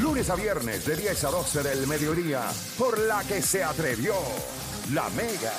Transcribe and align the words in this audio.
Lunes 0.00 0.30
a 0.30 0.34
viernes 0.34 0.86
de 0.86 0.96
10 0.96 1.24
a 1.24 1.30
12 1.30 1.62
del 1.62 1.86
mediodía, 1.86 2.50
por 2.78 2.98
la 2.98 3.22
que 3.24 3.42
se 3.42 3.62
atrevió 3.62 4.14
La 4.94 5.10
Mega. 5.10 5.52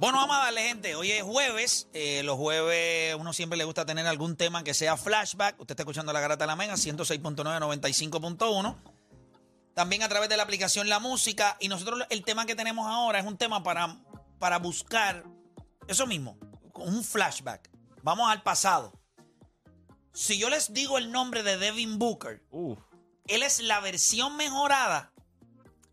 Bueno, 0.00 0.18
vamos 0.18 0.36
a 0.36 0.40
darle, 0.40 0.62
gente. 0.62 0.96
Hoy 0.96 1.12
es 1.12 1.22
jueves. 1.22 1.88
Eh, 1.92 2.22
los 2.24 2.36
jueves 2.36 3.14
uno 3.14 3.32
siempre 3.32 3.56
le 3.56 3.64
gusta 3.64 3.86
tener 3.86 4.08
algún 4.08 4.36
tema 4.36 4.64
que 4.64 4.74
sea 4.74 4.96
flashback. 4.96 5.60
Usted 5.60 5.74
está 5.74 5.82
escuchando 5.84 6.12
la 6.12 6.20
garata 6.20 6.44
de 6.44 6.48
la 6.48 6.56
Mega, 6.56 6.74
106.9, 6.74 7.44
95.1. 7.44 8.76
También 9.74 10.02
a 10.02 10.08
través 10.08 10.28
de 10.28 10.36
la 10.36 10.42
aplicación 10.42 10.88
La 10.88 10.98
Música. 10.98 11.56
Y 11.60 11.68
nosotros 11.68 12.06
el 12.10 12.24
tema 12.24 12.44
que 12.44 12.56
tenemos 12.56 12.88
ahora 12.88 13.20
es 13.20 13.26
un 13.26 13.36
tema 13.36 13.62
para, 13.62 14.00
para 14.40 14.58
buscar 14.58 15.22
eso 15.86 16.08
mismo, 16.08 16.38
un 16.74 17.04
flashback. 17.04 17.70
Vamos 18.02 18.28
al 18.28 18.42
pasado. 18.42 18.97
Si 20.18 20.36
yo 20.36 20.50
les 20.50 20.72
digo 20.72 20.98
el 20.98 21.12
nombre 21.12 21.44
de 21.44 21.56
Devin 21.58 21.96
Booker, 21.98 22.42
Uf, 22.50 22.76
él 23.28 23.44
es 23.44 23.60
la 23.60 23.78
versión 23.78 24.36
mejorada 24.36 25.12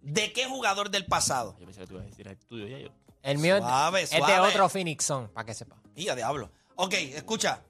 de 0.02 0.34
qué 0.34 0.48
jugador 0.48 0.90
del 0.90 1.06
pasado. 1.06 1.56
yo 1.60 1.66
pensé 1.66 1.82
que 1.82 1.86
tú 1.88 1.94
ibas 1.94 2.08
a 2.08 2.10
decir 2.10 2.28
el 2.28 2.36
tuyo 2.38 2.66
ya 2.68 2.80
yo. 2.80 2.90
El 3.22 3.38
mío 3.38 3.58
es- 3.58 3.62
Suave, 3.62 4.02
es 4.02 4.10
de 4.10 4.40
otro 4.40 4.68
Phoenix 4.68 5.06
Sun, 5.06 5.28
para 5.30 5.46
que 5.46 5.54
sepa. 5.54 5.76
Y 5.96 6.10
a 6.10 6.16
diablo. 6.16 6.50
Ok, 6.76 6.94
escucha. 6.94 7.62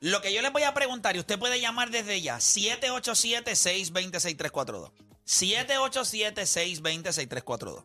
Lo 0.00 0.20
que 0.20 0.34
yo 0.34 0.42
les 0.42 0.52
voy 0.52 0.64
a 0.64 0.74
preguntar, 0.74 1.16
y 1.16 1.20
usted 1.20 1.38
puede 1.38 1.58
llamar 1.58 1.90
desde 1.90 2.20
ya, 2.20 2.36
787-620-6342. 2.38 4.90
787-620-6342. 5.24 7.84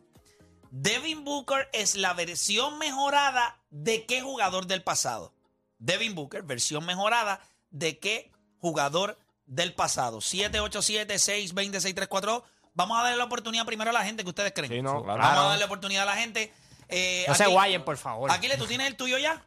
Devin 0.70 1.24
Booker 1.24 1.70
es 1.72 1.94
la 1.94 2.12
versión 2.12 2.76
mejorada 2.78 3.62
de 3.70 4.04
qué 4.04 4.20
jugador 4.20 4.66
del 4.66 4.82
pasado. 4.82 5.32
Devin 5.78 6.14
Booker, 6.14 6.42
versión 6.42 6.84
mejorada 6.84 7.40
de 7.70 7.98
qué 7.98 8.30
jugador 8.58 9.18
del 9.46 9.74
pasado. 9.74 10.18
787-620-6342. 10.20 12.42
Vamos 12.74 12.98
a 12.98 13.02
darle 13.02 13.16
la 13.18 13.24
oportunidad 13.24 13.66
primero 13.66 13.90
a 13.90 13.92
la 13.92 14.04
gente 14.04 14.22
que 14.22 14.28
ustedes 14.28 14.52
creen. 14.52 14.70
Sí, 14.72 14.82
no, 14.82 15.02
claro. 15.02 15.20
Vamos 15.20 15.44
a 15.44 15.48
darle 15.48 15.64
oportunidad 15.64 16.02
a 16.04 16.06
la 16.06 16.16
gente. 16.16 16.52
Eh, 16.88 17.24
No 17.28 17.34
se 17.34 17.44
aquí- 17.44 17.52
guayen, 17.52 17.84
por 17.84 17.96
favor. 17.96 18.30
Aquile, 18.30 18.56
¿tú 18.56 18.66
tienes 18.66 18.86
el 18.86 18.96
tuyo 18.96 19.18
ya? 19.18 19.42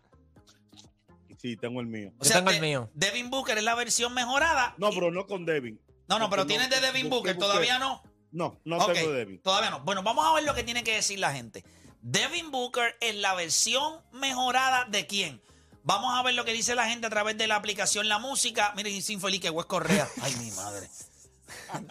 Sí, 1.42 1.56
tengo 1.58 1.80
el 1.82 1.88
mío. 1.88 2.12
Yo 2.22 2.32
tengo 2.32 2.50
el 2.52 2.56
de- 2.58 2.62
mío. 2.62 2.90
Devin 2.94 3.30
Booker 3.32 3.58
es 3.58 3.64
la 3.64 3.74
versión 3.76 4.14
mejorada. 4.14 4.76
No, 4.78 4.92
y- 4.92 4.96
pero 4.96 5.12
no 5.12 5.26
con 5.26 5.46
Devin. 5.46 5.80
no, 6.08 6.20
no, 6.20 6.30
pero 6.30 6.46
tienes 6.46 6.70
de 6.70 6.80
Devin 6.82 7.10
Booker, 7.10 7.36
busqué- 7.36 7.40
todavía 7.40 7.80
no. 7.80 8.04
No, 8.32 8.60
no 8.64 8.86
tengo 8.86 9.12
Devin. 9.12 9.42
Todavía 9.42 9.72
no. 9.72 9.80
Bueno, 9.82 10.04
vamos 10.04 10.26
a 10.28 10.34
ver 10.36 10.44
lo 10.44 10.54
que 10.54 10.64
tiene 10.64 10.84
que 10.84 10.94
decir 10.96 11.18
la 11.20 11.34
gente. 11.34 11.64
Devin 12.02 12.52
Booker 12.52 12.96
es 13.02 13.16
la 13.16 13.34
versión 13.34 14.02
mejorada 14.12 14.86
de 14.86 15.08
quién. 15.08 15.42
Vamos 15.84 16.14
a 16.14 16.22
ver 16.24 16.36
lo 16.36 16.46
que 16.46 16.54
dice 16.54 16.76
la 16.76 16.88
gente 16.88 17.08
a 17.08 17.10
través 17.10 17.38
de 17.38 17.48
la 17.48 17.56
aplicación 17.56 18.08
La 18.08 18.20
Música. 18.20 18.74
Miren, 18.76 19.02
sin 19.02 19.20
feliz 19.20 19.40
que 19.42 19.50
Wes 19.50 19.66
Correa. 19.66 20.08
Ay, 20.22 20.36
mi 20.38 20.52
madre. 20.52 20.88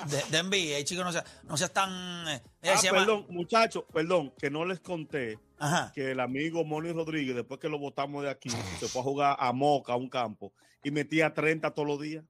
De, 0.06 0.22
de 0.30 0.42
NBA, 0.42 0.84
chicos, 0.84 1.04
no 1.04 1.12
seas 1.12 1.24
no 1.44 1.56
seas 1.56 1.72
tan. 1.72 2.26
eh, 2.28 2.42
Ah, 2.64 2.76
se 2.78 2.90
perdón, 2.90 3.26
muchachos, 3.28 3.84
perdón, 3.92 4.32
que 4.38 4.50
no 4.50 4.64
les 4.64 4.80
conté 4.80 5.38
Ajá. 5.58 5.90
que 5.94 6.12
el 6.12 6.20
amigo 6.20 6.64
Moni 6.64 6.92
Rodríguez, 6.92 7.34
después 7.34 7.60
que 7.60 7.68
lo 7.68 7.78
botamos 7.78 8.22
de 8.22 8.30
aquí, 8.30 8.48
se 8.78 8.88
fue 8.88 9.00
a 9.00 9.04
jugar 9.04 9.36
a 9.38 9.52
Moca, 9.52 9.92
a 9.94 9.96
un 9.96 10.08
campo, 10.08 10.52
y 10.82 10.90
metía 10.90 11.32
30 11.34 11.72
todos 11.72 11.88
los 11.88 12.00
días. 12.00 12.24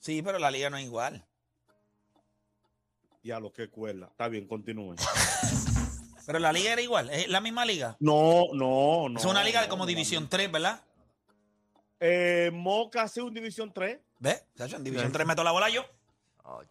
Sí, 0.00 0.22
pero 0.22 0.38
la 0.38 0.50
liga 0.50 0.70
no 0.70 0.76
es 0.76 0.84
igual. 0.84 1.24
Y 3.22 3.30
a 3.30 3.40
lo 3.40 3.52
que 3.52 3.68
cuela. 3.70 4.06
Está 4.06 4.28
bien, 4.28 4.46
continúen. 4.46 4.96
Pero 6.26 6.38
la 6.38 6.52
liga 6.52 6.72
era 6.72 6.82
igual. 6.82 7.08
Es 7.10 7.28
la 7.28 7.40
misma 7.40 7.64
liga. 7.64 7.96
No, 8.00 8.46
no, 8.52 9.08
no. 9.08 9.18
es 9.18 9.24
una 9.24 9.44
liga 9.44 9.62
no, 9.62 9.68
como 9.68 9.84
no, 9.84 9.86
División 9.86 10.24
no. 10.24 10.28
3, 10.28 10.52
¿verdad? 10.52 10.82
Eh, 12.00 12.50
Moca 12.52 13.02
hace 13.02 13.22
un 13.22 13.32
División 13.32 13.72
3. 13.72 13.98
¿Ves? 14.18 14.44
En 14.58 14.84
División 14.84 15.12
3 15.12 15.26
meto 15.26 15.44
la 15.44 15.52
bola 15.52 15.68
yo. 15.68 15.84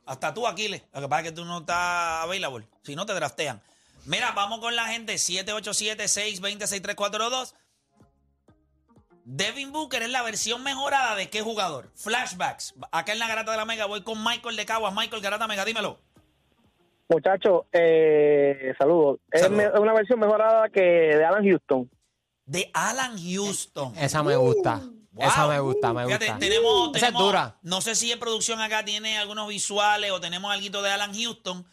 Hasta 0.05 0.33
tú, 0.33 0.47
Aquiles. 0.47 0.83
Lo 0.93 1.01
que 1.01 1.07
pasa 1.07 1.21
es 1.21 1.29
que 1.29 1.35
tú 1.35 1.45
no 1.45 1.59
estás 1.59 2.23
available. 2.23 2.67
Si 2.83 2.95
no, 2.95 3.05
te 3.05 3.13
draftean. 3.13 3.61
Mira, 4.05 4.31
vamos 4.31 4.59
con 4.59 4.75
la 4.75 4.85
gente. 4.85 5.15
787-620-6342. 5.15 7.53
Devin 9.25 9.71
Booker 9.71 10.03
es 10.03 10.09
la 10.09 10.21
versión 10.21 10.63
mejorada 10.63 11.15
de 11.15 11.29
qué 11.29 11.41
jugador. 11.41 11.91
Flashbacks. 11.95 12.75
Acá 12.91 13.13
en 13.13 13.19
la 13.19 13.27
Garata 13.27 13.51
de 13.51 13.57
la 13.57 13.65
Mega 13.65 13.85
voy 13.85 14.03
con 14.03 14.23
Michael 14.23 14.55
de 14.55 14.65
Caguas. 14.65 14.93
Michael 14.93 15.21
Garata 15.21 15.47
Mega, 15.47 15.65
dímelo. 15.65 15.99
Muchachos, 17.13 17.61
eh, 17.71 18.73
saludos. 18.77 19.19
Es 19.31 19.47
una 19.47 19.93
versión 19.93 20.19
mejorada 20.19 20.69
que 20.69 20.81
de 20.81 21.23
Alan 21.25 21.43
Houston. 21.47 21.89
De 22.45 22.69
Alan 22.73 23.15
Houston. 23.17 23.93
Esa 23.97 24.23
me 24.23 24.35
gusta. 24.35 24.81
Wow. 25.11 25.27
Esa 25.27 25.47
me 25.47 25.59
gusta, 25.59 25.93
me 25.93 26.05
Fíjate, 26.07 26.25
gusta. 26.25 26.39
tenemos, 26.39 26.95
Esa 26.95 27.07
es 27.09 27.13
dura. 27.13 27.57
No 27.61 27.81
sé 27.81 27.93
si 27.93 28.11
en 28.11 28.19
producción 28.19 28.59
acá 28.61 28.83
tiene 28.83 29.19
algunos 29.19 29.47
visuales 29.47 30.11
o 30.11 30.19
tenemos 30.19 30.51
algo 30.51 30.81
de 30.81 30.89
Alan 30.89 31.13
Houston, 31.13 31.63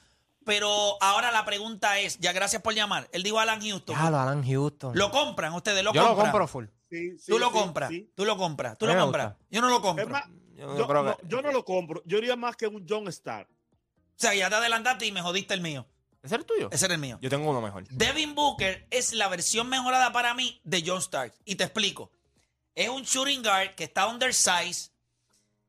pero 0.45 0.69
ahora 1.01 1.33
la 1.33 1.47
pregunta 1.47 1.99
es, 2.01 2.19
ya 2.19 2.33
gracias 2.35 2.61
por 2.61 2.75
llamar, 2.75 3.09
él 3.13 3.23
dijo 3.23 3.41
Alan 3.41 3.63
Houston. 3.63 3.97
Ya, 3.97 4.11
lo 4.11 4.19
Alan 4.21 4.45
Houston. 4.47 4.93
¿Lo 4.95 5.11
compran 5.11 5.55
ustedes? 5.55 5.83
¿Lo 5.83 5.95
Yo 5.95 6.03
lo 6.07 6.17
compro 6.17 6.47
full. 6.47 6.67
Sí, 6.91 7.19
sí, 7.19 7.33
Tú 7.33 7.39
lo 7.39 7.47
sí, 7.47 7.53
compras, 7.55 7.89
sí. 7.89 8.11
tú 8.15 8.25
lo 8.27 8.37
compras, 8.37 8.77
tú 8.77 8.85
lo 8.87 8.97
compras. 8.99 9.29
gusta. 9.29 9.45
Yo 9.51 9.61
no 9.63 9.71
lo 9.71 9.81
compro. 9.81 10.05
Es 10.05 10.11
más, 10.11 10.25
Yo, 10.57 10.77
yo, 10.77 10.87
creo 10.87 11.03
no, 11.03 11.17
que. 11.17 11.27
yo 11.27 11.41
no 11.41 11.51
lo 11.53 11.65
compro. 11.65 12.03
Yo 12.05 12.17
diría 12.19 12.37
más 12.37 12.57
que 12.57 12.67
un 12.67 12.85
John 12.87 13.09
Star. 13.09 13.49
O 14.21 14.23
sea, 14.23 14.35
ya 14.35 14.51
te 14.51 14.57
adelantaste 14.57 15.07
y 15.07 15.13
me 15.13 15.23
jodiste 15.23 15.55
el 15.55 15.63
mío. 15.63 15.87
¿Ese 16.23 16.35
es 16.35 16.41
el 16.41 16.45
tuyo? 16.45 16.69
Ese 16.71 16.85
era 16.85 16.95
el 16.95 17.01
mío. 17.01 17.19
Yo 17.23 17.31
tengo 17.31 17.49
uno 17.49 17.63
mejor. 17.63 17.89
Devin 17.89 18.35
Booker 18.35 18.87
es 18.91 19.15
la 19.15 19.29
versión 19.29 19.67
mejorada 19.71 20.13
para 20.13 20.35
mí 20.35 20.61
de 20.63 20.85
John 20.87 20.99
Stark. 20.99 21.33
Y 21.47 21.55
te 21.55 21.65
explico. 21.65 22.11
Es 22.75 22.91
un 22.91 23.05
shooting 23.05 23.43
guard 23.43 23.75
que 23.77 23.85
está 23.85 24.09
undersized, 24.09 24.91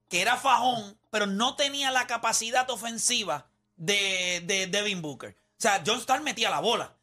que 0.09 0.21
era 0.21 0.35
fajón, 0.35 0.99
pero 1.09 1.27
no 1.27 1.55
tenía 1.55 1.91
la 1.91 2.07
capacidad 2.07 2.69
ofensiva 2.69 3.47
de, 3.77 4.43
de 4.45 4.67
Devin 4.67 5.01
Booker. 5.01 5.31
O 5.31 5.61
sea, 5.61 5.81
John 5.87 5.99
Stark 5.99 6.21
metía 6.21 6.49
la 6.49 6.59
bola. 6.59 6.93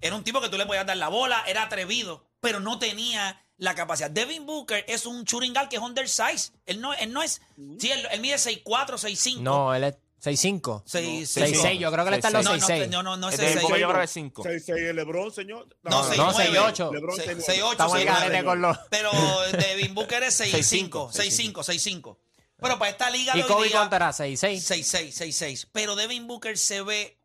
Era 0.00 0.16
un 0.16 0.24
tipo 0.24 0.40
que 0.40 0.48
tú 0.48 0.58
le 0.58 0.66
podías 0.66 0.86
dar 0.86 0.96
la 0.96 1.08
bola, 1.08 1.44
era 1.46 1.62
atrevido, 1.62 2.26
pero 2.40 2.58
no 2.58 2.80
tenía 2.80 3.44
la 3.58 3.76
capacidad. 3.76 4.10
Devin 4.10 4.44
Booker 4.44 4.84
es 4.88 5.06
un 5.06 5.22
shooting 5.22 5.52
guard 5.52 5.68
que 5.68 5.76
es 5.76 5.82
undersized. 5.82 6.52
Él 6.66 6.80
no, 6.80 6.92
él 6.94 7.12
no 7.12 7.22
es... 7.22 7.40
Sí, 7.78 7.92
él, 7.92 8.08
él 8.10 8.20
mide 8.20 8.34
6'4", 8.34 8.64
6'5". 8.64 9.38
No, 9.38 9.72
él 9.72 9.84
es 9.84 9.94
6'5. 10.22 10.82
Seis- 10.86 11.20
No, 11.20 11.26
seis- 11.26 11.62
6'6. 11.62 11.78
Yo 11.78 11.92
creo 11.92 12.04
que 12.04 12.08
él 12.08 12.14
está 12.14 12.28
en 12.28 12.34
los 12.34 12.44
No, 12.44 12.56
no, 12.56 12.66
6'6. 12.66 12.88
no, 12.88 13.02
no, 13.02 13.16
no 13.16 13.28
es 13.28 13.34
Este, 13.38 13.46
6'6". 13.58 13.62
porque 13.62 13.80
yo 13.80 13.88
creo 13.88 13.98
que 14.00 14.04
es 14.04 14.10
5. 14.10 14.42
6-6 14.44 14.76
el 14.90 14.96
LeBron, 14.96 15.32
señor. 15.32 15.68
No, 15.82 16.02
seis- 16.04 16.18
6'9". 16.20 16.26
no, 16.26 16.32
seis, 16.32 16.58
ocho. 16.58 16.92
LeBron 16.92 17.16
Seis- 17.16 17.28
6'9". 17.28 17.44
6'8", 17.44 17.72
Estamos 17.72 17.94
en 18.00 18.00
6'9". 18.08 18.20
garete 18.20 18.44
con 18.44 18.60
los... 18.62 18.78
Pero 18.90 19.10
Devin 19.52 19.94
Booker 19.94 20.22
es 20.24 20.40
6'5, 20.40 21.10
6'5, 21.12 21.62
6'5, 21.62 21.62
6'5. 21.62 22.16
Pero 22.58 22.78
para 22.78 22.90
esta 22.90 23.10
liga 23.10 23.36
¿Y 23.36 23.42
Kobe 23.42 23.68
era? 23.68 23.88
6'6. 24.12 24.62
6'6, 24.62 25.12
6'6. 25.12 25.68
Pero 25.72 25.94
Devin 25.94 26.26
Booker 26.26 26.56
se 26.56 26.80
ve 26.82 27.18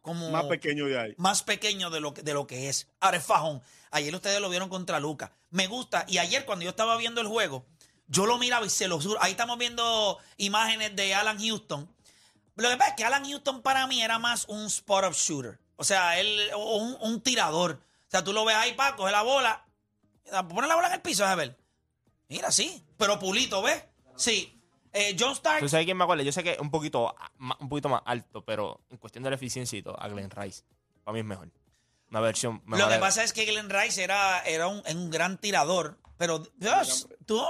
como 0.00 0.30
Más 0.30 0.44
pequeño 0.44 0.86
de 0.86 0.98
ahí. 0.98 1.14
más 1.18 1.42
pequeño 1.42 1.90
de 1.90 2.00
lo, 2.00 2.14
que, 2.14 2.22
de 2.22 2.32
lo 2.32 2.46
que 2.46 2.70
es. 2.70 2.86
Ahora 3.00 3.18
es 3.18 3.24
fajón. 3.24 3.60
Ayer 3.90 4.14
ustedes 4.14 4.40
lo 4.40 4.48
vieron 4.48 4.68
contra 4.70 4.98
Luca. 4.98 5.32
Me 5.50 5.66
gusta. 5.66 6.06
Y 6.08 6.16
ayer 6.18 6.46
cuando 6.46 6.62
yo 6.64 6.70
estaba 6.70 6.96
viendo 6.96 7.20
el 7.20 7.26
juego, 7.26 7.66
yo 8.10 8.26
lo 8.26 8.38
miraba 8.38 8.66
y 8.66 8.70
se 8.70 8.88
lo 8.88 9.00
juro. 9.00 9.22
Ahí 9.22 9.30
estamos 9.32 9.56
viendo 9.56 10.18
imágenes 10.36 10.94
de 10.96 11.14
Alan 11.14 11.38
Houston. 11.38 11.88
Lo 12.56 12.68
que 12.68 12.76
pasa 12.76 12.90
es 12.90 12.96
que 12.96 13.04
Alan 13.04 13.24
Houston 13.24 13.62
para 13.62 13.86
mí 13.86 14.02
era 14.02 14.18
más 14.18 14.46
un 14.48 14.66
spot-up 14.66 15.14
shooter. 15.14 15.58
O 15.76 15.84
sea, 15.84 16.18
él, 16.18 16.50
o 16.54 16.76
un, 16.76 17.20
tirador. 17.22 17.80
O 17.80 18.10
sea, 18.10 18.22
tú 18.22 18.32
lo 18.32 18.44
ves 18.44 18.56
ahí, 18.56 18.74
pa, 18.74 18.96
coge 18.96 19.12
la 19.12 19.22
bola, 19.22 19.64
pone 20.48 20.66
la 20.66 20.74
bola 20.74 20.88
en 20.88 20.94
el 20.94 21.00
piso, 21.00 21.24
a 21.24 21.34
ver. 21.36 21.56
Mira, 22.28 22.50
sí. 22.50 22.84
Pero 22.98 23.18
pulito, 23.18 23.62
¿ves? 23.62 23.84
Sí. 24.16 24.60
Eh, 24.92 25.16
John 25.18 25.32
Stark. 25.32 25.60
¿Tú 25.60 25.68
sabes 25.68 25.86
quién 25.86 25.96
me 25.96 26.02
acuerda? 26.04 26.24
Yo 26.24 26.32
sé 26.32 26.42
que 26.42 26.58
un 26.60 26.70
poquito, 26.70 27.14
un 27.60 27.68
poquito 27.68 27.88
más 27.88 28.02
alto, 28.04 28.44
pero 28.44 28.80
en 28.90 28.98
cuestión 28.98 29.22
de 29.22 29.30
la 29.30 29.36
eficiencia 29.36 29.80
todo, 29.82 29.98
a 29.98 30.08
Glenn 30.08 30.30
Rice. 30.30 30.64
Para 31.04 31.12
mí 31.14 31.20
es 31.20 31.24
mejor. 31.24 31.48
Una 32.10 32.20
versión 32.20 32.62
Lo 32.66 32.88
que 32.88 32.96
pasa 32.98 33.22
es 33.22 33.32
que 33.32 33.44
Glenn 33.44 33.70
Rice 33.70 34.02
era, 34.02 34.40
era 34.40 34.66
un, 34.68 34.82
un 34.94 35.10
gran 35.10 35.38
tirador, 35.38 35.96
pero 36.16 36.40
Dios, 36.56 37.08
tú, 37.24 37.42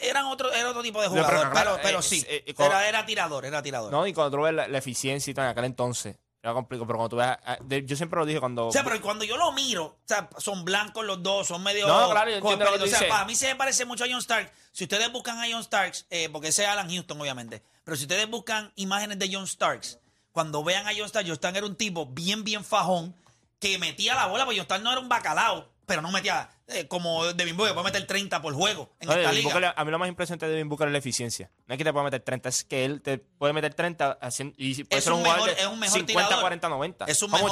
eran 0.00 0.26
otro, 0.26 0.52
era 0.52 0.70
otro 0.70 0.82
tipo 0.82 1.00
de 1.00 1.08
No, 1.08 1.14
pero 1.14 1.26
jugador, 1.48 1.80
pero, 1.82 2.00
eh, 2.00 2.02
sí, 2.02 2.24
eh, 2.28 2.44
eh, 2.46 2.54
era, 2.58 2.88
era 2.88 3.06
tirador, 3.06 3.44
era 3.46 3.62
tirador. 3.62 3.90
No, 3.90 4.06
y 4.06 4.12
cuando 4.12 4.36
tú 4.36 4.42
ves 4.42 4.52
la, 4.52 4.68
la 4.68 4.78
eficiencia 4.78 5.30
y 5.30 5.34
todo 5.34 5.44
en 5.46 5.52
aquel 5.52 5.64
entonces, 5.64 6.16
era 6.42 6.52
complicado. 6.54 6.86
Pero 6.86 6.96
cuando 6.98 7.08
tú 7.10 7.16
ves. 7.16 7.28
a- 7.28 7.58
de- 7.62 7.86
yo 7.86 7.96
siempre 7.96 8.18
lo 8.18 8.26
dije 8.26 8.40
cuando. 8.40 8.66
O 8.66 8.72
sea, 8.72 8.82
pero 8.82 9.00
cuando 9.00 9.24
yo 9.24 9.36
lo 9.36 9.52
miro, 9.52 9.84
o 9.84 9.98
sea, 10.04 10.28
son 10.38 10.64
blancos 10.64 11.04
los 11.04 11.22
dos, 11.22 11.46
son 11.46 11.62
medio. 11.62 11.86
No, 11.86 12.10
claro, 12.10 12.30
yo 12.30 12.36
entiendo 12.38 12.64
lo 12.64 12.72
que 12.72 12.78
tú 12.78 12.84
O 12.84 12.88
sea, 12.88 13.08
para 13.08 13.24
mí 13.26 13.34
se 13.34 13.46
me 13.48 13.56
parece 13.56 13.84
mucho 13.84 14.04
a 14.04 14.06
John 14.10 14.18
Stark. 14.18 14.52
Si 14.72 14.84
ustedes 14.84 15.10
buscan 15.12 15.38
a 15.38 15.46
John 15.50 15.62
Starks, 15.62 16.06
eh, 16.10 16.28
porque 16.30 16.48
ese 16.48 16.64
es 16.64 16.68
Alan 16.68 16.90
Houston, 16.90 17.20
obviamente, 17.20 17.62
pero 17.84 17.96
si 17.96 18.04
ustedes 18.04 18.28
buscan 18.28 18.72
imágenes 18.76 19.18
de 19.18 19.30
John 19.32 19.46
Starks, 19.46 19.98
cuando 20.32 20.62
vean 20.64 20.86
a 20.86 20.90
John 20.96 21.06
Stark, 21.06 21.26
John 21.26 21.34
Stark 21.34 21.56
era 21.56 21.66
un 21.66 21.76
tipo 21.76 22.06
bien, 22.06 22.44
bien 22.44 22.64
fajón, 22.64 23.14
que 23.60 23.78
metía 23.78 24.14
la 24.16 24.26
bola, 24.26 24.44
porque 24.44 24.58
John 24.58 24.64
Stark 24.64 24.82
no 24.82 24.90
era 24.90 25.00
un 25.00 25.08
bacalao, 25.08 25.70
pero 25.86 26.02
no 26.02 26.10
metía 26.10 26.50
eh, 26.68 26.86
como 26.88 27.32
Devin 27.34 27.56
Booker, 27.56 27.74
puede 27.74 27.84
meter 27.84 28.06
30 28.06 28.40
por 28.42 28.54
juego 28.54 28.90
en 29.00 29.08
No, 29.08 29.14
esta 29.14 29.32
liga. 29.32 29.52
Booker, 29.52 29.72
a 29.76 29.84
mí 29.84 29.90
lo 29.90 29.98
más 29.98 30.08
impresionante 30.08 30.46
de 30.46 30.52
Devin 30.52 30.68
Booker 30.68 30.86
es 30.88 30.92
la 30.92 30.98
eficiencia. 30.98 31.50
No 31.66 31.74
es 31.74 31.78
que 31.78 31.84
te 31.84 31.92
pueda 31.92 32.04
meter 32.04 32.20
30, 32.22 32.48
es 32.48 32.64
que 32.64 32.84
él 32.84 33.02
te 33.02 33.18
puede 33.18 33.52
meter 33.52 33.74
30 33.74 34.12
haciendo, 34.20 34.54
y 34.56 34.82
puede 34.84 34.98
Es 34.98 35.04
ser 35.04 35.12
un, 35.12 35.20
jugador 35.20 35.42
mejor- 35.42 35.56
de 35.56 35.62
es 35.62 35.68
un 35.68 35.78
mejor 35.78 35.98
50, 35.98 36.22
tirador. 36.22 36.40
40, 36.42 36.68
90. 36.68 37.04
Es 37.06 37.22
un 37.22 37.30
mejor, 37.30 37.50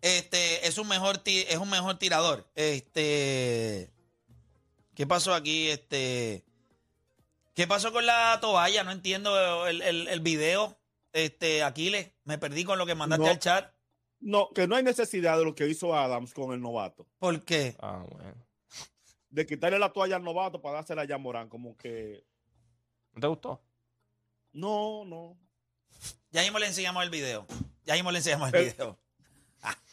este, 0.00 0.66
es 0.68 0.78
un 0.78 0.88
mejor, 0.88 1.22
es 1.24 1.56
un 1.58 1.70
mejor 1.70 1.98
tirador. 1.98 2.48
Este, 2.54 3.90
¿qué 4.94 5.06
pasó 5.06 5.34
aquí? 5.34 5.68
Este, 5.68 6.44
¿Qué 7.54 7.66
pasó 7.66 7.92
con 7.92 8.06
la 8.06 8.38
toalla? 8.40 8.84
No 8.84 8.92
entiendo 8.92 9.66
el, 9.66 9.82
el- 9.82 10.08
el 10.08 10.20
video. 10.20 10.78
Este, 11.12 11.64
Aquiles, 11.64 12.10
me 12.24 12.38
perdí 12.38 12.62
con 12.64 12.78
lo 12.78 12.86
que 12.86 12.94
mandaste 12.94 13.24
No. 13.24 13.30
al 13.30 13.38
chat. 13.40 13.72
No, 14.20 14.50
que 14.50 14.66
no 14.66 14.74
hay 14.76 14.82
necesidad 14.82 15.38
de 15.38 15.44
lo 15.44 15.54
que 15.54 15.68
hizo 15.68 15.94
Adams 15.94 16.34
con 16.34 16.52
el 16.52 16.60
novato. 16.60 17.06
¿Por 17.18 17.44
qué? 17.44 17.76
Ah, 17.80 18.04
bueno. 18.10 18.34
De 19.30 19.46
quitarle 19.46 19.78
la 19.78 19.92
toalla 19.92 20.16
al 20.16 20.24
novato 20.24 20.60
para 20.60 20.76
dársela 20.76 21.02
a 21.02 21.06
Jan 21.06 21.22
Morán. 21.22 21.48
Como 21.48 21.76
que. 21.76 22.24
¿No 23.14 23.20
te 23.20 23.26
gustó? 23.26 23.62
No, 24.52 25.04
no. 25.04 25.36
Ya 26.30 26.42
mismo 26.42 26.58
le 26.58 26.66
enseñamos 26.66 27.02
el 27.04 27.10
video. 27.10 27.46
Ya 27.84 27.94
mismo 27.94 28.10
le 28.10 28.18
enseñamos 28.18 28.46
el 28.48 28.52
Pero- 28.52 28.64
video. 28.64 28.98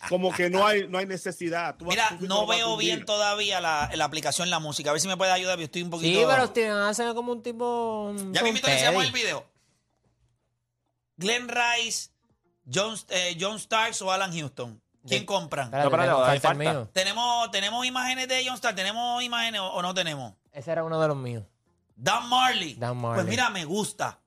Como 0.09 0.31
que 0.31 0.49
no 0.51 0.65
hay, 0.65 0.87
no 0.87 0.99
hay 0.99 1.07
necesidad. 1.07 1.75
Tú 1.75 1.85
Mira, 1.85 2.17
no 2.21 2.45
veo 2.45 2.77
bien 2.77 3.03
todavía 3.03 3.59
la, 3.59 3.89
la 3.95 4.05
aplicación 4.05 4.51
La 4.51 4.59
Música. 4.59 4.91
A 4.91 4.93
ver 4.93 5.01
si 5.01 5.07
me 5.07 5.17
puede 5.17 5.31
ayudar, 5.31 5.59
estoy 5.59 5.81
un 5.81 5.89
poquito... 5.89 6.19
Sí, 6.19 6.25
pero 6.29 6.45
Steven 6.47 6.77
hace 6.77 7.11
como 7.15 7.31
un 7.31 7.41
tipo. 7.41 8.13
Ya 8.31 8.43
mismo 8.43 8.59
le 8.63 8.73
enseñamos 8.73 9.03
el 9.05 9.11
video. 9.11 9.43
Glenn 11.17 11.47
Rice, 11.49 12.11
John, 12.71 12.95
eh, 13.09 13.37
John 13.39 13.59
Starks 13.59 14.01
o 14.01 14.11
Alan 14.11 14.31
Houston. 14.31 14.81
¿Quién 15.07 15.21
De- 15.21 15.25
compran? 15.25 15.65
Espérate, 15.65 15.83
No, 15.83 15.95
espérate, 15.95 16.09
tengo- 16.09 16.25
hay 16.25 16.39
falta 16.39 16.51
el 16.51 16.57
falta. 16.67 16.79
mío. 16.79 16.89
¿Tenemos, 16.93 17.51
¿Tenemos 17.51 17.85
imágenes 17.85 18.27
de 18.27 18.43
John 18.47 18.57
Starks? 18.57 18.75
¿Tenemos 18.75 19.21
imágenes 19.23 19.61
o, 19.61 19.67
o 19.67 19.81
no 19.81 19.93
tenemos? 19.93 20.33
Ese 20.51 20.71
era 20.71 20.83
uno 20.83 20.99
de 20.99 21.07
los 21.07 21.17
míos. 21.17 21.43
Dan 21.95 22.27
Marley. 22.27 22.73
Dan 22.75 22.97
Marley. 22.97 23.23
Pues 23.23 23.29
mira, 23.29 23.49
me 23.49 23.65
gusta. 23.65 24.19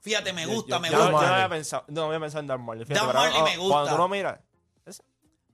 Fíjate, 0.00 0.32
me 0.32 0.46
gusta, 0.46 0.76
Yo- 0.76 0.80
me 0.80 0.90
yo, 0.90 0.96
gusta. 0.98 1.12
yo 1.12 1.28
no 1.28 1.34
había 1.34 1.48
pensado, 1.48 1.84
no 1.88 2.04
había 2.04 2.20
pensado 2.20 2.40
en 2.40 2.46
Dan 2.46 2.60
Marley. 2.64 2.84
fíjate, 2.86 3.00
Dan 3.00 3.06
pero 3.08 3.18
Marley 3.20 3.38
ahora- 3.38 3.50
me 3.52 3.56
Cuando 3.58 3.74
gusta. 3.78 3.90
tú 3.92 3.98
lo 3.98 4.08
miras, 4.08 4.38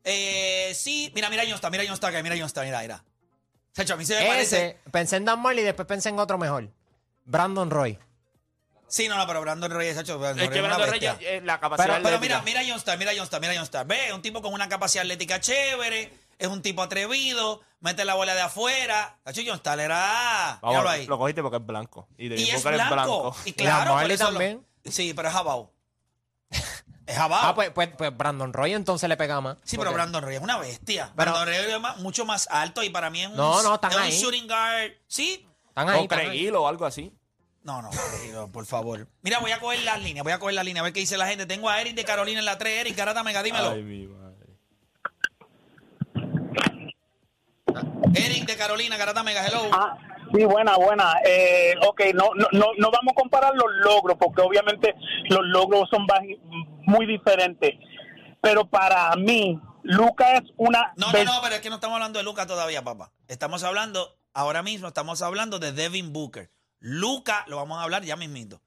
Eh, 0.02 0.72
sí, 0.74 1.12
mira, 1.14 1.28
mira 1.28 1.42
John 1.46 1.58
Starks, 1.58 1.70
mira 1.72 1.84
John 1.86 1.96
Starks, 1.96 2.22
mira 2.22 2.34
John 2.38 2.48
Starks, 2.48 2.66
mira, 2.68 2.80
mira. 2.80 3.04
Chacho, 3.74 3.94
a 3.94 3.96
mí 3.96 4.04
se 4.04 4.18
me 4.18 4.26
parece... 4.26 4.66
Ese, 4.68 4.78
pensé 4.90 5.16
en 5.16 5.24
Dan 5.26 5.40
Marley 5.40 5.62
y 5.62 5.66
después 5.66 5.86
pensé 5.86 6.08
en 6.08 6.18
otro 6.18 6.38
mejor. 6.38 6.70
Brandon 7.24 7.70
Roy. 7.70 7.98
Sí, 8.90 9.08
no, 9.08 9.16
no, 9.16 9.26
pero 9.26 9.40
Brandon 9.40 9.70
Reyes, 9.70 9.94
Brandon 9.96 10.38
es 10.40 10.50
que 10.50 10.60
Brandon. 10.60 10.90
Reyes, 10.90 11.14
eh, 11.20 11.40
la 11.44 11.60
capacidad 11.60 12.00
Pero- 12.02 12.18
mira, 12.18 12.42
mira 12.42 12.60
John 12.66 12.76
Star, 12.76 12.98
mira 12.98 13.12
John 13.14 13.22
Star, 13.24 13.40
mira 13.40 13.54
John 13.54 13.62
Star. 13.62 13.86
Ve, 13.86 14.08
es 14.08 14.12
un 14.12 14.20
tipo 14.20 14.42
con 14.42 14.52
una 14.52 14.68
capacidad 14.68 15.02
atlética 15.02 15.40
chévere, 15.40 16.12
es 16.38 16.48
un 16.48 16.60
tipo 16.60 16.82
atrevido, 16.82 17.60
mete 17.78 18.04
la 18.04 18.14
bola 18.14 18.34
de 18.34 18.40
afuera. 18.40 19.16
Cacho, 19.24 19.42
John 19.46 19.56
Star 19.56 19.78
era. 19.78 20.58
Vamos, 20.60 20.86
ahí. 20.88 21.06
lo 21.06 21.18
cogiste 21.18 21.40
porque 21.40 21.58
es 21.58 21.66
blanco. 21.66 22.08
Y, 22.18 22.28
de 22.28 22.36
Y 22.40 22.50
es 22.50 22.62
blanco. 22.64 23.34
Y 23.44 23.50
Y 23.50 23.52
claro, 23.52 23.92
por 23.92 24.10
eso 24.10 24.24
lo- 24.24 24.30
también. 24.30 24.66
Sí, 24.84 25.14
pero 25.14 25.28
es 25.28 25.34
jabao. 25.34 25.72
Es 27.06 27.16
jabao. 27.16 27.40
Ah, 27.42 27.54
pues, 27.54 27.70
pues, 27.70 27.90
pues 27.96 28.16
Brandon 28.16 28.52
Roy 28.52 28.72
entonces 28.72 29.08
le 29.08 29.16
pega 29.16 29.40
más. 29.40 29.56
sí, 29.64 29.76
pero 29.78 29.92
Brandon 29.92 30.22
Reyes 30.22 30.40
es 30.40 30.44
una 30.44 30.58
bestia. 30.58 31.12
Pero- 31.16 31.32
Brandon 31.32 31.46
Reyes 31.48 31.74
es 31.74 31.80
más- 31.80 31.96
mucho 31.98 32.24
más 32.24 32.48
alto 32.50 32.82
y 32.82 32.90
para 32.90 33.10
mí 33.10 33.22
es 33.22 33.28
un, 33.28 33.36
No, 33.36 33.62
no, 33.62 33.74
están 33.74 33.92
es 33.92 33.96
un 34.16 34.20
shooting 34.20 34.46
guard. 34.48 34.92
Sí. 35.06 35.46
Están 35.68 35.88
ahí. 35.88 36.08
O 36.08 36.32
Hill 36.32 36.54
o 36.56 36.66
algo 36.68 36.84
así. 36.86 37.12
No, 37.62 37.82
no, 37.82 37.90
por 38.52 38.64
favor. 38.64 39.06
Mira, 39.22 39.38
voy 39.38 39.50
a 39.50 39.60
coger 39.60 39.82
las 39.82 40.02
líneas, 40.02 40.24
voy 40.24 40.32
a 40.32 40.38
coger 40.38 40.54
las 40.54 40.64
líneas, 40.64 40.80
a 40.80 40.84
ver 40.84 40.92
qué 40.94 41.00
dice 41.00 41.18
la 41.18 41.26
gente. 41.26 41.44
Tengo 41.44 41.68
a 41.68 41.80
Eric 41.80 41.94
de 41.94 42.04
Carolina 42.04 42.38
en 42.38 42.46
la 42.46 42.56
3. 42.56 42.80
Eric, 42.80 42.96
Garata 42.96 43.22
Mega, 43.22 43.42
dímelo. 43.42 43.70
Ay, 43.70 43.82
mi 43.82 44.06
madre. 44.06 44.46
Eric 48.14 48.46
de 48.46 48.56
Carolina, 48.56 48.96
Garata 48.96 49.22
Mega, 49.22 49.46
hello. 49.46 49.68
Ah, 49.72 49.98
sí, 50.34 50.44
buena, 50.44 50.76
buena. 50.76 51.16
Eh, 51.24 51.74
ok, 51.86 52.00
no, 52.14 52.30
no, 52.34 52.46
no, 52.52 52.66
no 52.78 52.90
vamos 52.90 53.12
a 53.12 53.20
comparar 53.20 53.54
los 53.54 53.70
logros, 53.84 54.16
porque 54.18 54.40
obviamente 54.40 54.94
los 55.28 55.44
logros 55.44 55.88
son 55.90 56.06
muy 56.86 57.06
diferentes. 57.06 57.74
Pero 58.40 58.68
para 58.70 59.14
mí, 59.16 59.60
Luca 59.82 60.32
es 60.32 60.44
una... 60.56 60.94
No, 60.96 61.12
no, 61.12 61.24
no, 61.24 61.40
pero 61.42 61.56
es 61.56 61.60
que 61.60 61.68
no 61.68 61.74
estamos 61.74 61.96
hablando 61.96 62.18
de 62.18 62.24
Luca 62.24 62.46
todavía, 62.46 62.82
papá. 62.82 63.12
Estamos 63.28 63.64
hablando, 63.64 64.16
ahora 64.32 64.62
mismo 64.62 64.88
estamos 64.88 65.20
hablando 65.20 65.58
de 65.58 65.72
Devin 65.72 66.14
Booker. 66.14 66.50
Luca, 66.80 67.44
lo 67.46 67.56
vamos 67.56 67.78
a 67.78 67.82
hablar 67.82 68.04
ya 68.04 68.16
mismito. 68.16 68.60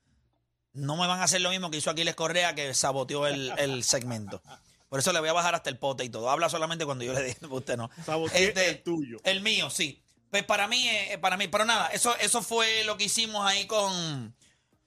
No 0.71 0.95
me 0.95 1.05
van 1.07 1.19
a 1.19 1.23
hacer 1.23 1.41
lo 1.41 1.49
mismo 1.49 1.69
que 1.69 1.77
hizo 1.77 1.89
Aquiles 1.91 2.15
Correa, 2.15 2.55
que 2.55 2.73
saboteó 2.73 3.27
el, 3.27 3.51
el 3.57 3.83
segmento. 3.83 4.41
Por 4.89 4.99
eso 4.99 5.11
le 5.11 5.19
voy 5.19 5.29
a 5.29 5.33
bajar 5.33 5.55
hasta 5.55 5.69
el 5.69 5.77
pote 5.77 6.03
y 6.03 6.09
todo. 6.09 6.29
Habla 6.29 6.49
solamente 6.49 6.85
cuando 6.85 7.03
yo 7.03 7.13
le 7.13 7.23
diga, 7.23 7.47
usted 7.49 7.77
no. 7.77 7.89
Saboteé 8.05 8.49
Este, 8.49 8.69
el 8.69 8.83
tuyo. 8.83 9.17
El 9.23 9.41
mío, 9.41 9.69
sí. 9.69 10.01
Pues 10.29 10.43
para 10.43 10.67
mí, 10.67 10.87
eh, 10.87 11.17
para 11.19 11.37
mí, 11.37 11.47
pero 11.47 11.65
nada, 11.65 11.87
eso, 11.89 12.15
eso 12.17 12.41
fue 12.41 12.83
lo 12.85 12.97
que 12.97 13.03
hicimos 13.05 13.45
ahí 13.45 13.67
con, 13.67 14.35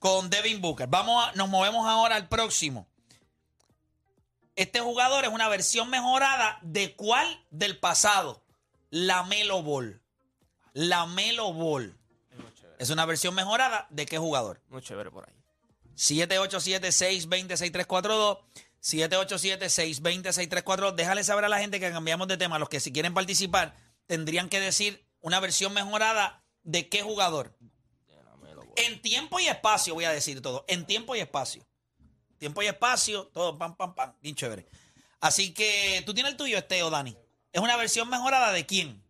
con 0.01 0.29
Devin 0.31 0.61
Booker. 0.61 0.89
Vamos 0.89 1.25
a, 1.25 1.33
nos 1.33 1.49
movemos 1.49 1.87
ahora 1.87 2.17
al 2.17 2.29
próximo. 2.29 2.89
Este 4.57 4.81
jugador 4.81 5.25
es 5.25 5.31
una 5.31 5.49
versión 5.49 5.91
mejorada 5.91 6.59
de 6.63 6.97
cuál 6.97 7.45
del 7.51 7.79
pasado. 7.79 8.43
La 8.91 9.23
Melo 9.25 9.63
Ball. 9.63 10.01
La 10.73 11.07
Melo 11.07 11.53
Ball. 11.53 11.97
Es 12.79 12.91
una 12.91 13.07
versión 13.07 13.35
mejorada 13.35 13.87
de 13.91 14.07
qué 14.07 14.19
jugador. 14.19 14.61
Muy 14.69 14.83
chévere 14.83 15.11
por 15.11 15.29
ahí. 15.29 15.35
787-620-6342. 15.97 18.39
787-620-6342. 18.83 20.95
Déjale 20.95 21.25
saber 21.25 21.45
a 21.45 21.49
la 21.49 21.59
gente 21.59 21.81
que 21.81 21.91
cambiamos 21.91 22.29
de 22.29 22.37
tema. 22.37 22.59
Los 22.59 22.69
que 22.69 22.81
si 22.81 22.93
quieren 22.93 23.15
participar 23.15 23.75
tendrían 24.07 24.49
que 24.49 24.61
decir 24.61 25.05
una 25.21 25.41
versión 25.41 25.73
mejorada 25.73 26.45
de 26.63 26.89
qué 26.89 27.03
jugador. 27.03 27.57
En 28.77 29.01
tiempo 29.01 29.41
y 29.41 29.47
espacio 29.47 29.95
voy 29.95 30.05
a 30.05 30.13
decir 30.13 30.43
todo. 30.43 30.65
En 30.69 30.87
tiempo 30.87 31.17
y 31.17 31.21
espacio. 31.21 31.67
Tiempo 32.39 32.63
y 32.63 32.67
espacio, 32.67 33.29
todo 33.29 33.57
pam, 33.57 33.75
pam, 33.75 33.95
pam. 33.95 34.13
Bien 34.21 34.35
chévere. 34.35 34.67
Así 35.21 35.55
que 35.55 36.03
tú 36.05 36.13
tienes 36.13 36.33
el 36.33 36.37
tuyo, 36.37 36.59
este 36.59 36.83
o 36.83 36.91
Dani. 36.91 37.17
¿Es 37.53 37.63
una 37.63 37.77
versión 37.77 38.11
mejorada 38.11 38.53
de 38.53 38.67
quién? 38.67 39.03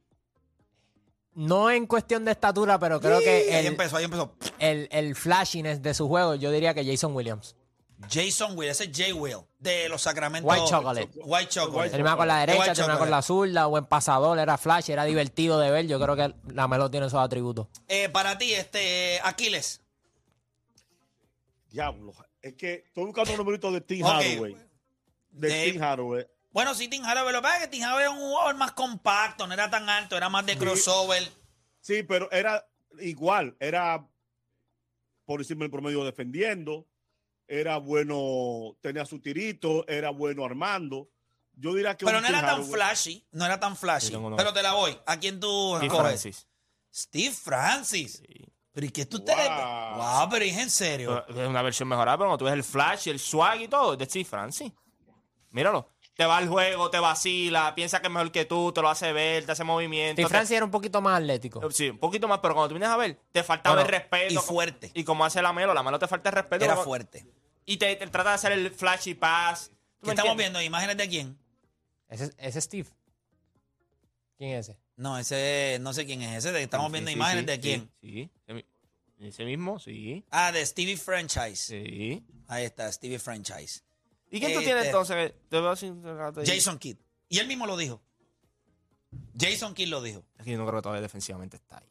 No 1.36 1.70
en 1.70 1.86
cuestión 1.86 2.24
de 2.24 2.32
estatura, 2.32 2.78
pero 2.78 2.98
creo 3.00 3.20
que 3.20 3.28
ahí 3.54 3.60
el, 3.60 3.66
empezó, 3.66 3.96
ahí 3.98 4.04
empezó. 4.04 4.34
el, 4.58 4.88
el 4.90 5.14
flashiness 5.14 5.82
de 5.82 5.92
su 5.94 6.08
juego, 6.08 6.34
yo 6.34 6.50
diría 6.50 6.72
que 6.74 6.84
Jason 6.84 7.14
Williams. 7.14 7.54
Jason 8.10 8.58
Will, 8.58 8.68
ese 8.70 8.84
es 8.84 8.90
Jay 8.94 9.12
Will, 9.12 9.38
de 9.58 9.88
los 9.88 10.02
Sacramento. 10.02 10.46
White 10.48 10.64
Chocolate. 10.68 11.10
White 11.24 11.48
Chocolate. 11.48 11.90
Terminaba 11.90 12.16
con 12.18 12.28
la 12.28 12.40
derecha, 12.40 12.72
terminaba 12.74 12.98
con 12.98 13.10
la 13.10 13.22
zurda, 13.22 13.66
buen 13.66 13.86
pasador, 13.86 14.38
era 14.38 14.58
flash, 14.58 14.90
era 14.90 15.04
divertido 15.04 15.58
de 15.60 15.70
ver. 15.70 15.86
Yo 15.86 15.98
creo 16.00 16.16
que 16.16 16.34
la 16.52 16.68
Melo 16.68 16.90
tiene 16.90 17.06
esos 17.06 17.20
atributos. 17.20 17.68
Eh, 17.88 18.08
para 18.10 18.36
ti, 18.36 18.52
este 18.54 19.18
Aquiles. 19.22 19.80
Diablo. 21.70 22.12
Es 22.42 22.54
que 22.54 22.84
estoy 22.86 23.04
buscando 23.04 23.32
un 23.32 23.38
numerito 23.38 23.70
de 23.72 23.80
Tim 23.80 24.04
Ok. 24.04 24.10
Hardaway. 24.12 24.56
De 25.30 25.48
De- 25.48 25.72
Tim 25.72 25.82
Hardaway. 25.82 26.26
Bueno, 26.56 26.74
sí, 26.74 26.88
Tim 26.88 27.04
Hardaway, 27.04 27.34
lo 27.34 27.40
que 27.40 27.42
pasa 27.42 27.56
es 27.56 27.62
que 27.64 27.68
Tim 27.68 27.82
Hardaway 27.82 28.04
es 28.06 28.10
un 28.12 28.16
jugador 28.16 28.54
más 28.56 28.72
compacto, 28.72 29.46
no 29.46 29.52
era 29.52 29.68
tan 29.68 29.90
alto, 29.90 30.16
era 30.16 30.30
más 30.30 30.46
de 30.46 30.56
crossover. 30.56 31.30
Sí, 31.82 32.02
pero 32.02 32.32
era 32.32 32.66
igual. 32.98 33.54
Era 33.60 34.08
por 35.26 35.40
encima 35.40 35.64
del 35.64 35.70
promedio 35.70 36.02
defendiendo. 36.02 36.88
Era 37.46 37.76
bueno, 37.76 38.75
tenía 38.80 39.04
su 39.04 39.20
tirito, 39.20 39.86
era 39.86 40.08
bueno 40.08 40.46
armando. 40.46 41.10
Yo 41.52 41.75
diría 41.75 41.94
que 41.94 42.06
Pero 42.06 42.22
no 42.22 42.26
era 42.26 42.40
tan 42.40 42.64
flashy, 42.64 43.22
no 43.32 43.44
era 43.44 43.60
tan 43.60 43.76
flashy. 43.76 44.14
Uno. 44.14 44.36
Pero 44.36 44.54
te 44.54 44.62
la 44.62 44.72
voy. 44.72 44.98
¿A 45.04 45.20
quién 45.20 45.38
tú 45.38 45.75
Steve 45.76 45.86
escoges? 45.88 46.22
Francis. 46.22 46.48
Steve 46.90 47.34
Francis. 47.34 48.12
Sí. 48.26 48.46
Pero 48.72 48.86
¿y 48.86 48.90
qué 48.92 49.04
tú 49.04 49.22
te 49.22 49.36
le... 49.36 49.46
Wow. 49.46 50.30
Pero 50.30 50.44
es 50.46 50.56
en 50.56 50.70
serio. 50.70 51.22
Pero 51.26 51.42
Es 51.42 51.48
una 51.50 51.60
versión 51.60 51.86
mejorada, 51.86 52.16
pero 52.16 52.30
cuando 52.30 52.38
tú 52.38 52.44
ves 52.46 52.54
el 52.54 52.64
flash 52.64 53.08
y 53.08 53.10
el 53.10 53.18
swag 53.18 53.60
y 53.60 53.68
todo, 53.68 53.92
es 53.92 53.98
de 53.98 54.06
Steve 54.06 54.25
Francis. 54.25 54.72
Míralo. 55.50 55.95
Te 56.16 56.25
va 56.25 56.38
al 56.38 56.49
juego, 56.49 56.88
te 56.90 56.99
vacila, 56.99 57.75
piensa 57.75 58.00
que 58.00 58.06
es 58.06 58.12
mejor 58.12 58.32
que 58.32 58.46
tú, 58.46 58.73
te 58.73 58.80
lo 58.80 58.88
hace 58.88 59.12
ver, 59.12 59.44
te 59.44 59.52
hace 59.52 59.64
movimiento. 59.64 60.14
Steve 60.14 60.26
te- 60.28 60.30
Francis 60.30 60.56
era 60.56 60.64
un 60.64 60.70
poquito 60.70 61.02
más 61.02 61.18
atlético. 61.20 61.70
Sí, 61.70 61.90
un 61.90 61.99
poquito 61.99 62.26
más, 62.26 62.38
pero 62.40 62.54
cuando 62.54 62.68
tú 62.68 62.75
vienes 62.75 62.88
a 62.88 62.96
ver, 62.96 63.20
te 63.32 63.42
faltaba 63.42 63.76
Bueno, 63.76 63.87
el 63.88 63.92
respeto. 63.94 64.32
y 64.32 64.37
fuerte. 64.38 64.90
Y 64.94 65.04
como 65.04 65.26
hace 65.26 65.42
la 65.42 65.52
Melo, 65.52 65.75
la 65.75 65.82
Melo 65.82 65.99
te 65.99 66.08
falta 66.08 66.30
el 66.30 66.35
respeto. 66.37 66.64
Era 66.64 66.75
como- 66.75 66.85
fuerte. 66.87 67.26
Y 67.66 67.76
te, 67.76 67.94
te 67.96 68.06
trata 68.06 68.30
de 68.30 68.35
hacer 68.37 68.52
el 68.52 68.70
flashy 68.70 69.12
pass. 69.14 69.70
¿Tú 70.00 70.06
¿Qué 70.06 70.11
estamos 70.12 70.32
entiendes? 70.32 70.37
viendo? 70.38 70.62
¿Imágenes 70.62 70.96
de 70.96 71.08
quién? 71.08 71.38
Ese, 72.08 72.32
ese 72.38 72.58
es 72.61 72.64
Steve. 72.64 72.88
¿Quién 74.38 74.50
es 74.52 74.68
ese? 74.70 74.78
No, 74.96 75.18
ese, 75.18 75.78
no 75.80 75.92
sé 75.92 76.06
quién 76.06 76.23
es 76.23 76.38
ese. 76.44 76.52
de- 76.52 76.62
Estamos 76.62 76.87
Sí, 76.87 76.92
viendo 76.92 77.11
sí, 77.11 77.14
imágenes 77.16 77.42
sí, 77.42 77.46
de 77.46 77.54
sí, 77.56 77.61
quién. 77.61 77.90
Sí, 78.00 78.30
ese 79.20 79.44
mismo, 79.44 79.78
sí. 79.78 80.25
Ah, 80.30 80.52
de 80.52 80.64
Stevie 80.64 80.96
Franchise. 80.96 81.56
Sí. 81.56 82.25
Ahí 82.49 82.64
está, 82.64 82.90
Stevie 82.92 83.18
Franchise. 83.18 83.82
¿Y 84.30 84.38
quién 84.40 84.52
tú 84.52 84.59
Este- 84.59 84.64
tienes 84.64 84.85
entonces? 84.87 85.33
Te 85.49 85.61
veo 85.61 85.76
sin- 85.76 86.02
Jason 86.45 86.78
Kidd. 86.78 86.97
Y 87.28 87.38
él 87.38 87.47
mismo 87.47 87.66
lo 87.66 87.76
dijo. 87.76 88.00
Jason 89.38 89.75
Kidd 89.75 89.88
lo 89.88 90.02
dijo. 90.02 90.25
Es 90.38 90.45
que 90.45 90.52
yo 90.52 90.59
no 90.59 90.66
creo 90.66 90.78
que 90.78 90.83
todavía 90.83 91.02
defensivamente 91.02 91.56
está 91.56 91.78
ahí. 91.78 91.87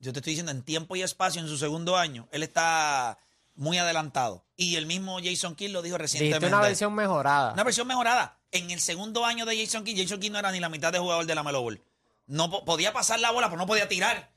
Yo 0.00 0.12
te 0.12 0.18
estoy 0.18 0.32
diciendo, 0.32 0.52
en 0.52 0.62
tiempo 0.62 0.96
y 0.96 1.02
espacio, 1.02 1.40
en 1.40 1.48
su 1.48 1.56
segundo 1.56 1.96
año, 1.96 2.28
él 2.30 2.42
está 2.42 3.18
muy 3.54 3.78
adelantado. 3.78 4.44
Y 4.56 4.76
el 4.76 4.84
mismo 4.84 5.18
Jason 5.22 5.54
Kidd 5.54 5.70
lo 5.70 5.80
dijo 5.80 5.96
recientemente. 5.96 6.38
Dijiste 6.40 6.54
una 6.56 6.60
versión 6.66 6.94
mejorada. 6.94 7.52
Una 7.54 7.64
versión 7.64 7.86
mejorada. 7.86 8.38
En 8.50 8.70
el 8.70 8.80
segundo 8.80 9.24
año 9.24 9.46
de 9.46 9.58
Jason 9.64 9.82
Kidd, 9.84 10.02
Jason 10.02 10.20
Kidd 10.20 10.32
no 10.32 10.38
era 10.38 10.52
ni 10.52 10.60
la 10.60 10.68
mitad 10.68 10.92
de 10.92 10.98
jugador 10.98 11.24
de 11.24 11.34
la 11.34 11.42
Melo 11.42 11.62
Ball. 11.62 11.82
No 12.26 12.50
po- 12.50 12.64
podía 12.64 12.92
pasar 12.92 13.18
la 13.20 13.30
bola, 13.30 13.46
pero 13.48 13.58
no 13.58 13.66
podía 13.66 13.88
tirar. 13.88 14.30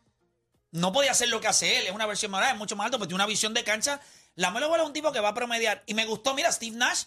No 0.72 0.94
podía 0.94 1.12
hacer 1.12 1.30
lo 1.30 1.42
que 1.42 1.48
hace 1.48 1.80
él. 1.80 1.88
Es 1.88 1.92
una 1.94 2.06
versión 2.06 2.32
mejorada, 2.32 2.54
es 2.54 2.58
mucho 2.58 2.76
más 2.76 2.86
alto, 2.86 2.98
pero 2.98 3.08
tiene 3.08 3.16
una 3.16 3.26
visión 3.26 3.54
de 3.54 3.64
cancha. 3.64 4.00
La 4.38 4.50
Melo 4.52 4.70
Ball 4.70 4.80
es 4.80 4.86
un 4.88 4.94
tipo 4.94 5.12
que 5.12 5.20
va 5.20 5.30
a 5.30 5.34
promediar. 5.34 5.84
Y 5.86 5.94
me 5.94 6.06
gustó, 6.06 6.34
mira, 6.34 6.52
Steve 6.52 6.78
Nash 6.78 7.04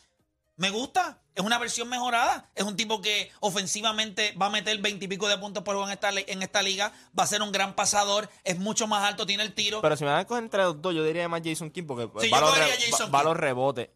Me 0.56 0.68
gusta. 0.68 1.22
Es 1.34 1.42
una 1.42 1.56
versión 1.58 1.88
mejorada. 1.88 2.50
Es 2.54 2.64
un 2.64 2.76
tipo 2.76 3.00
que 3.00 3.30
ofensivamente 3.40 4.32
va 4.32 4.46
a 4.46 4.50
meter 4.50 4.76
veintipico 4.78 5.26
de 5.26 5.38
puntos 5.38 5.62
por 5.62 5.74
juego 5.74 5.86
en 5.88 5.92
esta, 5.94 6.10
en 6.10 6.42
esta 6.42 6.60
liga. 6.60 6.92
Va 7.18 7.22
a 7.22 7.26
ser 7.26 7.40
un 7.40 7.50
gran 7.50 7.74
pasador. 7.74 8.28
Es 8.44 8.58
mucho 8.58 8.86
más 8.86 9.02
alto, 9.04 9.24
tiene 9.24 9.42
el 9.44 9.54
tiro. 9.54 9.80
Pero 9.80 9.96
si 9.96 10.04
me 10.04 10.10
dan 10.10 10.18
a 10.20 10.26
coger 10.26 10.42
entre 10.44 10.62
los 10.64 10.82
dos, 10.82 10.94
yo 10.94 11.02
diría 11.02 11.28
más 11.30 11.40
Jason 11.42 11.70
King 11.70 11.84
porque 11.86 12.08
Sí, 12.20 12.28
va, 12.30 12.40
yo 12.40 12.46
los 12.46 12.58
Jason 12.58 13.06
va- 13.14 13.18
va 13.18 13.24
los 13.24 13.36
rebotes. 13.38 13.88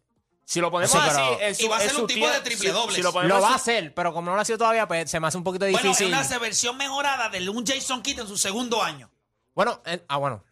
Si 0.43 0.59
lo 0.61 0.71
ponemos 0.71 0.91
Sí, 0.91 0.97
así, 0.97 1.09
pero- 1.15 1.39
es 1.41 1.57
su, 1.57 1.65
Y 1.65 1.67
va 1.67 1.77
a 1.77 1.79
ser 1.81 1.95
un 1.97 2.07
tipo 2.07 2.27
de 2.27 2.39
triple 2.39 2.71
si-. 2.71 2.95
Si 2.95 3.01
lo 3.01 3.11
va 3.41 3.49
a 3.49 3.55
hacer, 3.55 3.93
pero 3.93 4.13
como 4.13 4.29
no 4.31 4.35
lo 4.35 4.41
ha 4.41 4.45
sido 4.45 4.57
todavía, 4.57 4.87
pues 4.87 5.09
se 5.11 5.19
me 5.19 5.27
hace 5.27 5.37
un 5.37 5.43
poquito 5.43 5.65
bueno, 5.65 5.79
difícil. 5.81 6.13
es 6.13 6.27
una 6.29 6.39
versión 6.39 6.77
mejorada 6.77 7.29
de 7.29 7.47
un 7.49 7.65
Jason 7.65 8.01
Kidd 8.01 8.19
en 8.21 8.27
su 8.27 8.37
segundo 8.37 8.81
año. 8.81 9.11
Bueno, 9.53 9.81
eh, 9.85 10.03
ah, 10.07 10.17
bueno. 10.17 10.43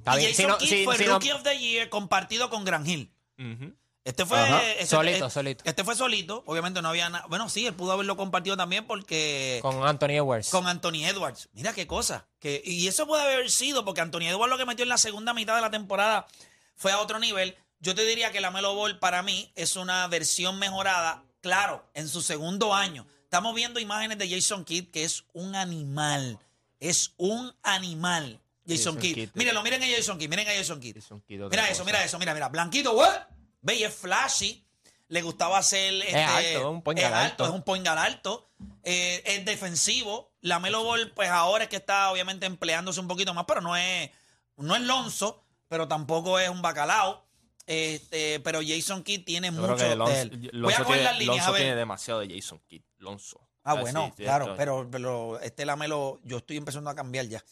Está 0.00 0.16
y 0.16 0.18
bien. 0.18 0.30
Jason 0.32 0.44
Si 0.44 0.46
no- 0.50 0.58
Kidd 0.58 0.68
si- 0.68 0.84
fue 0.84 0.96
si 0.98 1.04
no- 1.04 1.12
Rookie 1.14 1.32
of 1.32 1.42
the 1.42 1.58
Year 1.58 1.88
compartido 1.88 2.50
con 2.50 2.64
Gran 2.64 2.86
Hill. 2.86 3.12
Ujú. 3.38 3.74
Este 4.02 4.24
fue 4.24 4.38
Ajá. 4.38 4.62
este- 4.64 4.86
Solito, 4.86 5.26
este- 5.26 5.30
solito. 5.34 5.64
Este 5.66 5.84
fue 5.84 5.94
solito. 5.94 6.42
Obviamente 6.46 6.80
no 6.80 6.88
había 6.88 7.10
nada. 7.10 7.26
Bueno, 7.28 7.48
sí, 7.50 7.66
él 7.66 7.74
pudo 7.74 7.92
haberlo 7.92 8.16
compartido 8.16 8.56
también 8.56 8.86
porque 8.86 9.58
con, 9.62 9.76
con 9.78 9.86
Anthony 9.86 10.12
Edwards. 10.16 10.52
Anthony 10.54 11.04
Edwards. 11.04 11.48
Mira 11.52 11.74
qué 11.74 11.86
cosa. 11.86 12.26
Que, 12.38 12.62
y 12.64 12.88
eso 12.88 13.06
puede 13.06 13.22
haber 13.22 13.50
sido 13.50 13.84
porque 13.84 14.00
Anthony 14.00 14.22
Edwards 14.28 14.50
lo 14.50 14.56
que 14.58 14.64
metió 14.66 14.82
en 14.84 14.88
la 14.88 14.98
segunda 14.98 15.34
mitad 15.34 15.54
de 15.54 15.60
la 15.60 15.70
temporada 15.70 16.26
fue 16.74 16.92
a 16.92 16.98
otro 16.98 17.18
nivel. 17.18 17.56
Yo 17.78 17.94
te 17.94 18.04
diría 18.06 18.32
que 18.32 18.40
la 18.40 18.50
Melo 18.50 18.74
Ball 18.74 18.98
para 18.98 19.22
mí 19.22 19.52
es 19.54 19.76
una 19.76 20.06
versión 20.08 20.58
mejorada, 20.58 21.22
claro, 21.42 21.84
en 21.94 22.08
su 22.08 22.22
segundo 22.22 22.74
año. 22.74 23.06
Estamos 23.24 23.54
viendo 23.54 23.80
imágenes 23.80 24.18
de 24.18 24.28
Jason 24.30 24.64
Kidd 24.64 24.90
que 24.90 25.04
es 25.04 25.24
un 25.34 25.54
animal. 25.54 26.38
Es 26.80 27.12
un 27.18 27.54
animal. 27.62 28.40
Jason, 28.70 28.94
Jason 28.94 28.98
Kidd. 29.00 29.14
Kidd. 29.14 29.30
Mírenlo, 29.34 29.62
miren 29.62 29.82
a 29.82 29.86
Jason 29.86 30.18
Kidd, 30.18 30.28
miren 30.28 30.48
a 30.48 30.52
Jason 30.54 30.80
Kidd. 30.80 30.94
Jason 30.96 31.20
Kidd, 31.22 31.42
otra 31.42 31.60
Mira 31.62 31.70
eso, 31.70 31.84
mira 31.84 32.04
eso, 32.04 32.18
mira, 32.18 32.34
mira. 32.34 32.48
Blanquito, 32.48 32.92
what? 32.92 33.16
Ve, 33.62 33.74
y 33.76 33.84
es 33.84 33.94
flashy. 33.94 34.64
Le 35.08 35.22
gustaba 35.22 35.58
hacer. 35.58 35.94
Este, 36.02 36.22
alto, 36.22 36.58
es 36.58 36.64
un 36.64 36.82
point 36.82 36.98
es 36.98 37.04
alto, 37.04 37.18
alto. 37.18 37.44
es 37.44 37.50
un 37.50 37.62
point 37.64 37.84
guard 37.84 37.98
alto. 37.98 38.50
eh, 38.84 39.22
es 39.26 39.44
defensivo. 39.44 40.32
La 40.40 40.58
Melo 40.60 40.84
Ball, 40.84 41.10
pues 41.12 41.28
ahora 41.28 41.64
es 41.64 41.70
que 41.70 41.76
está 41.76 42.10
obviamente 42.12 42.46
empleándose 42.46 43.00
un 43.00 43.08
poquito 43.08 43.34
más, 43.34 43.44
pero 43.46 43.60
no 43.60 43.76
es, 43.76 44.10
no 44.56 44.76
es 44.76 44.82
Lonzo, 44.82 45.44
pero 45.68 45.88
tampoco 45.88 46.38
es 46.38 46.48
un 46.48 46.62
bacalao. 46.62 47.26
Este, 47.66 48.40
pero 48.40 48.60
Jason 48.66 49.02
Kidd 49.02 49.24
tiene 49.24 49.48
Yo 49.48 49.52
mucho 49.52 49.76
de 49.76 49.96
Lonzo, 49.96 50.14
él. 50.14 50.50
Voy 50.54 50.72
a 50.72 50.84
coger 50.84 51.02
las 51.02 51.18
líneas, 51.18 51.36
Lonzo 51.36 51.48
a 51.48 51.52
ver. 51.52 51.60
tiene 51.62 51.76
demasiado 51.76 52.20
de 52.20 52.34
Jason 52.34 52.60
Kidd. 52.66 52.82
Lonzo. 52.98 53.40
Ah, 53.62 53.74
bueno, 53.74 54.12
sí, 54.16 54.22
claro, 54.22 54.54
pero, 54.56 54.88
pero 54.90 55.38
este 55.40 55.66
Lamelo, 55.66 56.20
yo 56.24 56.38
estoy 56.38 56.56
empezando 56.56 56.88
a 56.88 56.94
cambiar 56.94 57.26
ya. 57.26 57.44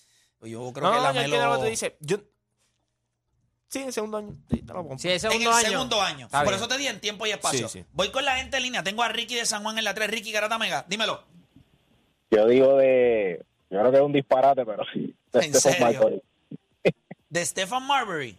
Yo 0.42 0.72
creo 0.72 0.72
No, 0.72 0.72
que 0.72 0.80
no, 0.80 0.92
ya 0.94 1.00
Lamelo. 1.02 1.20
entiendo 1.24 1.46
lo 1.48 1.54
que 1.56 1.58
tú 1.64 1.70
dices. 1.70 1.92
Yo... 2.00 2.16
Sí, 3.68 3.80
en 3.80 3.92
segundo 3.92 4.16
año. 4.18 4.34
Sí, 4.50 4.62
te 4.62 4.72
lo 4.72 4.82
pongo. 4.82 4.98
Sí, 4.98 5.08
el 5.08 5.14
En 5.14 5.20
segundo 5.20 5.50
el 5.50 5.56
año. 5.56 5.68
segundo 5.68 6.00
año. 6.02 6.26
Está 6.26 6.38
Por 6.40 6.48
bien. 6.48 6.56
eso 6.58 6.68
te 6.68 6.78
di 6.78 6.86
en 6.86 7.00
tiempo 7.00 7.26
y 7.26 7.30
espacio. 7.30 7.68
Sí, 7.68 7.80
sí. 7.80 7.84
Voy 7.92 8.10
con 8.10 8.24
la 8.24 8.36
gente 8.36 8.56
en 8.56 8.62
línea. 8.62 8.82
Tengo 8.82 9.02
a 9.02 9.08
Ricky 9.08 9.34
de 9.34 9.44
San 9.44 9.62
Juan 9.62 9.76
en 9.78 9.84
la 9.84 9.92
3. 9.94 10.10
Ricky 10.10 10.32
Garata 10.32 10.58
Mega. 10.58 10.86
Dímelo. 10.88 11.22
Yo 12.30 12.46
digo 12.46 12.76
de. 12.78 13.44
Yo 13.70 13.78
creo 13.80 13.90
que 13.90 13.96
es 13.98 14.02
un 14.02 14.12
disparate, 14.12 14.64
pero 14.64 14.82
sí. 14.92 15.14
de 15.32 15.44
¿En 15.44 15.54
Stephen 15.54 15.72
serio? 15.78 15.86
Marbury. 16.00 16.22
De 17.28 17.44
Stephen 17.44 17.82
Marbury. 17.82 18.38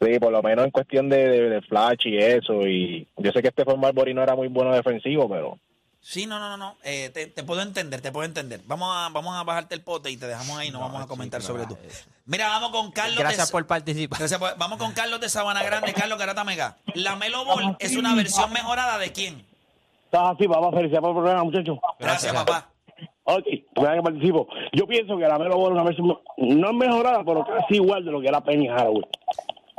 Sí, 0.00 0.18
por 0.18 0.32
lo 0.32 0.42
menos 0.42 0.64
en 0.64 0.70
cuestión 0.72 1.08
de, 1.08 1.28
de, 1.28 1.48
de 1.50 1.62
flash 1.62 2.06
y 2.06 2.18
eso. 2.18 2.66
Y 2.66 3.06
yo 3.16 3.30
sé 3.30 3.42
que 3.42 3.50
Stephen 3.50 3.78
Marbury 3.78 4.12
no 4.12 4.22
era 4.24 4.34
muy 4.34 4.48
bueno 4.48 4.74
defensivo, 4.74 5.28
pero. 5.28 5.58
Sí, 6.06 6.26
no, 6.26 6.38
no, 6.38 6.50
no. 6.50 6.56
no. 6.58 6.76
Eh, 6.84 7.08
te, 7.14 7.26
te 7.28 7.42
puedo 7.44 7.62
entender, 7.62 8.02
te 8.02 8.12
puedo 8.12 8.26
entender. 8.26 8.60
Vamos 8.66 8.94
a, 8.94 9.08
vamos 9.08 9.34
a 9.36 9.42
bajarte 9.42 9.74
el 9.74 9.80
pote 9.80 10.10
y 10.10 10.18
te 10.18 10.26
dejamos 10.26 10.58
ahí. 10.58 10.70
No, 10.70 10.78
vamos 10.80 11.02
a 11.02 11.06
comentar 11.06 11.40
sobre 11.40 11.62
no 11.62 11.70
tú. 11.70 11.78
Mira, 12.26 12.48
vamos 12.48 12.72
con 12.72 12.92
Carlos. 12.92 13.18
Gracias 13.18 13.48
de, 13.48 13.52
por 13.52 13.66
participar. 13.66 14.18
Gracias 14.18 14.38
por- 14.38 14.54
Vamos 14.58 14.78
con 14.78 14.92
Carlos 14.92 15.18
de 15.20 15.30
Sabana 15.30 15.62
Grande. 15.62 15.92
Carlos 15.96 16.18
Garata 16.18 16.44
Mega. 16.44 16.76
La 16.94 17.16
Melo 17.16 17.46
Ball 17.46 17.76
es 17.78 17.96
una 17.96 18.14
versión 18.14 18.52
mejorada 18.52 18.98
de 18.98 19.12
quién? 19.12 19.46
Está 20.04 20.30
así, 20.30 20.46
vamos 20.46 20.74
a 20.74 20.76
felicidad 20.76 21.00
por 21.00 21.10
el 21.10 21.16
programa, 21.16 21.42
muchachos. 21.44 21.78
Gracias, 21.98 22.32
Gracias. 22.32 22.44
papá. 22.44 22.70
Ok, 23.24 23.44
vean 23.80 23.96
que 23.96 24.02
participo. 24.02 24.46
Yo 24.74 24.86
pienso 24.86 25.16
que 25.16 25.26
la 25.26 25.38
Melo 25.38 25.56
Ball 25.56 25.68
es 25.72 25.72
una 25.72 25.84
versión, 25.84 26.18
no 26.36 26.68
es 26.70 26.74
mejorada, 26.76 27.24
pero 27.24 27.46
casi 27.46 27.76
igual 27.76 28.04
de 28.04 28.10
lo 28.12 28.20
que 28.20 28.28
era 28.28 28.42
Penny 28.44 28.68
Haraway. 28.68 29.02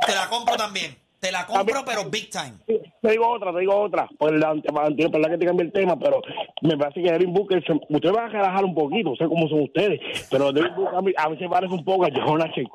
Te 0.04 0.12
la 0.14 0.28
compro 0.28 0.56
también. 0.56 0.98
Te 1.20 1.32
la 1.32 1.46
compro, 1.46 1.82
pero 1.84 2.04
big 2.10 2.30
time. 2.30 2.54
Te 2.66 3.10
digo 3.10 3.28
otra, 3.28 3.52
te 3.52 3.60
digo 3.60 3.74
otra. 3.74 4.08
Por 4.18 4.32
la 4.38 4.54
perdón 4.54 4.96
que 4.96 5.38
te 5.38 5.46
cambié 5.46 5.66
el 5.66 5.72
tema, 5.72 5.98
pero 5.98 6.20
me 6.62 6.76
parece 6.76 7.02
que 7.02 7.10
Devin 7.10 7.32
Booker, 7.32 7.64
se- 7.64 7.72
ustedes 7.88 8.14
van 8.14 8.26
a 8.26 8.28
relajar 8.28 8.64
un 8.64 8.74
poquito, 8.74 9.16
sé 9.16 9.24
cómo 9.26 9.48
son 9.48 9.62
ustedes, 9.62 10.00
pero 10.30 10.52
Devin 10.52 10.74
Booker 10.74 10.94
a 10.94 11.02
mí, 11.02 11.12
a 11.16 11.28
mí 11.30 11.38
se 11.38 11.48
parece 11.48 11.72
un 11.72 11.84
poco 11.84 12.04
a 12.04 12.08
Jeff 12.10 12.24
Hornacek. 12.26 12.66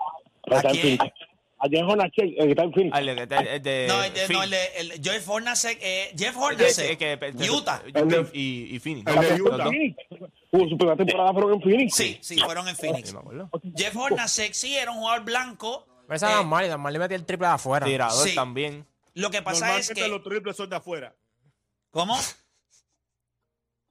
¿A 0.51 0.55
Está 0.55 0.69
en 0.71 0.77
quién? 0.77 0.97
A 1.63 1.67
Jeff 1.69 1.87
Hornacek, 1.87 2.33
el 2.37 2.45
que 2.45 2.49
está 2.49 2.63
en 2.63 2.73
Phoenix. 2.73 2.95
Ah, 2.95 2.99
el 2.99 3.05
de- 3.05 3.21
el 3.21 3.61
de- 3.61 3.85
No, 3.87 4.03
el, 4.03 4.13
de- 4.13 4.27
no, 4.33 4.43
el, 4.43 4.49
de- 4.49 4.67
el- 4.79 4.91
Jeff 5.03 5.29
Hornacek, 5.29 5.77
eh, 5.81 6.11
Jeff 6.17 6.35
de- 6.35 6.41
Hornacek, 6.43 6.99
de- 7.37 7.51
Utah. 7.51 7.81
el 7.85 8.07
de- 8.07 8.27
Y, 8.33 8.75
y 8.75 8.79
Phoenix. 8.79 9.05
El 9.15 9.19
de 9.37 9.41
Utah. 9.43 9.69
Hubo 10.53 10.67
su 10.67 10.77
primera 10.77 10.97
temporada 10.97 11.31
fueron 11.31 11.53
en 11.53 11.61
Phoenix. 11.61 11.95
Sí, 11.95 12.17
sí, 12.21 12.39
fueron 12.39 12.67
en 12.67 12.75
acuerdo. 13.19 13.49
Jeff 13.77 13.95
Hornacek 13.95 14.53
sí 14.53 14.75
era 14.75 14.89
un 14.91 14.97
jugador 14.97 15.23
blanco. 15.23 15.85
Pero 16.11 16.17
esa 16.17 16.27
Eh, 16.27 16.31
es 16.31 16.35
normal, 16.39 16.65
y 16.65 16.67
normal 16.67 16.91
le 16.91 16.99
metí 16.99 17.13
el 17.15 17.25
triple 17.25 17.47
de 17.47 17.53
afuera. 17.53 17.85
Tirador 17.85 18.27
Sí. 18.27 18.35
también. 18.35 18.85
Lo 19.13 19.31
que 19.31 19.41
pasa 19.41 19.77
es 19.77 19.87
Normalmente 19.87 19.93
que... 19.93 20.07
los 20.09 20.23
triples 20.23 20.57
son 20.57 20.69
de 20.69 20.75
afuera. 20.75 21.15
¿Cómo? 21.89 22.19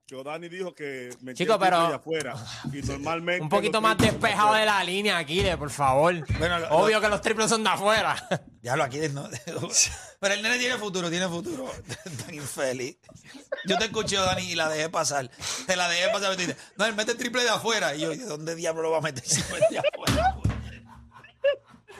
Yo 0.07 0.23
Dani 0.23 0.49
dijo 0.51 0.75
que 0.75 1.17
me 1.23 1.33
Chico, 1.33 1.59
pero- 1.59 1.89
de 1.89 1.95
afuera. 1.95 2.35
Y 2.73 2.83
normalmente 2.83 3.43
Un 3.43 3.49
poquito 3.49 3.75
los 3.81 3.83
más 3.83 3.97
triples 3.97 4.13
son 4.13 4.21
despejado 4.21 4.53
de 4.53 4.61
afuera. 4.63 4.75
la 4.79 4.85
línea, 4.85 5.17
Aquiles, 5.17 5.57
por 5.57 5.71
favor. 5.71 6.15
Bueno, 6.39 6.59
lo- 6.59 6.69
Obvio 6.77 7.01
que 7.01 7.09
los 7.09 7.23
triples 7.23 7.49
son 7.49 7.65
de 7.65 7.71
afuera. 7.71 8.17
Ya 8.63 8.77
lo 8.77 8.85
aquí 8.85 8.99
no. 9.09 9.27
Pero 10.21 10.35
el 10.35 10.43
nene 10.43 10.59
tiene 10.59 10.77
futuro, 10.77 11.09
tiene 11.09 11.27
futuro. 11.29 11.73
Tan 12.27 12.35
infeliz. 12.35 12.99
Yo 13.65 13.79
te 13.79 13.87
escuché, 13.87 14.17
Dani, 14.17 14.43
y 14.43 14.55
la 14.55 14.69
dejé 14.69 14.91
pasar. 14.91 15.31
Te 15.67 15.75
la 15.77 15.89
dejé 15.89 16.11
pasar. 16.11 16.35
y 16.35 16.37
te 16.37 16.47
dice, 16.49 16.59
No, 16.77 16.85
él 16.85 16.95
mete 16.95 17.13
el 17.13 17.17
triple 17.17 17.43
de 17.43 17.49
afuera. 17.49 17.95
Y 17.95 18.01
yo, 18.03 18.11
¿de 18.11 18.19
dónde 18.27 18.55
diablo 18.55 18.83
lo 18.83 18.91
va 18.91 18.99
a 18.99 19.01
meter 19.01 19.25
si 19.27 19.41
no 19.49 19.57
es 19.57 19.71
de 19.71 19.79
afuera? 19.79 20.37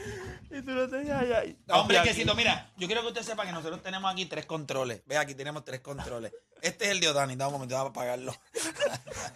Y 0.53 0.63
tú 0.63 0.73
lo 0.73 0.89
tenías 0.89 1.21
allá. 1.21 1.45
Hombre, 1.69 2.03
que 2.03 2.13
si 2.13 2.25
mira, 2.25 2.71
yo 2.77 2.89
quiero 2.89 3.03
que 3.03 3.09
usted 3.09 3.23
sepa 3.23 3.47
que 3.47 3.53
nosotros 3.53 3.81
tenemos 3.85 4.13
aquí 4.13 4.27
tres 4.27 4.47
controles. 4.47 5.01
Ve, 5.07 5.17
aquí 5.17 5.35
tenemos 5.37 5.65
tres 5.65 5.79
controles. 5.81 6.33
Este 6.61 6.87
es 6.87 6.91
el 6.91 6.99
de 7.01 7.09
Odani, 7.09 7.37
dame 7.37 7.49
un 7.49 7.53
momento, 7.55 7.77
vamos 7.77 7.89
a 7.89 7.91
apagarlo. 7.91 8.35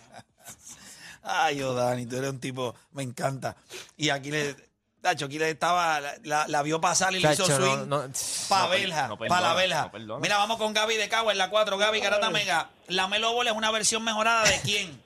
Ay, 1.22 1.62
Odani, 1.62 2.06
tú 2.06 2.16
eres 2.16 2.30
un 2.30 2.40
tipo, 2.40 2.74
me 2.92 3.02
encanta. 3.02 3.56
Y 3.96 4.10
aquí 4.10 4.30
le, 4.30 4.54
Tacho, 5.00 5.26
aquí 5.26 5.38
le 5.38 5.50
estaba, 5.50 6.00
la, 6.00 6.14
la- 6.24 6.48
la 6.48 6.62
vio 6.62 6.80
pasar 6.80 7.14
y 7.14 7.20
le 7.20 7.32
hizo 7.32 7.46
no- 7.48 7.56
swing. 7.56 7.88
no- 7.88 8.02
Pa' 8.48 8.62
No 8.64 8.70
per- 8.70 8.80
verja, 8.80 9.08
no 9.08 9.18
pa' 9.18 9.40
la 9.40 9.54
verja. 9.54 9.82
no 9.82 9.90
perdona. 9.92 10.20
Mira, 10.20 10.36
vamos 10.38 10.56
con 10.58 10.72
Gaby 10.74 10.96
de 10.96 11.08
Cagua 11.08 11.32
en 11.32 11.38
la 11.38 11.50
4. 11.50 11.78
Gaby 11.78 12.00
Garata 12.00 12.30
Mega. 12.30 12.70
La 12.88 13.06
Melo 13.08 13.32
Ball 13.34 13.48
es 13.48 13.52
una 13.54 13.70
versión 13.70 14.02
mejorada 14.02 14.44
de 14.44 14.60
quién? 14.62 15.02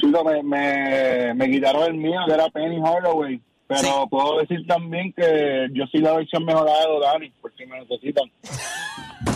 Chico, 0.00 0.24
me, 0.24 0.42
me, 0.42 1.34
me 1.34 1.50
quitaron 1.50 1.82
el 1.84 1.94
mío, 1.94 2.20
que 2.26 2.32
era 2.32 2.48
Penny 2.48 2.80
Hardaway. 2.80 3.40
Pero 3.80 4.02
Sí. 4.02 4.08
puedo 4.10 4.38
decir 4.38 4.66
también 4.66 5.12
que 5.12 5.68
yo 5.72 5.84
soy 5.90 6.00
la 6.00 6.12
versión 6.14 6.44
mejorada 6.44 6.86
de 6.86 7.00
Dani, 7.00 7.30
por 7.40 7.52
si 7.56 7.66
me 7.66 7.80
necesitan. 7.80 8.30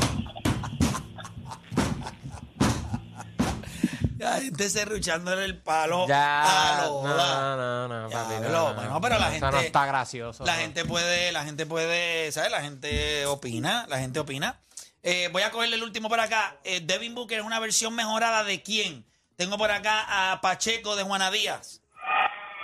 La 4.19 4.41
gente 4.41 4.69
serruchándole 4.71 5.45
el 5.45 5.59
palo 5.59 6.07
Ya. 6.09 6.83
a 6.83 6.87
No, 6.87 7.03
no, 7.05 7.89
no, 7.89 8.11
Ya, 8.11 8.17
papi, 8.25 8.35
no, 8.43 8.49
lo- 8.49 8.69
no, 8.71 8.75
bueno, 8.75 9.01
pero 9.01 9.19
la 9.19 9.29
Eso 9.37 9.45
no 9.47 9.53
gente- 9.53 9.67
está 9.67 9.87
gracioso. 9.87 10.45
La 10.45 10.55
no. 10.55 10.61
gente 10.63 10.85
puede, 10.87 11.33
la 11.33 11.45
gente 11.45 11.67
puede, 11.67 12.33
¿sabes? 12.33 12.51
La 12.51 12.63
gente 12.63 13.27
opina, 13.27 13.85
la 13.89 13.99
gente 13.99 14.19
opina. 14.19 14.59
Eh, 15.03 15.29
voy 15.33 15.43
a 15.43 15.51
cogerle 15.51 15.77
el 15.77 15.83
último 15.83 16.09
por 16.09 16.19
acá. 16.19 16.57
Eh, 16.65 16.81
Devin 16.83 17.15
Booker 17.15 17.39
es 17.41 17.45
una 17.45 17.61
versión 17.61 17.95
mejorada 17.95 18.43
de 18.43 18.63
quién? 18.63 19.05
Tengo 19.37 19.59
por 19.59 19.71
acá 19.71 20.33
a 20.33 20.41
Pacheco 20.41 20.97
de 20.97 21.03
Juana 21.05 21.31
Díaz. 21.31 21.83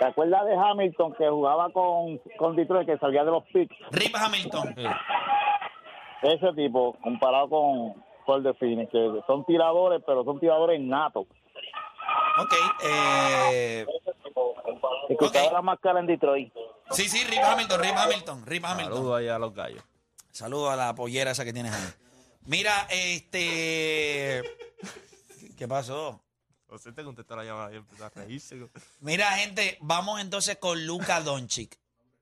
¿Te 0.03 0.09
acuerdas 0.09 0.45
de 0.47 0.57
Hamilton 0.57 1.15
que 1.15 1.29
jugaba 1.29 1.71
con, 1.73 2.19
con 2.37 2.57
Detroit, 2.57 2.89
que 2.89 2.99
salía 2.99 3.23
de 3.23 3.31
los 3.31 3.45
picks? 3.53 3.77
Rip 3.93 4.13
Hamilton. 4.17 4.75
Ese 6.23 6.53
tipo, 6.57 6.97
comparado 7.01 7.49
con 7.49 8.05
Paul 8.27 8.43
de 8.43 8.53
Phoenix, 8.55 8.91
que 8.91 9.21
son 9.29 9.45
tiradores, 9.45 10.03
pero 10.05 10.25
son 10.25 10.41
tiradores 10.41 10.81
natos. 10.81 11.27
Ok. 12.41 12.53
eh, 12.85 13.87
que 15.09 15.25
usaba 15.25 15.53
la 15.53 15.63
máscara 15.63 16.01
en 16.01 16.07
Detroit. 16.07 16.53
sí, 16.91 17.09
sí, 17.09 17.23
Rip 17.31 17.45
Hamilton, 17.45 17.81
Rip 17.81 17.97
Hamilton, 17.97 18.45
Rip 18.45 18.65
Hamilton. 18.65 18.95
Saludos 18.97 19.19
ahí 19.21 19.29
a 19.29 19.39
los 19.39 19.55
gallos. 19.55 19.85
Saludos 20.33 20.73
a 20.73 20.75
la 20.77 20.97
pollera 20.97 21.31
esa 21.31 21.45
que 21.45 21.53
tienes 21.53 21.73
ahí. 21.73 21.93
Mira, 22.47 22.89
este... 22.91 24.43
¿Qué 25.57 25.69
pasó? 25.69 26.21
José 26.73 26.91
te 26.93 27.05
contestó 27.05 27.37
la 27.37 27.45
llamada 27.45 27.71
y 27.73 27.77
empezó 27.77 28.07
a 28.07 28.09
reírse. 28.09 28.57
Mira, 29.01 29.31
gente, 29.33 29.77
vamos 29.83 30.21
entonces 30.23 30.57
con 30.57 30.87
Luka 30.87 31.21
Doncic. 31.21 31.79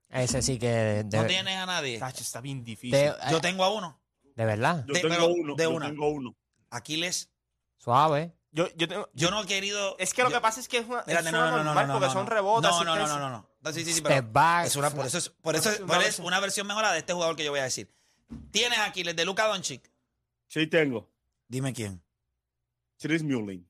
Ese 0.08 0.42
sí 0.42 0.58
que. 0.58 1.04
De, 1.04 1.18
¿No 1.18 1.26
tienes 1.26 1.56
a 1.56 1.66
nadie? 1.66 2.00
Tacho, 2.00 2.22
está 2.22 2.40
bien 2.40 2.64
difícil. 2.64 2.90
de- 2.90 3.14
Yo 3.30 3.40
tengo 3.40 3.62
a 3.62 3.72
uno. 3.72 4.00
de 4.34 4.44
verdad. 4.44 4.84
Yo 4.88 4.94
De- 4.94 5.00
tengo 5.02 5.14
pero 5.14 5.28
uno. 5.28 5.54
de 5.54 5.62
yo 5.62 5.70
una. 5.70 5.86
tengo 5.86 6.08
uno. 6.08 6.36
Aquiles, 6.70 7.30
Suave. 7.76 8.32
Yo, 8.50 8.66
yo 8.74 8.88
tengo, 8.88 9.08
yo 9.14 9.30
no 9.30 9.40
he 9.42 9.46
querido... 9.46 9.94
es 10.00 10.12
que 10.12 10.24
lo 10.24 10.30
yo- 10.30 10.34
que 10.38 10.40
pasa 10.40 10.58
es 10.58 10.66
que 10.66 10.78
es 10.78 10.86
una, 10.86 10.98
Espérate, 11.00 11.26
es 11.28 11.32
no, 11.32 11.38
una 11.38 11.50
no, 11.52 11.56
no, 11.58 11.58
no, 11.58 11.64
normal 11.66 11.86
no, 11.86 11.92
porque 11.94 12.06
no, 12.08 12.12
son 12.12 12.24
no. 12.24 12.30
rebotes. 12.30 12.68
No, 12.70 12.78
no, 12.78 12.84
no, 12.84 12.90
asistencias. 12.94 13.18
no, 13.20 13.28
no, 13.30 13.36
no. 13.36 13.50
No, 13.62 13.72
Sí, 13.72 13.84
sí, 13.84 13.92
sí, 13.92 14.00
Step 14.00 14.08
pero 14.08 14.32
back. 14.32 14.66
es 14.66 14.74
una, 14.74 14.90
por 14.90 15.06
eso 15.06 15.18
es, 15.18 15.28
por 15.28 15.54
eso 15.54 15.70
es, 15.70 15.78
Una 15.78 15.86
por 15.86 15.94
eso 15.96 16.00
es 16.00 16.06
versión. 16.08 16.26
una 16.26 16.40
versión 16.40 16.66
mejorada 16.66 16.92
de 16.94 16.98
este 16.98 17.12
jugador 17.12 17.36
que 17.36 17.44
yo 17.44 17.52
voy 17.52 17.60
a 17.60 17.64
decir. 17.64 17.94
Tienes 18.50 18.80
Aquiles 18.80 19.14
de 19.14 19.24
Luka 19.24 19.46
Doncic. 19.46 19.88
Sí 20.48 20.66
tengo. 20.66 21.08
Dime 21.46 21.72
quién. 21.72 22.02
Chris 22.98 23.22
Mullin. 23.22 23.69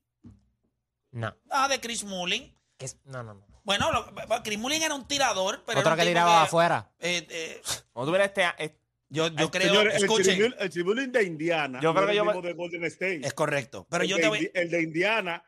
No. 1.13 1.35
Ah, 1.51 1.69
de 1.69 1.81
Chris 1.81 2.05
Mullin. 2.05 2.55
Que 2.79 2.87
es- 2.87 2.97
no, 3.05 3.23
no, 3.23 3.35
no. 3.35 3.47
Bueno, 3.65 3.91
lo- 3.93 4.43
Chris 4.43 4.59
Mullin 4.59 4.83
era 4.83 4.95
un 4.95 5.07
tirador, 5.07 5.63
pero 5.67 5.81
Otro 5.81 5.93
era 5.93 5.95
un 5.95 5.97
que 5.99 6.03
tipo 6.03 6.11
tiraba 6.11 6.43
afuera. 6.43 6.91
eh, 6.99 7.27
eh, 7.29 7.63
Cuando 7.93 8.11
tú 8.13 8.19
ves 8.19 8.27
este, 8.27 8.45
este- 8.59 8.81
yo, 9.11 9.27
yo 9.29 9.45
El 9.45 9.51
creo, 9.51 9.69
señor- 9.69 9.87
el 9.91 10.03
escuchen, 10.05 10.25
Chris 10.39 10.39
Mullin- 10.39 10.57
el 10.79 10.85
Mullin 10.85 11.13
de 11.13 11.23
Indiana. 11.25 11.81
Yo 11.83 11.95
creo 11.95 12.07
que 12.07 12.15
yo 12.15 12.25
me- 12.25 12.33
mismo 12.33 12.47
de 12.47 12.55
Golden 12.55 12.85
State. 12.85 13.21
es 13.27 13.35
correcto. 13.35 13.87
Pero 13.91 14.05
el, 14.05 14.09
yo 14.11 14.17
de 14.17 14.23
te 14.23 14.29
voy, 14.29 14.39
Indi- 14.41 14.51
el 14.55 14.71
de 14.71 14.83
Indiana, 14.83 15.45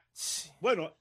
bueno, 0.60 0.94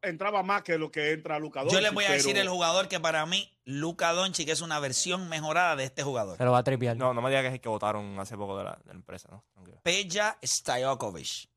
entraba 0.00 0.42
más 0.44 0.62
que 0.62 0.78
lo 0.78 0.90
que 0.92 1.10
entra 1.12 1.38
Luca 1.40 1.64
yo 1.68 1.80
les 1.80 1.92
voy 1.92 2.04
a 2.04 2.08
Doncic, 2.08 2.22
decir 2.24 2.34
pero- 2.34 2.42
el 2.44 2.48
jugador 2.48 2.88
que 2.88 3.00
para 3.00 3.26
mí, 3.26 3.52
Luka 3.64 4.12
Doncic 4.12 4.48
es 4.48 4.60
una 4.60 4.78
versión 4.80 5.28
mejorada 5.28 5.74
de 5.76 5.84
este 5.84 6.02
jugador. 6.04 6.38
Se 6.38 6.44
lo 6.44 6.52
va 6.52 6.58
a 6.58 6.64
tripear. 6.64 6.96
no, 6.96 7.12
no 7.12 7.20
me 7.20 7.28
digas 7.30 7.42
que 7.42 7.48
es 7.48 7.54
el 7.54 7.60
que 7.60 7.68
votaron 7.68 8.18
hace 8.20 8.36
poco 8.36 8.56
de 8.56 8.64
la, 8.64 8.70
de 8.84 8.86
la 8.86 8.92
empresa, 8.92 9.28
¿no? 9.30 9.44
Tranquilo. 9.52 9.80
Peja 9.82 10.38
Stojakovic. 10.42 11.48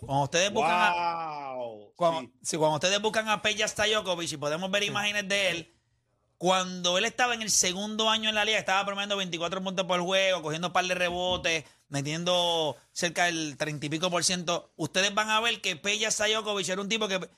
Cuando 0.00 0.24
ustedes 0.24 0.52
buscan 0.52 0.76
a. 0.76 1.54
Cuando, 1.96 2.20
sí. 2.20 2.32
sí, 2.42 2.56
cuando 2.56 2.76
ustedes 2.76 3.00
buscan 3.00 3.28
a 3.28 3.42
Peja 3.42 3.66
Stajokovic 3.66 4.32
y 4.32 4.36
podemos 4.36 4.70
ver 4.70 4.82
imágenes 4.84 5.28
de 5.28 5.50
él, 5.50 5.74
cuando 6.36 6.98
él 6.98 7.04
estaba 7.04 7.34
en 7.34 7.42
el 7.42 7.50
segundo 7.50 8.08
año 8.08 8.28
en 8.28 8.34
la 8.34 8.44
liga, 8.44 8.58
estaba 8.58 8.84
promediando 8.84 9.16
24 9.16 9.62
puntos 9.62 9.86
por 9.86 10.00
juego, 10.00 10.42
cogiendo 10.42 10.68
un 10.68 10.72
par 10.72 10.86
de 10.86 10.94
rebotes, 10.94 11.64
metiendo 11.88 12.76
cerca 12.92 13.24
del 13.24 13.56
30 13.56 13.86
y 13.86 13.88
pico 13.88 14.10
por 14.10 14.22
ciento, 14.22 14.72
ustedes 14.76 15.12
van 15.14 15.30
a 15.30 15.40
ver 15.40 15.60
que 15.60 15.74
Peja 15.74 16.10
Stajokovic 16.10 16.68
era 16.68 16.80
un 16.80 16.88
tipo 16.88 17.08
que, 17.08 17.28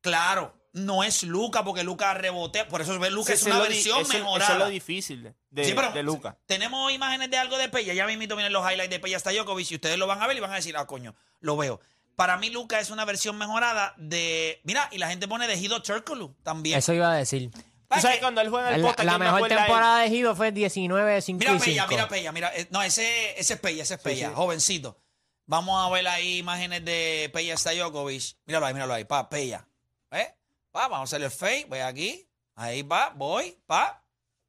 claro, 0.00 0.54
no 0.72 1.04
es 1.04 1.22
Luca, 1.22 1.64
porque 1.64 1.84
Luca 1.84 2.14
rebotea, 2.14 2.66
por 2.68 2.80
eso 2.80 2.94
Luca 3.10 3.32
es 3.34 3.42
una 3.44 3.58
lo 3.58 3.62
versión 3.64 4.00
eso- 4.02 4.12
mejorada. 4.14 4.44
Eso 4.44 4.52
es 4.54 4.58
lo 4.58 4.68
difícil 4.70 5.22
de, 5.22 5.34
de, 5.50 5.64
Sí, 5.64 5.72
pero 5.74 5.92
de 5.92 6.02
Luca. 6.02 6.38
Tenemos 6.46 6.90
imágenes 6.92 7.30
de 7.30 7.36
algo 7.36 7.58
de 7.58 7.68
Pella. 7.68 7.92
Ya 7.94 8.06
mismito 8.06 8.36
vienen 8.36 8.52
los 8.52 8.62
highlights 8.70 8.90
de 8.90 8.98
Pella 9.00 9.18
Stajokovic 9.18 9.70
y 9.70 9.74
ustedes 9.74 9.98
lo 9.98 10.06
van 10.06 10.22
a 10.22 10.26
ver 10.26 10.36
y 10.36 10.40
van 10.40 10.52
a 10.52 10.56
decir, 10.56 10.76
ah, 10.76 10.86
coño, 10.86 11.14
lo 11.40 11.56
veo. 11.56 11.80
Para 12.16 12.36
mí, 12.36 12.50
Luca 12.50 12.78
es 12.80 12.90
una 12.90 13.04
versión 13.04 13.36
mejorada 13.38 13.94
de. 13.96 14.60
Mira, 14.64 14.88
y 14.92 14.98
la 14.98 15.08
gente 15.08 15.26
pone 15.28 15.46
de 15.48 15.56
Hido 15.56 15.82
Turkoglu 15.82 16.34
también. 16.42 16.78
Eso 16.78 16.92
iba 16.92 17.10
a 17.10 17.14
decir. 17.16 17.50
Tú 17.50 17.60
¿Para 17.88 18.02
sabes 18.02 18.20
cuando 18.20 18.40
él 18.40 18.48
juega 18.48 18.68
en 18.68 18.74
el 18.76 18.82
La, 18.82 18.88
poste, 18.88 19.04
la 19.04 19.12
¿quién 19.12 19.18
me 19.20 19.32
mejor 19.32 19.48
temporada 19.48 19.98
de 20.00 20.08
Gido 20.08 20.34
fue 20.36 20.52
19, 20.52 21.20
5 21.20 21.38
Mira 21.38 21.52
Pella, 21.58 21.82
5. 21.82 21.86
mira 21.90 22.08
Pella, 22.08 22.32
mira. 22.32 22.52
eh, 22.56 22.66
No, 22.70 22.82
ese, 22.82 23.38
ese 23.38 23.54
es 23.54 23.60
Pella, 23.60 23.82
ese 23.82 23.94
es 23.94 24.00
Pella, 24.00 24.30
jovencito. 24.34 24.98
Vamos 25.44 25.84
a 25.86 25.92
ver 25.92 26.06
ahí 26.08 26.38
imágenes 26.38 26.84
de 26.84 27.30
Pella 27.34 27.56
Stajokovic. 27.56 28.36
Míralo 28.46 28.64
ahí, 28.66 28.72
míralo 28.74 28.94
ahí, 28.94 29.04
pa, 29.04 29.28
Pella. 29.28 29.66
¿Eh? 30.10 30.34
Pa, 30.72 30.88
vamos 30.88 31.00
a 31.00 31.02
hacerle 31.04 31.26
el 31.26 31.32
fake, 31.32 31.68
voy 31.68 31.80
aquí. 31.80 32.26
Ahí 32.54 32.82
va, 32.82 33.10
voy, 33.14 33.58
pa. 33.66 34.02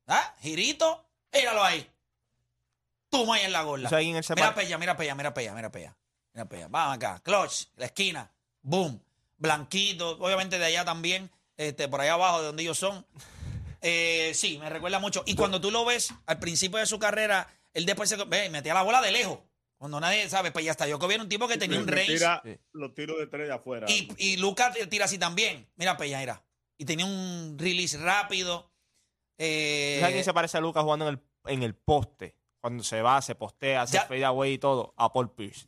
¿Ah? 0.07 0.33
Girito, 0.41 1.05
míralo 1.33 1.63
ahí. 1.63 1.89
Toma 3.09 3.35
ahí 3.35 3.45
en 3.45 3.51
la 3.51 3.63
gorla. 3.63 3.89
¿Tú 3.89 3.91
sabes 3.91 4.05
quién 4.05 4.15
él 4.15 4.23
se 4.23 4.33
Mira 4.33 4.55
Pella, 4.55 4.77
mira 4.77 4.97
Pella, 4.97 5.15
mira 5.15 5.33
Pella, 5.33 5.53
mira 5.53 5.71
Pella. 5.71 5.95
Mira 6.33 6.45
Pella. 6.45 6.67
Vamos 6.69 6.95
acá. 6.95 7.19
Clutch, 7.23 7.67
la 7.75 7.85
esquina. 7.85 8.31
Boom. 8.61 8.99
Blanquito. 9.37 10.11
Obviamente 10.11 10.57
de 10.57 10.65
allá 10.65 10.85
también. 10.85 11.29
Este, 11.57 11.87
por 11.87 12.01
allá 12.01 12.13
abajo 12.13 12.39
de 12.39 12.47
donde 12.47 12.63
ellos 12.63 12.79
son. 12.79 13.05
Eh, 13.81 14.31
sí, 14.33 14.57
me 14.57 14.69
recuerda 14.69 14.99
mucho. 14.99 15.23
Y 15.25 15.35
cuando 15.35 15.59
tú 15.59 15.69
lo 15.69 15.85
ves 15.85 16.13
al 16.25 16.39
principio 16.39 16.79
de 16.79 16.85
su 16.85 16.97
carrera, 16.97 17.47
él 17.73 17.85
después 17.85 18.09
se 18.09 18.15
ve, 18.15 18.49
metía 18.49 18.73
la 18.73 18.81
bola 18.81 19.01
de 19.01 19.11
lejos. 19.11 19.39
Cuando 19.83 19.99
nadie 19.99 20.29
sabe, 20.29 20.49
pues 20.53 20.63
ya 20.63 20.71
está. 20.71 20.87
Yo 20.87 20.97
que 20.97 21.05
un 21.07 21.27
tipo 21.27 21.45
que 21.45 21.57
tenía 21.57 21.77
un 21.77 21.85
range. 21.85 22.13
tira 22.13 22.41
los 22.71 22.93
tiros 22.95 23.17
de 23.19 23.27
tres 23.27 23.47
de 23.49 23.53
afuera. 23.53 23.85
Y, 23.89 24.07
y 24.17 24.37
Lucas 24.37 24.73
tira 24.89 25.03
así 25.03 25.17
también. 25.17 25.67
Mira, 25.75 25.97
Pella, 25.97 26.19
mira. 26.21 26.41
Y 26.77 26.85
tenía 26.85 27.05
un 27.05 27.57
release 27.59 27.97
rápido. 27.97 28.71
Eh, 29.37 29.95
¿Tú 29.97 29.99
sabes 30.03 30.13
quién 30.13 30.23
se 30.23 30.33
parece 30.33 30.57
a 30.57 30.61
Luca 30.61 30.81
jugando 30.83 31.09
en 31.09 31.15
el, 31.15 31.51
en 31.53 31.63
el 31.63 31.75
poste? 31.75 32.33
Cuando 32.61 32.81
se 32.81 33.01
va, 33.01 33.21
se 33.21 33.35
postea, 33.35 33.81
hace 33.81 33.95
Ya. 33.95 34.05
fade 34.05 34.23
away 34.23 34.53
y 34.53 34.57
todo, 34.57 34.93
a 34.95 35.11
Paul 35.11 35.29
Pierce. 35.31 35.67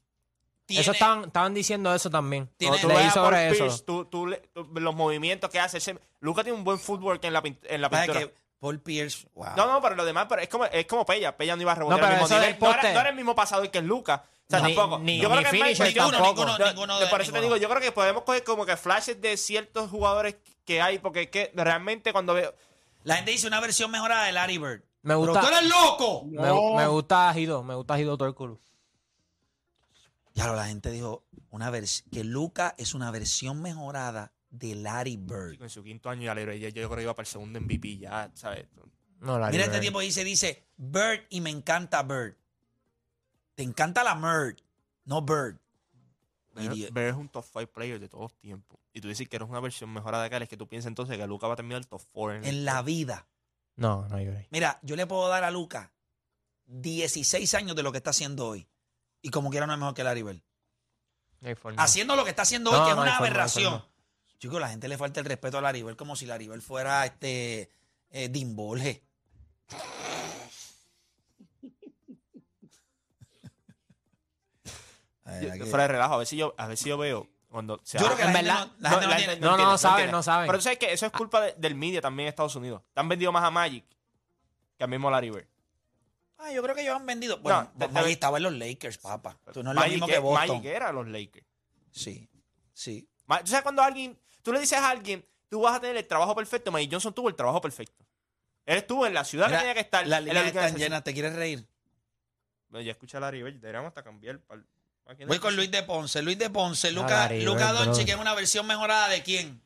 tiene- 0.66 0.82
Eso 0.82 0.94
estaban, 0.94 1.26
estaban 1.26 1.54
diciendo 1.54 1.94
eso 1.94 2.10
también. 2.10 2.50
Tiene- 2.56 2.78
tú 2.80 2.88
Leí 2.88 2.96
ves 2.96 3.08
a 3.08 3.14
Paul 3.16 3.26
sobre 3.34 3.50
Pierce, 3.50 3.66
eso. 3.66 3.84
tú- 3.84 4.06
tú 4.06 4.28
le- 4.28 4.38
tú- 4.54 4.64
los 4.76 4.96
movimientos 4.96 5.50
que 5.50 5.60
hace. 5.60 5.80
ese- 5.80 6.00
Luca 6.22 6.42
tiene 6.42 6.58
un 6.58 6.64
buen 6.64 6.80
footwork 6.80 7.22
en 7.26 7.34
la, 7.34 7.44
en 7.46 7.82
la 7.82 7.90
¿sabes 7.90 8.06
pintura. 8.08 8.28
que 8.28 8.34
Paul 8.66 8.80
Pierce, 8.82 9.28
wow. 9.36 9.50
No, 9.56 9.68
no, 9.68 9.80
pero 9.82 9.94
lo 9.96 10.04
demás, 10.04 10.26
pero 10.28 10.42
es 10.42 10.50
como, 10.50 10.66
es 10.66 10.88
como 10.88 11.06
Pella. 11.06 11.38
Pella 11.38 11.56
no 11.56 11.62
iba 11.62 11.72
a 11.72 11.76
rebotear 11.76 12.00
No, 12.02 12.06
al 12.08 12.12
pero 12.12 12.22
mismo 12.24 12.26
eso 12.26 12.36
nivel. 12.44 12.54
del 12.54 12.60
No 12.60 12.68
era, 12.72 12.82
poste- 12.82 12.94
no 12.96 13.00
era 13.00 13.10
el 13.10 13.16
mismo 13.16 13.36
pasador 13.36 13.70
que 13.70 13.78
el 13.78 13.86
Luca. 13.86 14.24
O 14.26 14.50
sea, 14.50 14.60
Ni- 14.62 14.76
tampoco. 14.76 15.00
ni- 15.04 15.20
yo 15.20 15.30
ni 15.30 15.36
creo 15.36 15.52
que 15.52 15.58
finisher 15.58 15.86
Mike- 15.88 16.00
ninguno, 16.00 16.18
tampoco. 16.18 16.46
ninguno, 16.46 16.58
Yo- 16.58 16.66
ninguno 16.74 16.94
yo 17.00 17.06
de- 17.06 17.12
por 17.12 17.22
eso 17.22 17.32
te 17.32 17.42
digo, 17.42 17.58
yo 17.58 17.70
creo 17.70 17.82
que 17.82 17.92
podemos 17.92 18.24
coger 18.24 18.44
como 18.44 18.66
que 18.66 18.76
flashes 18.78 19.22
de 19.22 19.38
ciertos 19.38 19.90
jugadores 19.92 20.36
que 20.66 20.82
hay, 20.82 20.98
porque 20.98 21.22
es 21.24 21.30
que 21.30 21.52
realmente 21.56 22.12
cuando 22.12 22.34
veo. 22.34 22.54
La 23.04 23.18
gente 23.18 23.30
dice 23.32 23.46
una 23.46 23.60
versión 23.60 23.92
mejorada 23.92 24.26
de 24.26 24.32
Larry 24.32 24.58
Bird. 24.58 24.82
Me 25.04 25.14
gusta. 25.14 25.34
¡Pero 25.40 25.46
tú 25.48 25.56
eres 25.56 25.70
loco! 25.70 26.24
Me, 26.26 26.42
No. 26.48 26.74
me 26.76 26.88
gusta 26.88 27.32
Gido, 27.34 27.64
me 27.64 27.76
gusta 27.76 27.96
Gido 27.98 28.18
Torculu. 28.18 28.60
Ya 30.34 30.48
la 30.48 30.66
gente 30.66 30.90
dijo 30.92 31.24
una 31.52 31.72
que 31.72 32.24
Luca 32.24 32.76
es 32.78 32.94
una 32.94 33.10
versión 33.12 33.62
mejorada 33.62 34.34
de 34.58 34.76
Larry 34.76 35.18
Bird. 35.18 35.62
En 35.62 35.70
su 35.70 35.84
quinto 35.84 36.10
año 36.10 36.24
ya, 36.24 36.36
le- 36.36 36.60
ya- 36.60 36.70
yo 36.70 36.88
creo 36.88 36.96
que 36.98 37.04
iba 37.04 37.16
para 37.16 37.24
el 37.26 37.32
segundo 37.32 37.60
MVP, 37.60 37.98
ya, 37.98 38.32
¿sabes? 38.34 38.68
No, 39.20 39.40
la 39.40 39.50
Mira 39.50 39.64
este 39.66 39.78
Bird. 39.80 39.88
tipo 39.88 40.00
dice, 40.02 40.24
dice, 40.24 40.68
Bird 40.78 41.22
y 41.30 41.42
me 41.42 41.50
encanta 41.50 42.04
Bird. 42.04 42.36
Te 43.56 43.64
encanta 43.64 44.04
la 44.04 44.16
Bird, 44.16 44.58
no 45.06 45.22
Bird. 45.22 45.58
Ver 46.92 47.10
es 47.10 47.16
un 47.16 47.28
top 47.30 47.44
5 47.52 47.68
player 47.72 48.00
de 48.00 48.08
todos 48.08 48.34
tiempos. 48.36 48.80
Y 48.94 49.02
tú 49.02 49.10
dices 49.10 49.28
que 49.28 49.36
eres 49.36 49.50
una 49.50 49.60
versión 49.60 49.92
mejorada 49.92 50.30
de 50.30 50.38
es 50.44 50.48
que 50.50 50.56
tú 50.56 50.68
piensas 50.68 50.88
entonces 50.88 51.18
que 51.18 51.28
Luca 51.28 51.48
va 51.48 51.54
a 51.54 51.56
terminar 51.58 51.80
el 51.82 51.88
top 51.88 52.02
4 52.14 52.38
en, 52.38 52.46
En 52.46 52.66
la 52.66 52.82
vida. 52.82 53.28
No, 53.76 54.08
no 54.08 54.16
hay 54.16 54.26
break. 54.28 54.48
Mira, 54.52 54.80
yo 54.84 54.96
le 54.96 55.06
puedo 55.06 55.28
dar 55.28 55.44
a 55.44 55.52
Luca 55.52 55.92
16 56.68 57.54
años 57.56 57.76
de 57.76 57.84
lo 57.84 57.92
que 57.92 57.98
está 57.98 58.12
haciendo 58.12 58.48
hoy. 58.48 58.68
Y 59.22 59.30
como 59.32 59.50
quiera 59.50 59.68
no 59.68 59.74
es 59.74 59.80
mejor 59.80 59.94
que 59.94 60.04
Larry 60.04 60.24
Bird. 60.24 60.42
No. 61.42 61.52
Haciendo 61.78 62.16
lo 62.16 62.24
que 62.24 62.30
está 62.30 62.44
haciendo 62.44 62.72
hoy, 62.72 62.78
No, 62.80 62.86
que 62.86 62.92
es 62.92 62.96
no 62.96 63.02
una 63.04 63.12
forma, 63.18 63.20
no 63.30 63.36
hay 63.36 63.40
aberración. 63.40 63.86
Chicos, 64.40 64.60
la 64.60 64.70
gente 64.70 64.88
le 64.88 64.98
falta 64.98 65.20
el 65.20 65.26
respeto 65.26 65.58
a 65.58 65.62
Larry 65.62 65.84
Bird 65.84 65.96
como 65.96 66.16
si 66.16 66.26
Larry 66.26 66.48
Bird 66.48 66.62
fuera 66.62 67.06
este 67.06 67.70
eh, 68.12 68.30
Yo- 75.58 75.66
Fuera 75.66 75.84
de 75.84 75.88
relajo, 75.90 76.14
a 76.14 76.18
ver 76.18 76.28
si 76.28 76.38
yo, 76.38 76.54
a 76.58 76.68
ver 76.68 76.78
si 76.78 76.90
yo 76.90 76.98
veo 76.98 77.28
cuando 77.50 77.80
se 77.84 77.98
Yo 77.98 78.06
creo 78.06 78.18
que 78.18 78.24
En 78.24 78.34
verdad, 78.34 78.68
no, 78.68 78.74
la 78.80 78.90
gente 78.90 79.06
no 79.06 79.10
la 79.10 79.18
tiene- 79.18 79.32
gente 79.34 79.46
no, 79.46 79.52
no, 79.52 79.56
entiende, 79.56 79.78
saben, 79.80 80.12
no 80.12 80.24
saben. 80.24 80.48
Pero 80.48 80.58
tú 80.60 80.64
sabes 80.64 80.80
que 80.80 80.94
eso 80.94 81.06
es 81.06 81.12
culpa 81.12 81.42
de- 81.42 81.54
del 81.58 81.76
media 81.76 82.02
también 82.02 82.28
en 82.28 82.30
Estados 82.30 82.56
Unidos. 82.56 82.84
Te 82.94 83.00
han 83.00 83.10
vendido 83.10 83.32
más 83.32 83.44
a 83.44 83.50
Magic 83.50 83.86
que 84.78 84.84
al 84.84 84.90
mismo 84.90 85.10
Larry 85.10 85.32
Bird. 85.32 85.48
Ah, 86.38 86.52
yo 86.52 86.62
creo 86.62 86.76
que 86.76 86.82
ellos 86.82 86.96
han 86.96 87.06
vendido. 87.06 87.40
Bueno, 87.40 87.72
te- 87.78 87.88
te- 87.88 87.94
Magic 87.94 88.12
estaba 88.12 88.38
en 88.38 88.44
los 88.44 88.54
Lakers, 88.54 88.98
papá. 89.00 89.38
Tú 89.54 89.64
no 89.64 89.72
es 89.72 89.76
lo 89.76 89.82
Magic, 89.82 89.94
mismo 89.94 90.08
que- 90.08 90.14
que 90.14 90.20
Boston. 90.20 90.48
Magic 90.58 90.66
era 90.66 90.92
los 90.92 91.08
Lakers. 91.08 91.48
Sí, 91.92 92.30
sí. 92.74 93.10
¿Tú 93.26 93.48
sabes 93.48 93.64
cuando 93.64 93.82
alguien, 93.82 94.20
tú 94.46 94.54
le 94.54 94.60
dices 94.60 94.78
a 94.78 94.92
alguien, 94.92 95.26
tú 95.50 95.62
vas 95.62 95.76
a 95.76 95.82
tener 95.82 95.98
el 95.98 96.06
trabajo 96.06 96.36
perfecto? 96.36 96.72
Magic 96.72 96.92
Johnson 96.92 97.14
tuvo 97.14 97.30
el 97.30 97.36
trabajo 97.36 97.60
perfecto. 97.60 98.06
Él 98.68 98.78
estuvo 98.78 99.06
en 99.08 99.14
la 99.16 99.24
ciudad 99.26 99.48
Mira, 99.48 99.58
que 99.58 99.62
tenía 99.64 99.74
que 99.74 99.80
estar. 99.82 100.08
Las 100.08 100.24
líneas 100.24 100.46
están 100.46 100.76
llenas. 100.76 101.04
¿Te 101.04 101.14
quieres 101.14 101.36
reír? 101.36 101.66
Bueno, 102.70 102.86
ya 102.86 102.92
escuché 102.92 103.18
a 103.18 103.20
Larry 103.22 103.42
Bird, 103.44 103.56
deberíamos 103.56 103.88
hasta 103.90 104.04
cambiar. 104.04 104.40
pal- 104.42 104.66
¿a 105.08 105.16
quién 105.16 105.28
Voy 105.28 105.40
con? 105.40 105.56
Luis 105.56 105.72
de 105.72 105.82
Ponce. 105.84 106.22
Luis 106.22 106.38
de 106.38 106.50
Ponce. 106.50 106.92
Luca, 106.92 107.10
Larry 107.10 107.42
Luca 107.44 107.74
Doncic 107.74 108.06
bro. 108.06 108.16
es 108.16 108.22
una 108.22 108.34
versión 108.36 108.68
mejorada 108.68 109.10
de 109.10 109.24
quién? 109.24 109.62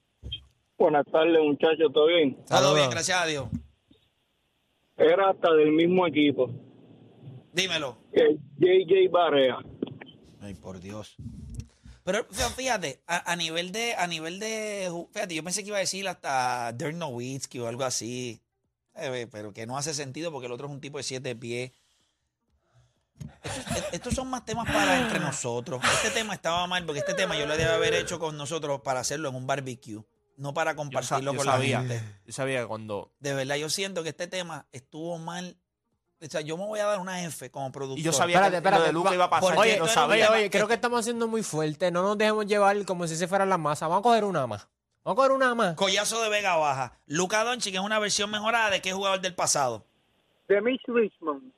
Buenas 0.78 1.06
tardes, 1.12 1.38
muchachos, 1.44 1.92
¿todo 1.94 2.08
bien? 2.08 2.38
Todo 2.46 2.74
bien, 2.74 2.90
gracias 2.90 3.22
a 3.22 3.26
Dios. 3.26 3.48
Era 4.98 5.30
hasta 5.30 5.54
del 5.54 5.72
mismo 5.72 6.06
equipo, 6.08 6.50
Dímelo. 7.54 7.98
que 8.14 8.38
JJ 8.58 9.10
Barea. 9.10 9.58
Ay, 10.42 10.54
por 10.56 10.80
Dios. 10.80 11.16
Pero 12.12 12.28
fí- 12.30 12.54
fíjate, 12.56 13.02
a, 13.06 13.32
a 13.32 13.36
nivel 13.36 13.72
de, 13.72 13.94
a 13.96 14.08
nivel 14.08 14.40
de, 14.40 14.90
fíjate, 15.14 15.36
yo 15.36 15.44
pensé 15.44 15.62
que 15.62 15.68
iba 15.68 15.78
a 15.78 15.82
decir 15.82 16.08
hasta 16.08 16.72
Dirk 16.74 16.96
Nowitzki 16.96 17.60
o 17.60 17.68
algo 17.68 17.84
así, 17.84 18.42
Eh, 18.96 19.28
pero 19.32 19.54
que 19.54 19.66
no 19.68 19.78
hace 19.78 19.94
sentido 19.94 20.32
porque 20.32 20.48
el 20.48 20.52
otro 20.52 20.66
es 20.68 20.74
un 20.74 20.82
tipo 20.82 20.98
de 20.98 21.04
siete 21.04 21.36
pies. 21.36 21.72
Estos, 23.44 23.78
e- 23.78 23.88
estos 23.96 24.14
son 24.16 24.28
más 24.30 24.44
temas 24.46 24.66
para 24.72 25.00
entre 25.00 25.20
nosotros. 25.20 25.82
Este 25.94 26.10
tema 26.12 26.34
estaba 26.34 26.66
mal 26.68 26.86
porque 26.86 27.00
este 27.00 27.14
tema 27.14 27.38
yo 27.38 27.46
lo 27.46 27.54
debía 27.56 27.76
haber 27.76 27.94
hecho 27.94 28.18
con 28.20 28.36
nosotros 28.38 28.82
para 28.82 29.00
hacerlo 29.02 29.30
en 29.30 29.36
un 29.36 29.46
barbecue, 29.48 30.02
no 30.38 30.54
para 30.54 30.72
Yo, 30.72 30.78
compartirlo 30.78 31.32
yo 31.34 31.38
con 31.38 31.46
sabía, 31.46 31.82
la 31.82 31.88
gente. 31.88 32.04
yo 32.26 32.34
sabía 32.34 32.62
que 32.62 32.68
cuando... 32.68 33.14
De 33.20 33.34
verdad, 33.34 33.56
yo 33.56 33.70
siento 33.70 34.04
que 34.04 34.10
este 34.10 34.28
tema 34.28 34.68
estuvo 34.72 35.18
mal. 35.18 35.58
O 36.22 36.26
sea, 36.30 36.42
yo 36.42 36.58
me 36.58 36.66
voy 36.66 36.80
a 36.80 36.86
dar 36.86 37.00
una 37.00 37.24
F 37.24 37.50
como 37.50 37.72
productor. 37.72 38.00
Y 38.00 38.04
yo 38.04 38.12
sabía 38.12 38.36
Espérate, 38.36 38.52
que 38.52 38.58
espérate, 38.58 38.82
lo 38.82 38.88
de 38.88 38.94
Luca 38.94 39.14
iba 39.14 39.26
a 39.26 39.30
pasar. 39.30 39.52
esto 39.66 39.78
no 39.78 39.84
Oye, 39.86 39.94
sabía. 39.94 40.32
oye, 40.32 40.50
creo 40.50 40.68
que 40.68 40.74
estamos 40.74 41.00
haciendo 41.00 41.28
muy 41.30 41.44
fuerte. 41.44 41.92
No 41.92 42.02
nos 42.04 42.18
dejemos 42.18 42.46
llevar 42.46 42.84
como 42.86 43.08
si 43.08 43.16
se 43.16 43.28
fueran 43.28 43.48
las 43.50 43.60
masas. 43.60 43.88
Vamos 43.88 44.02
a 44.02 44.04
coger 44.04 44.26
una 44.26 44.46
más. 44.46 44.68
Vamos 45.06 45.14
a 45.14 45.16
coger 45.16 45.32
una 45.32 45.56
más. 45.56 45.76
Collazo 45.76 46.22
de 46.22 46.30
Vega 46.30 46.58
Baja. 46.58 46.98
Luca 47.08 47.44
Doncic 47.46 47.74
es 47.76 47.80
una 47.80 48.00
versión 48.00 48.30
mejorada 48.32 48.70
de 48.70 48.82
qué 48.82 48.92
jugador 48.92 49.22
del 49.22 49.34
pasado. 49.34 49.86
De 50.50 50.60
Mitch 50.62 50.82
Richmond. 50.88 51.54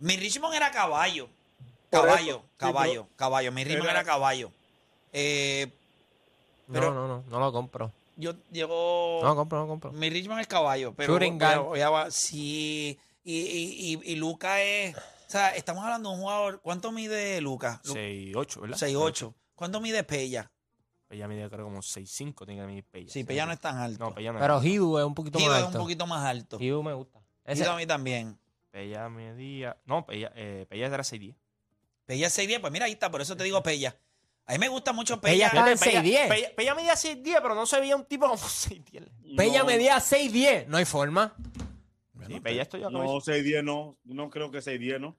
Mi 0.00 0.16
Richmond 0.16 0.54
era 0.54 0.70
caballo. 0.72 1.28
Caballo, 1.90 2.42
caballo, 2.56 3.06
caballo. 3.16 3.52
Mi 3.52 3.62
Richmond 3.64 3.84
era- 3.90 4.00
era 4.00 4.04
caballo. 4.04 4.50
Eh, 5.12 5.72
Pero- 6.70 6.92
no, 6.92 7.06
no, 7.06 7.08
no, 7.18 7.24
no 7.30 7.38
lo 7.40 7.52
compro. 7.52 7.92
Yo 8.16 8.34
llego. 8.50 9.20
No 9.22 9.36
compro, 9.36 9.60
no 9.60 9.68
compro. 9.68 9.92
Mi 9.92 10.10
Richmond 10.10 10.40
es 10.40 10.46
caballo. 10.46 10.94
Pero, 10.96 11.18
pero- 11.18 11.76
ya 11.76 11.90
va- 11.90 12.10
sí. 12.10 12.98
Y, 13.24 13.34
y, 13.38 13.98
y, 14.02 14.12
y 14.12 14.16
Luca 14.16 14.60
es. 14.62 14.96
O 14.96 15.00
sea, 15.30 15.50
estamos 15.56 15.82
hablando 15.84 16.10
de 16.10 16.14
un 16.16 16.20
jugador. 16.22 16.60
¿Cuánto 16.62 16.92
mide 16.92 17.40
Lucas? 17.40 17.80
6'8, 17.84 18.60
¿verdad? 18.60 18.76
6'8. 18.76 19.34
¿Cuánto 19.54 19.80
mide 19.80 20.04
Pella? 20.04 20.50
Pella 21.08 21.28
mide 21.28 21.48
creo 21.48 21.64
como 21.64 21.78
6'5 21.78 22.46
tiene 22.46 22.60
que 22.60 22.66
medir 22.66 22.84
Pella. 22.84 23.08
Sí, 23.12 23.24
Pella 23.24 23.46
no 23.46 23.52
es 23.52 23.60
tan 23.60 23.76
alto. 23.78 24.04
No, 24.04 24.14
Pella 24.14 24.32
no 24.32 24.38
Pero 24.40 24.58
es. 24.58 24.64
Hidu 24.64 24.98
es 24.98 25.04
un 25.04 25.14
poquito 25.14 25.38
Hido 25.38 25.48
más 25.50 25.58
es 25.60 25.66
alto. 25.66 25.78
un 25.78 25.84
poquito 25.84 26.06
más 26.06 26.24
alto. 26.24 26.58
Hidu 26.60 26.82
me 26.82 26.92
gusta. 26.94 27.20
Ese- 27.44 27.62
Hido 27.62 27.72
a 27.72 27.76
mí 27.76 27.86
también. 27.86 28.38
Pella 28.70 29.08
medía... 29.08 29.76
No, 29.86 30.04
Pella, 30.04 30.32
eh, 30.34 30.66
Pella 30.68 30.86
era 30.86 31.02
6'10. 31.02 31.34
Pella 32.06 32.26
es 32.26 32.38
6'10. 32.38 32.60
Pues 32.60 32.72
mira, 32.72 32.86
ahí 32.86 32.92
está. 32.92 33.10
Por 33.10 33.20
eso 33.22 33.36
te 33.36 33.44
digo 33.44 33.62
Pella. 33.62 33.96
A 34.48 34.52
mí 34.52 34.58
me 34.58 34.68
gusta 34.68 34.92
mucho 34.92 35.20
Pella 35.20 35.50
Pella. 35.50 35.72
está 35.72 35.90
en 35.90 36.02
Pella, 36.02 36.24
6'10. 36.24 36.28
Pella, 36.28 36.54
Pella 36.54 36.74
medía 36.74 36.94
6'10, 36.94 37.38
pero 37.42 37.54
no 37.54 37.66
se 37.66 37.80
veía 37.80 37.96
un 37.96 38.04
tipo 38.04 38.26
como 38.28 38.38
6'10. 38.42 39.36
Pella 39.36 39.58
No, 39.60 39.64
medía 39.66 39.96
6'10. 39.98 40.66
No 40.66 40.76
hay 40.76 40.84
forma. 40.84 41.34
Sí, 42.28 42.40
Pella 42.40 42.62
esto 42.62 42.76
ya 42.78 42.90
No, 42.90 43.04
6'10 43.20 43.62
no. 43.64 43.96
No 44.04 44.30
creo 44.30 44.50
que 44.50 44.58
6'10 44.58 45.00
no. 45.00 45.16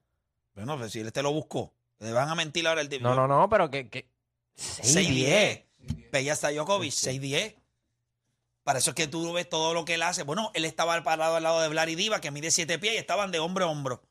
Bueno, 0.54 0.76
pues 0.78 0.92
si 0.92 1.00
él 1.00 1.12
te 1.12 1.22
lo 1.22 1.32
buscó. 1.32 1.74
Le 1.98 2.12
van 2.12 2.28
a 2.28 2.34
mentir 2.34 2.66
ahora 2.66 2.80
el 2.80 2.88
tipo. 2.88 3.02
No, 3.02 3.14
no, 3.14 3.26
no, 3.28 3.48
pero 3.48 3.70
que. 3.70 3.88
que 3.88 4.08
6'10. 4.56 5.64
Pella 6.10 6.32
está 6.32 6.50
Djokovic, 6.50 6.92
6'10. 6.92 7.54
Para 8.62 8.78
eso 8.80 8.90
es 8.90 8.94
que 8.96 9.06
tú 9.08 9.32
ves 9.32 9.48
todo 9.48 9.72
lo 9.72 9.84
que 9.84 9.94
él 9.94 10.02
hace. 10.02 10.22
Bueno, 10.22 10.50
él 10.54 10.64
estaba 10.64 11.02
parado 11.02 11.36
al 11.36 11.42
lado 11.42 11.60
de 11.60 11.68
Vlad 11.68 11.88
y 11.88 11.94
Diva, 11.94 12.20
que 12.20 12.30
mide 12.30 12.50
7 12.50 12.78
pies, 12.78 12.94
y 12.94 12.96
estaban 12.98 13.30
de 13.30 13.38
hombro 13.38 13.64
a 13.64 13.68
hombro. 13.68 14.02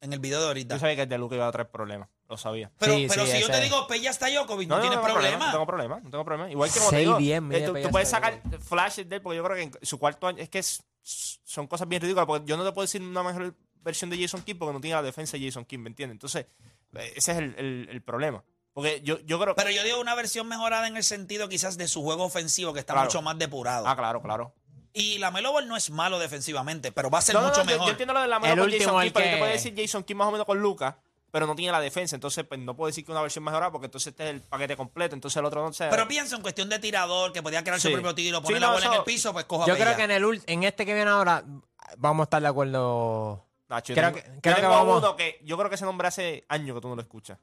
En 0.00 0.12
el 0.12 0.18
video 0.18 0.40
de 0.40 0.46
ahorita. 0.48 0.74
Yo 0.74 0.80
sabía 0.80 0.96
que 0.96 1.02
el 1.02 1.08
de 1.08 1.18
Luca 1.18 1.36
iba 1.36 1.46
a 1.46 1.52
traer 1.52 1.70
problemas. 1.70 2.08
Lo 2.28 2.36
sabía. 2.36 2.70
Pero, 2.78 2.94
Sí, 2.94 3.06
pero 3.08 3.24
sí, 3.24 3.32
si 3.32 3.40
yo 3.40 3.46
te 3.48 3.60
digo 3.60 3.86
Pella 3.86 4.10
está 4.10 4.28
Djokovic, 4.28 4.68
no, 4.68 4.80
tienes 4.80 4.98
problema. 4.98 5.46
No 5.46 5.52
tengo 5.52 5.66
problema, 5.66 6.00
no 6.00 6.10
tengo 6.10 6.24
problema. 6.24 6.50
Igual 6.50 6.72
que 6.72 6.78
como 6.80 6.90
te 6.90 6.96
digo, 6.98 7.18
6'10 7.18 7.36
eh, 7.36 7.40
mide 7.40 7.60
tú, 7.66 7.72
Pella 7.74 7.90
puedes 7.90 8.08
sacar 8.08 8.40
flashes 8.60 9.08
de 9.08 9.16
él, 9.16 9.22
porque 9.22 9.36
yo 9.36 9.44
creo 9.44 9.56
que 9.56 9.62
en 9.62 9.72
su 9.82 9.98
cuarto 9.98 10.26
año, 10.26 10.38
es 10.42 10.48
que 10.48 10.58
es- 10.58 10.82
son 11.02 11.68
cosas 11.68 11.86
bien 11.86 12.02
ridículas, 12.02 12.26
porque 12.26 12.44
yo 12.46 12.56
no 12.56 12.64
te 12.64 12.72
puedo 12.72 12.84
decir 12.84 13.00
una 13.00 13.22
mejor 13.22 13.54
versión 13.82 14.10
de 14.10 14.20
Jason 14.20 14.42
King 14.42 14.56
porque 14.58 14.72
no 14.72 14.80
tiene 14.80 14.96
la 14.96 15.02
defensa 15.02 15.36
de 15.36 15.44
Jason 15.46 15.64
King, 15.64 15.78
¿me 15.78 15.88
entiendes? 15.90 16.14
Entonces, 16.16 16.46
eh, 16.94 17.12
ese 17.14 17.30
es 17.32 17.38
el, 17.38 17.54
el- 17.58 17.88
el 17.92 18.02
problema. 18.02 18.42
Porque 18.72 19.00
yo, 19.02 19.20
yo 19.20 19.38
creo 19.40 19.54
Pero 19.54 19.70
yo 19.70 19.82
digo 19.84 20.00
una 20.00 20.14
versión 20.16 20.48
mejorada 20.48 20.86
en 20.88 20.96
el 20.96 21.04
sentido 21.04 21.48
quizás 21.48 21.78
de 21.78 21.86
su 21.88 22.02
juego 22.02 22.24
ofensivo, 22.24 22.72
que 22.74 22.80
está 22.80 22.92
Claro. 22.94 23.06
mucho 23.06 23.22
más 23.22 23.38
depurado. 23.38 23.86
Ah, 23.86 23.96
claro, 23.96 24.20
claro. 24.20 24.52
Y 24.92 25.18
la 25.18 25.30
Melo 25.30 25.52
Ball 25.52 25.68
no 25.68 25.76
es 25.76 25.90
malo 25.90 26.18
defensivamente, 26.18 26.90
pero 26.90 27.08
va 27.08 27.18
a 27.18 27.22
ser 27.22 27.34
No, 27.36 27.42
no, 27.42 27.48
mucho 27.48 27.60
no, 27.62 27.70
yo- 27.70 27.70
mejor. 27.72 27.86
Yo, 27.86 27.90
entiendo 27.92 28.12
lo 28.14 28.20
de 28.20 28.28
la 28.28 28.38
mano 28.38 28.52
El 28.52 28.58
con 28.58 28.66
último, 28.68 28.84
Jason 28.84 29.02
el 29.02 29.08
King, 29.08 29.12
pero 29.14 29.24
yo 29.24 29.30
te 29.30 29.34
que- 29.34 29.38
puedo 29.40 29.52
decir 29.52 29.74
Jason 29.76 30.04
King 30.04 30.14
más 30.16 30.28
o 30.28 30.30
menos 30.32 30.46
con 30.46 30.58
Lucas, 30.60 30.94
pero 31.30 31.46
no 31.46 31.54
tiene 31.54 31.72
la 31.72 31.80
defensa. 31.80 32.14
Entonces, 32.16 32.44
pues 32.44 32.60
no 32.60 32.74
puedo 32.76 32.86
decir 32.86 33.04
que 33.04 33.12
una 33.12 33.20
versión 33.22 33.44
mejorada, 33.44 33.70
porque 33.72 33.86
entonces 33.86 34.08
este 34.12 34.24
es 34.24 34.30
el 34.30 34.40
paquete 34.42 34.76
completo. 34.76 35.14
Entonces 35.14 35.36
el 35.38 35.44
otro 35.44 35.62
no 35.64 35.72
sé. 35.72 35.88
Pero 35.90 36.08
piensa 36.08 36.36
en 36.36 36.42
cuestión 36.42 36.68
de 36.68 36.78
tirador, 36.78 37.32
que 37.32 37.42
podía 37.42 37.62
crear 37.62 37.80
su 37.80 37.90
propio 37.92 38.14
tiro, 38.14 38.38
Sí, 38.38 38.44
poner 38.44 38.60
no, 38.60 38.66
la 38.68 38.72
bola 38.74 38.86
en 38.86 38.92
el 38.94 39.04
piso, 39.04 39.32
pues 39.32 39.44
coja 39.44 39.66
Yo 39.66 39.76
creo 39.76 39.96
que 39.96 40.04
en 40.04 40.10
el 40.10 40.24
ult- 40.24 40.44
en 40.46 40.62
este 40.64 40.86
que 40.86 40.94
viene 40.94 41.10
ahora 41.10 41.44
vamos 41.98 42.22
a 42.22 42.24
estar 42.24 42.40
de 42.42 42.48
acuerdo. 42.48 43.44
Nacho, 43.68 43.94
creo 43.94 44.12
tengo, 44.12 44.24
que- 44.24 44.30
yo 44.34 44.40
creo 44.40 44.56
que 44.56 44.62
vamos- 44.66 44.98
uno 44.98 45.16
que 45.16 45.40
yo 45.44 45.56
creo 45.58 45.68
que 45.68 45.74
ese 45.74 45.84
nombre 45.84 46.06
hace 46.08 46.44
años 46.48 46.74
que 46.76 46.80
tú 46.80 46.88
no 46.88 46.94
lo 46.94 47.02
escuchas. 47.02 47.38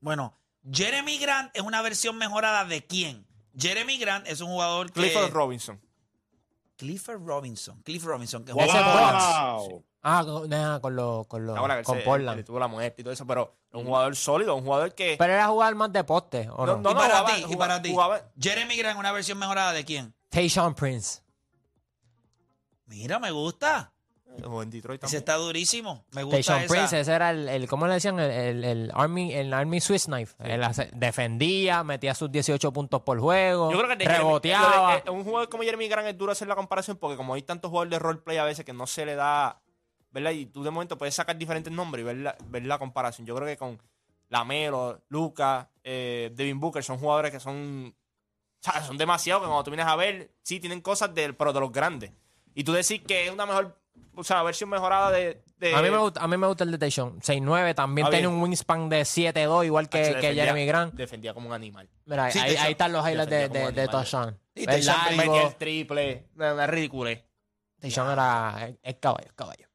Bueno, 0.00 0.38
Jeremy 0.70 1.18
Grant 1.18 1.50
es 1.54 1.62
una 1.62 1.82
versión 1.82 2.16
mejorada 2.16 2.64
de 2.64 2.86
quién? 2.86 3.26
Jeremy 3.58 3.98
Grant 3.98 4.26
es 4.28 4.40
un 4.40 4.48
jugador 4.48 4.86
que... 4.92 5.00
Clifford 5.00 5.32
Robinson. 5.32 5.80
Clifford 6.76 7.26
Robinson. 7.26 7.80
Cliff 7.82 8.04
Robinson, 8.04 8.44
que. 8.44 8.52
Bucks. 8.52 8.72
Wow. 8.72 9.84
Ah, 10.06 10.22
con, 10.24 10.48
nah, 10.50 10.80
con 10.80 10.94
los 10.94 11.26
con, 11.26 11.46
los- 11.46 11.56
Ahora 11.56 11.78
que 11.78 11.84
con 11.84 11.96
se- 11.98 12.04
Portland. 12.04 12.38
él 12.38 12.44
tuvo 12.44 12.58
la 12.58 12.66
muerte 12.68 13.00
y 13.00 13.04
todo 13.04 13.14
eso, 13.14 13.26
pero 13.26 13.54
un 13.72 13.86
jugador 13.86 14.14
sólido, 14.16 14.54
un 14.54 14.62
jugador 14.64 14.94
que. 14.94 15.16
Pero 15.18 15.32
era 15.32 15.46
jugar 15.48 15.74
más 15.76 15.90
de 15.92 16.04
poste, 16.04 16.48
¿o 16.50 16.66
no? 16.66 16.76
No, 16.76 16.90
y 16.90 16.94
para 16.94 17.18
jugaba- 17.20 17.34
ti, 17.36 17.44
y 17.48 17.56
para 17.56 17.80
ti. 17.82 17.96
Jeremy 18.38 18.76
Grant, 18.76 18.98
una 18.98 19.12
versión 19.12 19.38
mejorada 19.38 19.72
de 19.72 19.84
quién? 19.84 20.14
Tayshaun 20.28 20.74
Prince. 20.74 21.22
Mira, 22.86 23.18
me 23.18 23.30
gusta. 23.30 23.93
O 24.44 24.62
en 24.62 24.70
Detroit 24.70 25.02
Ese 25.04 25.18
está 25.18 25.34
durísimo. 25.36 26.04
Me 26.12 26.22
gusta 26.22 26.36
Tayshaun 26.38 26.62
esa. 26.62 26.74
Prince, 26.74 27.00
ese 27.00 27.12
era 27.12 27.30
el, 27.30 27.48
el 27.48 27.68
¿cómo 27.68 27.86
le 27.86 27.94
decían? 27.94 28.18
El, 28.18 28.30
el, 28.30 28.64
el 28.64 28.90
Army, 28.94 29.32
el 29.32 29.52
Army 29.54 29.80
Swiss 29.80 30.06
Knife. 30.06 30.34
Él 30.40 30.62
hace- 30.64 30.90
defendía, 30.94 31.84
metía 31.84 32.14
sus 32.14 32.30
18 32.32 32.72
puntos 32.72 33.02
por 33.02 33.20
juego, 33.20 33.70
Yo 33.70 33.78
creo 33.78 33.88
que 33.90 33.96
de 33.96 34.04
Jeremy- 34.06 34.18
reboteaba. 34.18 34.76
lo 34.76 34.88
de- 34.96 35.02
eh, 35.06 35.10
un 35.10 35.24
jugador 35.24 35.48
como 35.48 35.62
Jeremy 35.62 35.88
Grant 35.88 36.08
es 36.08 36.18
duro 36.18 36.32
hacer 36.32 36.48
la 36.48 36.56
comparación 36.56 36.96
porque 36.96 37.16
como 37.16 37.34
hay 37.34 37.42
tantos 37.42 37.70
jugadores 37.70 37.90
de 37.92 37.98
roleplay 37.98 38.36
a 38.38 38.44
veces 38.44 38.64
que 38.64 38.72
no 38.72 38.86
se 38.86 39.06
le 39.06 39.14
da, 39.14 39.60
¿verdad? 40.10 40.32
Y 40.32 40.46
tú 40.46 40.62
de 40.62 40.70
momento 40.70 40.98
puedes 40.98 41.14
sacar 41.14 41.36
diferentes 41.38 41.72
nombres 41.72 42.02
y 42.02 42.04
ver 42.04 42.16
la, 42.16 42.36
ver 42.46 42.64
la 42.66 42.78
comparación. 42.78 43.26
Yo 43.26 43.34
creo 43.34 43.46
que 43.48 43.56
con 43.56 43.80
Lamelo, 44.30 45.00
Luca, 45.08 45.68
eh, 45.82 46.30
Devin 46.34 46.58
Booker 46.60 46.82
son 46.82 46.98
jugadores 46.98 47.30
que 47.30 47.38
son, 47.40 47.94
o 47.94 48.58
sea, 48.60 48.82
son 48.82 48.96
demasiado 48.96 49.40
que 49.40 49.46
cuando 49.46 49.62
tú 49.64 49.70
vienes 49.70 49.86
a 49.86 49.96
ver, 49.96 50.30
sí 50.42 50.58
tienen 50.60 50.80
cosas 50.80 51.14
del, 51.14 51.36
pero 51.36 51.52
de 51.52 51.60
los 51.60 51.70
grandes. 51.70 52.10
Y 52.54 52.64
tú 52.64 52.72
decir 52.72 53.04
que 53.04 53.26
es 53.26 53.32
una 53.32 53.46
mejor, 53.46 53.76
o 54.16 54.24
sea, 54.24 54.42
versión 54.42 54.70
mejorada 54.70 55.10
de... 55.10 55.42
de- 55.58 55.74
a, 55.74 55.82
mí 55.82 55.90
me 55.90 55.98
gusta, 55.98 56.22
a 56.22 56.28
mí 56.28 56.36
me 56.36 56.46
gusta 56.46 56.64
el 56.64 56.70
de 56.70 56.78
Tayshaun. 56.78 57.20
6'9", 57.20 57.74
también 57.74 58.06
Ah, 58.06 58.10
tiene 58.10 58.28
un 58.28 58.40
wingspan 58.42 58.88
de 58.88 59.02
7'2", 59.02 59.66
igual 59.66 59.88
que, 59.88 59.98
defendía- 59.98 60.34
Jeremy 60.44 60.66
Grant. 60.66 60.94
Defendía 60.94 61.34
como 61.34 61.48
un 61.48 61.54
animal. 61.54 61.88
Mira, 62.06 62.30
Sí, 62.30 62.38
ahí, 62.38 62.44
Tayshaun 62.46 62.66
ahí 62.66 62.72
están 62.72 62.92
los 62.92 63.08
highlights 63.08 63.30
de, 63.30 63.48
de, 63.48 63.72
de. 63.72 63.88
Tayshaun. 63.88 64.38
Y 64.54 64.60
El 64.60 64.66
Tayshaun 64.66 65.16
largo. 65.16 65.32
Metía 65.32 65.48
el 65.48 65.54
triple, 65.56 66.26
me 66.34 66.66
ridiculé. 66.66 67.24
Tayshaun 67.80 68.10
era 68.10 68.66
el, 68.66 68.78
el 68.82 68.98
caballo, 68.98 69.26
el 69.28 69.34
caballo. 69.34 69.68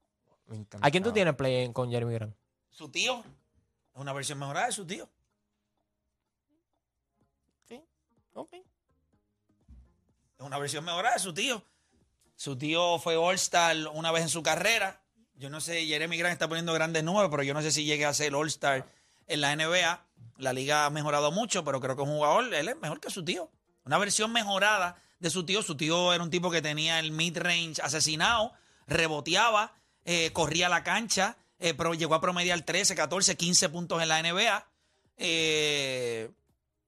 ¿A 0.82 0.90
quién 0.90 1.04
tú 1.04 1.12
tienes 1.12 1.36
play 1.36 1.72
con 1.74 1.92
Jeremy 1.92 2.14
Grant? 2.14 2.36
Su 2.70 2.90
tío. 2.90 3.20
Es 3.94 4.02
una 4.02 4.14
versión 4.14 4.40
mejorada 4.40 4.66
de 4.68 4.72
su 4.72 4.86
tío. 4.86 5.08
Ok. 8.34 8.54
Es 8.54 10.46
una 10.46 10.58
versión 10.58 10.86
mejorada 10.86 11.16
de 11.16 11.20
su 11.20 11.34
tío. 11.34 11.62
Su 12.40 12.58
tío 12.58 13.00
fue 13.00 13.18
All-Star 13.18 13.76
una 13.94 14.14
vez 14.14 14.24
en 14.24 14.30
su 14.30 14.42
carrera. 14.42 15.02
Yo 15.36 15.50
no 15.50 15.60
sé, 15.60 15.86
Jeremy 15.86 16.18
Grant 16.18 16.32
está 16.32 16.48
poniendo 16.48 16.72
grandes 16.72 17.04
números, 17.04 17.30
pero 17.30 17.44
yo 17.44 17.54
no 17.54 17.62
sé 17.62 17.70
si 17.70 17.84
llegue 17.84 18.06
a 18.06 18.14
ser 18.14 18.34
All-Star 18.34 18.88
en 19.28 19.42
la 19.42 19.54
NBA. 19.54 20.06
La 20.38 20.54
liga 20.54 20.86
ha 20.86 20.90
mejorado 20.90 21.34
mucho, 21.34 21.66
pero 21.66 21.82
creo 21.82 21.98
que 21.98 22.04
es 22.04 22.08
un 22.08 22.16
jugador, 22.16 22.54
él 22.54 22.70
es 22.70 22.78
mejor 22.78 23.02
que 23.02 23.10
su 23.10 23.26
tío. 23.26 23.52
Una 23.84 23.98
versión 23.98 24.32
mejorada 24.32 24.96
de 25.20 25.30
su 25.30 25.46
tío. 25.46 25.62
Su 25.62 25.76
tío 25.76 26.14
era 26.14 26.24
un 26.24 26.30
tipo 26.30 26.50
que 26.50 26.62
tenía 26.62 27.00
el 27.00 27.12
mid-range 27.12 27.82
asesinado, 27.82 28.54
reboteaba, 28.88 29.74
eh, 30.06 30.32
corría 30.32 30.70
la 30.70 30.82
cancha, 30.82 31.36
eh, 31.60 31.74
pero 31.74 31.94
llegó 31.94 32.16
a 32.16 32.22
promediar 32.22 32.62
13, 32.62 32.96
14, 32.96 33.36
15 33.36 33.68
puntos 33.68 34.02
en 34.02 34.08
la 34.08 34.24
NBA. 34.24 34.66
Eh, 35.18 36.32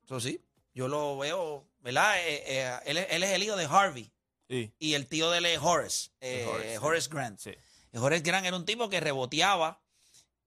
eso 0.06 0.18
sí, 0.22 0.40
yo 0.74 0.88
lo 0.88 1.18
veo, 1.18 1.66
¿verdad? 1.82 2.14
Eh, 2.20 2.80
él, 2.86 3.00
él 3.00 3.24
es 3.24 3.32
el 3.32 3.44
hijo 3.44 3.58
de 3.58 3.66
Harvey 3.66 4.10
Sí. 4.52 4.74
y 4.80 4.96
el 4.96 5.08
tío 5.08 5.32
de 5.32 5.38
él 5.38 5.46
es 5.46 5.60
Horace, 5.62 6.10
eh, 6.20 6.78
Horace. 6.82 7.10
Grant. 7.10 7.40
Sí. 7.40 7.52
Y 7.94 7.98
Horace 7.98 8.22
Grant 8.22 8.46
era 8.46 8.58
un 8.58 8.66
tipo 8.66 8.90
que 8.90 9.00
reboteaba, 9.00 9.82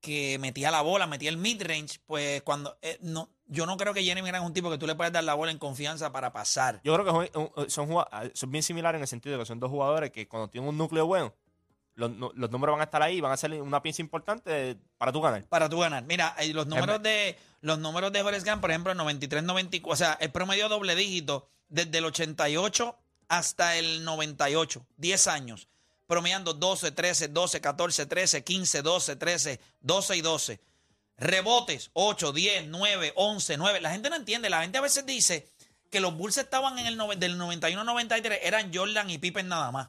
que 0.03 0.38
metía 0.38 0.71
la 0.71 0.83
bola, 0.83 1.07
metía 1.07 1.31
el 1.31 1.38
mid-range. 1.38 2.01
Pues 2.05 2.43
cuando. 2.43 2.77
eh, 2.83 2.99
no, 3.01 3.31
yo 3.47 3.64
no 3.64 3.79
creo 3.79 3.95
que 3.95 4.05
Jeremy 4.05 4.29
Grant 4.29 4.43
es 4.43 4.47
un 4.49 4.53
tipo 4.53 4.71
que 4.71 4.77
tú 4.77 4.87
le 4.87 4.95
puedes 4.95 5.11
dar 5.11 5.25
la 5.25 5.33
bola 5.33 5.53
en 5.53 5.59
confianza 5.59 6.12
para 6.12 6.35
pasar. 6.35 6.83
Yo 6.85 6.95
creo 6.95 7.21
que 7.21 7.71
son, 7.71 7.88
ah, 8.11 8.25
son 8.35 8.51
bien 8.51 8.62
similares 8.62 8.99
en 8.99 9.03
el 9.03 9.09
sentido 9.09 9.37
de 9.37 9.43
que 9.43 9.47
son 9.47 9.59
dos 9.59 9.71
jugadores 9.71 10.11
que 10.11 10.29
cuando 10.29 10.49
tienen 10.49 10.69
un 10.69 10.77
núcleo 10.77 11.07
bueno, 11.07 11.35
los, 11.95 12.11
los 12.11 12.51
números 12.51 12.75
van 12.75 12.81
a 12.83 12.85
estar 12.85 13.03
ahí 13.03 13.23
van 13.23 13.33
a 13.33 13.38
ser 13.38 13.53
una 13.62 13.81
pieza 13.83 14.03
importante 14.03 14.77
para 14.99 15.12
tú 15.12 15.23
ganar. 15.23 15.45
Para 15.45 15.71
tú 15.71 15.79
ganar. 15.79 16.05
Mira, 16.05 16.35
eh, 16.38 16.53
los 16.53 16.67
números 16.67 17.03
de 17.03 17.38
los 17.62 17.79
números 17.79 18.12
de 18.12 18.21
Horace 18.21 18.45
Grant, 18.45 18.61
por 18.61 18.71
ejemplo, 18.71 18.93
el 18.93 18.99
93-94, 18.99 19.81
o 19.85 19.97
sea, 19.97 20.19
el 20.21 20.31
promedio 20.31 20.69
doble 20.69 20.95
dígito 20.95 21.49
desde 21.69 21.97
el 21.97 22.05
88 22.05 22.99
hasta 23.28 23.76
el 23.76 24.04
98, 24.04 24.87
10 24.96 25.26
años, 25.26 25.68
promediando 26.06 26.54
12, 26.54 26.92
13, 26.92 27.28
12, 27.28 27.60
14, 27.60 28.06
13, 28.06 28.44
15, 28.44 28.82
12, 28.82 29.16
13, 29.16 29.60
12 29.80 30.16
y 30.16 30.20
12. 30.20 30.60
Rebotes, 31.16 31.90
8, 31.92 32.32
10, 32.32 32.66
9, 32.66 33.12
11, 33.16 33.56
9. 33.56 33.80
La 33.80 33.90
gente 33.90 34.10
no 34.10 34.16
entiende. 34.16 34.50
La 34.50 34.62
gente 34.62 34.78
a 34.78 34.80
veces 34.80 35.06
dice 35.06 35.48
que 35.94 36.00
los 36.00 36.16
Bulls 36.16 36.37
estaban 36.38 36.76
en 36.80 36.87
el 36.87 36.98
del 37.20 37.38
91-93, 37.38 38.40
eran 38.42 38.74
Jordan 38.74 39.08
y 39.10 39.18
Pippen 39.18 39.46
nada 39.46 39.70
más. 39.70 39.88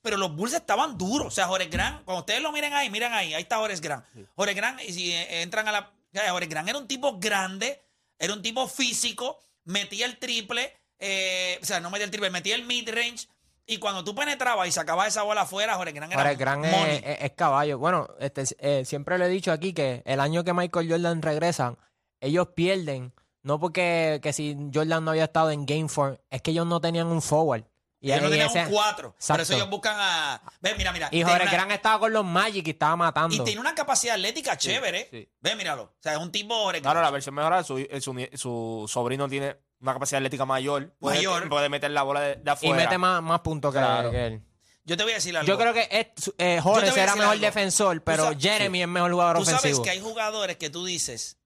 Pero 0.00 0.16
los 0.18 0.36
Bulls 0.36 0.54
estaban 0.54 0.96
duros. 0.96 1.26
O 1.26 1.30
sea, 1.32 1.48
Jorge 1.48 1.66
Grant, 1.66 2.04
cuando 2.04 2.20
ustedes 2.20 2.40
lo 2.40 2.52
miren 2.52 2.72
ahí, 2.72 2.88
miren 2.90 3.12
ahí, 3.12 3.34
ahí 3.34 3.42
está 3.42 3.56
Jorge 3.56 3.74
Grant. 3.80 4.04
Jorge 4.36 4.54
Grant, 4.54 4.80
y 4.82 4.92
si 4.92 5.12
eh, 5.12 5.42
entran 5.42 5.66
a 5.66 5.72
la. 5.72 5.92
sea, 6.12 6.30
Jorge 6.30 6.46
Grant 6.46 6.68
era 6.68 6.78
un 6.78 6.86
tipo 6.86 7.18
grande, 7.18 7.82
era 8.20 8.32
un 8.32 8.40
tipo 8.40 8.68
físico, 8.68 9.40
metía 9.64 10.06
el 10.06 10.18
triple, 10.18 10.78
eh, 10.98 11.58
o 11.62 11.64
sea, 11.64 11.80
no 11.80 11.90
metía 11.90 12.04
el 12.04 12.10
triple, 12.10 12.30
metía 12.30 12.54
el 12.54 12.64
mid-range. 12.66 13.28
Y 13.68 13.78
cuando 13.78 14.04
tú 14.04 14.14
penetrabas 14.14 14.68
y 14.68 14.72
sacabas 14.72 15.08
esa 15.08 15.22
bola 15.24 15.40
afuera, 15.42 15.74
Jorge 15.74 15.92
Grant 15.92 16.12
era 16.12 16.30
el 16.30 16.36
gran 16.36 16.64
es, 16.64 17.02
es- 17.04 17.18
es 17.22 17.32
caballo. 17.32 17.78
Bueno, 17.78 18.06
este, 18.20 18.44
eh, 18.60 18.84
siempre 18.84 19.18
le 19.18 19.24
he 19.26 19.28
dicho 19.28 19.50
aquí 19.50 19.72
que 19.72 20.02
el 20.06 20.20
año 20.20 20.44
que 20.44 20.52
Michael 20.54 20.88
Jordan 20.88 21.20
regresan, 21.20 21.76
ellos 22.20 22.48
pierden. 22.54 23.12
No 23.42 23.58
porque 23.60 24.20
que 24.22 24.32
si 24.32 24.56
Jordan 24.72 25.04
no 25.04 25.10
había 25.12 25.24
estado 25.24 25.50
en 25.50 25.66
Game 25.66 25.88
4, 25.92 26.20
es 26.30 26.42
que 26.42 26.52
ellos 26.52 26.66
no 26.66 26.80
tenían 26.80 27.08
un 27.08 27.20
forward. 27.22 27.64
Y, 28.00 28.12
ellos 28.12 28.22
no 28.24 28.30
tenían 28.30 28.48
ese- 28.48 28.66
un 28.66 28.70
4. 28.72 29.14
Por 29.26 29.40
eso 29.40 29.54
ellos 29.54 29.68
buscan 29.70 29.96
a. 29.98 30.40
Ve, 30.60 30.74
mira, 30.76 30.92
mira. 30.92 31.08
Y 31.10 31.22
Jorge 31.24 31.42
una- 31.42 31.50
Grant 31.50 31.72
estaba 31.72 31.98
con 31.98 32.12
los 32.12 32.24
Magic 32.24 32.66
y 32.68 32.70
estaba 32.70 32.94
matando. 32.94 33.34
Y 33.34 33.40
tiene 33.40 33.60
una 33.60 33.74
capacidad 33.74 34.14
atlética 34.14 34.56
chévere. 34.56 35.08
sí. 35.10 35.28
Ve, 35.40 35.56
míralo. 35.56 35.82
O 35.84 35.92
sea, 35.98 36.12
es 36.12 36.18
un 36.18 36.30
tipo 36.30 36.54
Jorge 36.54 36.82
Claro, 36.82 37.00
Grant. 37.00 37.06
la 37.08 37.10
versión 37.10 37.34
mejorada, 37.34 37.64
su, 37.64 37.84
su 38.00 38.84
sobrino 38.88 39.28
tiene 39.28 39.56
una 39.80 39.92
capacidad 39.92 40.18
atlética 40.18 40.44
mayor. 40.44 40.92
Puede, 40.98 41.16
Mayor. 41.16 41.48
Puede 41.48 41.68
meter 41.68 41.90
la 41.90 42.02
bola 42.02 42.20
de, 42.20 42.34
de 42.36 42.42
y 42.46 42.48
afuera. 42.50 42.76
mete 42.76 42.98
más, 42.98 43.22
más 43.22 43.40
puntos 43.40 43.72
que, 43.72 43.78
Claro. 43.80 44.10
que 44.10 44.26
él. 44.26 44.42
Yo 44.84 44.96
te 44.96 45.02
voy 45.02 45.12
a 45.12 45.16
decir 45.16 45.36
algo. 45.36 45.46
Yo 45.48 45.58
creo 45.58 45.74
que 45.74 45.88
es, 45.90 46.28
eh, 46.38 46.56
Yo 46.56 46.62
te 46.62 46.68
voy 46.70 46.78
a 46.78 46.84
decir 46.84 47.02
mejor 47.16 47.32
algo. 47.32 47.44
defensor, 47.44 48.02
pero 48.04 48.22
sabes- 48.24 48.38
Jeremy 48.40 48.82
es 48.82 48.88
mejor 48.88 49.10
jugador 49.12 49.38
Tú 49.38 49.44
sabes 49.44 49.58
ofensivo. 49.60 49.82
que 49.84 49.90
hay 49.90 50.00
jugadores 50.00 50.56
que 50.56 50.70
tú 50.70 50.84
dices, 50.84 51.38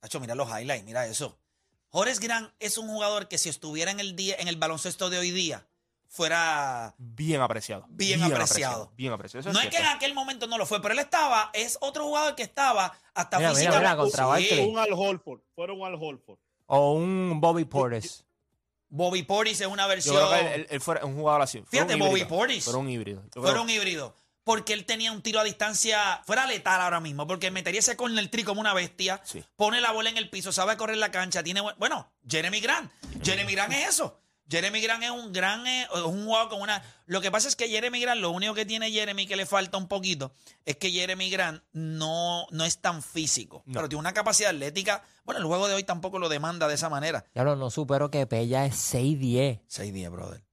Hacho, 0.00 0.20
mira 0.20 0.34
los 0.34 0.48
highlights, 0.48 0.84
mira 0.84 1.06
eso. 1.06 1.38
Horace 1.90 2.20
Grant 2.20 2.52
es 2.60 2.76
un 2.76 2.88
jugador 2.88 3.28
que 3.28 3.38
si 3.38 3.48
estuviera 3.48 3.90
en 3.90 4.00
el 4.00 4.16
día, 4.16 4.36
en 4.38 4.48
el 4.48 4.56
baloncesto 4.56 5.08
de 5.10 5.18
hoy 5.18 5.30
día, 5.30 5.66
fuera 6.08 6.94
Bien 6.98 7.40
apreciado. 7.40 7.86
Bien 7.88 8.22
apreciado. 8.22 8.92
Bien 8.96 9.12
apreciado. 9.12 9.40
Eso 9.48 9.52
no 9.52 9.60
es 9.60 9.68
que 9.70 9.76
en 9.76 9.82
cierto. 9.82 9.96
aquel 9.96 10.12
momento 10.14 10.46
no 10.46 10.58
lo 10.58 10.66
fue, 10.66 10.82
pero 10.82 10.92
él 10.92 11.00
estaba, 11.00 11.50
es 11.54 11.78
otro 11.80 12.04
jugador 12.04 12.34
que 12.34 12.42
estaba 12.42 12.92
hasta 13.14 13.38
Mira, 13.38 13.50
mira, 13.50 13.58
físicamente. 13.60 13.80
mira, 13.88 13.96
contra 13.96 14.24
Sí. 14.24 14.28
Barkley. 14.30 14.68
Un 14.70 14.78
Al 14.78 14.92
Holford. 14.92 15.40
Fueron 15.54 15.80
un 15.80 15.86
Al 15.86 15.94
Holford. 15.94 16.38
O 16.76 16.92
un 16.92 17.40
Bobby 17.40 17.64
Portis. 17.64 18.24
Bobby 18.88 19.22
Portis 19.22 19.60
es 19.60 19.66
una 19.66 19.84
Yo 19.84 19.88
versión. 19.88 20.16
creo 20.16 20.30
que 20.30 20.54
él, 20.54 20.66
él- 20.70 20.80
un 21.04 21.14
jugador 21.16 21.42
así. 21.42 21.58
Fue 21.60 21.68
Fíjate, 21.70 21.94
un 21.94 22.00
Bobby 22.00 22.20
híbrido. 22.20 22.28
Portis. 22.28 22.64
Fue 22.64 22.76
un 22.76 22.88
híbrido. 22.90 23.22
Yo 23.34 23.40
fuera 23.40 23.50
creo- 23.52 23.62
un 23.62 23.70
híbrido. 23.70 24.14
Porque 24.44 24.74
él 24.74 24.84
tenía 24.84 25.10
un 25.10 25.22
tiro 25.22 25.40
a 25.40 25.44
distancia, 25.44 26.20
fuera 26.26 26.46
letal 26.46 26.80
ahora 26.80 27.00
mismo, 27.00 27.26
porque 27.26 27.50
metería 27.50 27.80
ese 27.80 27.96
corner 27.96 28.28
tri 28.28 28.44
como 28.44 28.60
una 28.60 28.74
bestia, 28.74 29.20
Sí. 29.24 29.42
pone 29.56 29.80
la 29.80 29.90
bola 29.92 30.10
en 30.10 30.18
el 30.18 30.28
piso, 30.28 30.52
sabe 30.52 30.76
correr 30.76 30.98
la 30.98 31.10
cancha, 31.10 31.42
tiene 31.42 31.62
buen- 31.62 31.76
bueno, 31.78 32.12
Jeremy 32.28 32.60
Grant. 32.60 32.92
Jeremy 33.22 33.52
Grant 33.54 33.72
es 33.72 33.88
eso. 33.88 34.20
Jeremy 34.48 34.80
Grant 34.82 35.02
es 35.02 35.10
un 35.10 35.32
gran, 35.32 35.66
eh, 35.66 35.84
es 35.94 36.00
un 36.02 36.24
jugador 36.26 36.50
con 36.50 36.60
una. 36.60 36.82
Lo 37.06 37.20
que 37.20 37.30
pasa 37.30 37.48
es 37.48 37.56
que 37.56 37.68
Jeremy 37.68 37.98
Grant, 38.00 38.20
lo 38.20 38.30
único 38.30 38.52
que 38.54 38.66
tiene 38.66 38.90
Jeremy 38.90 39.26
que 39.26 39.36
le 39.36 39.46
falta 39.46 39.78
un 39.78 39.88
poquito, 39.88 40.34
es 40.66 40.76
que 40.76 40.90
Jeremy 40.90 41.30
Grant 41.30 41.62
no, 41.72 42.46
no 42.50 42.64
es 42.64 42.78
tan 42.78 43.02
físico, 43.02 43.62
No. 43.66 43.72
pero 43.74 43.88
tiene 43.88 44.00
una 44.00 44.12
capacidad 44.12 44.50
atlética. 44.50 45.02
Bueno, 45.24 45.40
el 45.40 45.46
juego 45.46 45.66
de 45.66 45.74
hoy 45.74 45.84
tampoco 45.84 46.18
lo 46.18 46.28
demanda 46.28 46.68
de 46.68 46.74
esa 46.74 46.90
manera. 46.90 47.24
Ya 47.34 47.42
lo 47.42 47.56
no 47.56 47.70
supero 47.70 48.10
que 48.10 48.26
Pella 48.26 48.66
es 48.66 48.74
6'10. 48.94 49.60
6-10, 49.68 50.10
brother. 50.10 50.44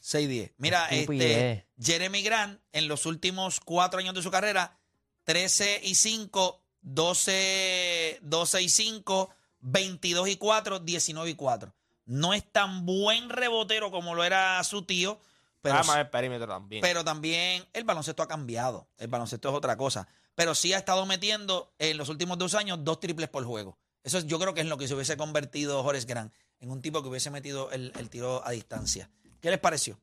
6-10. 0.00 0.52
Mira, 0.58 0.86
este, 0.90 1.66
Jeremy 1.80 2.22
Grant 2.22 2.60
en 2.72 2.88
los 2.88 3.06
últimos 3.06 3.58
cuatro 3.60 3.98
años 3.98 4.14
de 4.14 4.22
su 4.22 4.30
carrera, 4.30 4.78
13 5.24 5.80
y 5.82 5.94
5, 5.94 6.62
12, 6.82 8.18
12 8.22 8.62
y 8.62 8.68
5, 8.68 9.30
22 9.60 10.28
y 10.28 10.36
4, 10.36 10.78
19 10.80 11.30
y 11.30 11.34
4. 11.34 11.74
No 12.06 12.34
es 12.34 12.44
tan 12.52 12.84
buen 12.86 13.28
rebotero 13.30 13.90
como 13.90 14.14
lo 14.14 14.24
era 14.24 14.62
su 14.64 14.82
tío, 14.82 15.18
pero, 15.62 15.76
Además, 15.76 15.96
el 15.98 16.10
perímetro 16.10 16.46
también. 16.46 16.82
pero 16.82 17.02
también 17.04 17.64
el 17.72 17.84
baloncesto 17.84 18.22
ha 18.22 18.28
cambiado. 18.28 18.86
El 18.98 19.08
baloncesto 19.08 19.48
es 19.48 19.54
otra 19.54 19.76
cosa. 19.76 20.06
Pero 20.34 20.54
sí 20.54 20.72
ha 20.74 20.78
estado 20.78 21.06
metiendo 21.06 21.72
en 21.78 21.96
los 21.96 22.08
últimos 22.08 22.36
dos 22.36 22.54
años 22.54 22.78
dos 22.82 23.00
triples 23.00 23.28
por 23.28 23.44
juego. 23.44 23.78
Eso 24.02 24.18
es- 24.18 24.26
yo 24.26 24.38
creo 24.38 24.52
que 24.52 24.60
es 24.60 24.64
en 24.64 24.68
lo 24.70 24.76
que 24.76 24.86
se 24.88 24.94
hubiese 24.94 25.16
convertido 25.16 25.82
Horace 25.82 26.06
Grant, 26.06 26.32
en 26.60 26.70
un 26.70 26.82
tipo 26.82 27.02
que 27.02 27.08
hubiese 27.08 27.30
metido 27.30 27.70
el, 27.70 27.92
el 27.98 28.10
tiro 28.10 28.46
a 28.46 28.50
distancia. 28.50 29.10
¿Qué 29.40 29.50
les 29.50 29.58
pareció? 29.60 29.98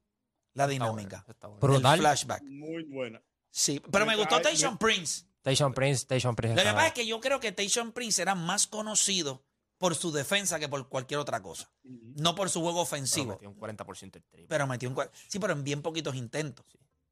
La 0.54 0.64
Está 0.64 0.72
dinámica. 0.74 1.26
está. 1.28 1.48
Brutal. 1.48 1.94
El 1.96 2.00
flashback. 2.00 2.42
Muy 2.44 2.84
buena. 2.86 3.22
Sí, 3.52 3.82
pero 3.92 4.06
me 4.06 4.14
Me 4.14 4.18
gustó 4.18 4.38
me- 4.38 4.78
Prince. 4.78 5.26
Station 5.44 5.74
Prince, 5.74 6.02
Station 6.04 6.36
Prince. 6.36 6.56
Lo 6.56 6.62
que 6.62 6.68
está 6.68 6.76
pasa 6.76 6.88
es 6.88 6.94
que 6.94 7.06
yo 7.06 7.20
creo 7.20 7.40
que 7.40 7.52
Tayshaun 7.52 7.92
Prince 7.92 8.22
era 8.22 8.34
más 8.36 8.68
conocido 8.68 9.44
por 9.82 9.96
su 9.96 10.12
defensa 10.12 10.60
que 10.60 10.70
por 10.70 10.88
cualquier 10.88 11.20
otra 11.20 11.41
cosa. 11.41 11.67
No 11.84 12.36
por 12.36 12.52
su 12.52 12.60
juego 12.62 12.76
Pero 12.78 12.84
ofensivo. 12.84 13.32
metió 13.32 13.50
un 13.50 13.58
40% 13.60 14.04
el 14.04 14.12
triple. 14.12 14.46
Pero 14.48 14.67
metió 14.67 14.88
un... 14.88 14.96
cua- 14.96 15.10
Sí, 15.28 15.39
pero 15.39 15.54
en 15.54 15.63
bien 15.63 15.82
poquitos 15.82 16.13
intentos. 16.15 16.63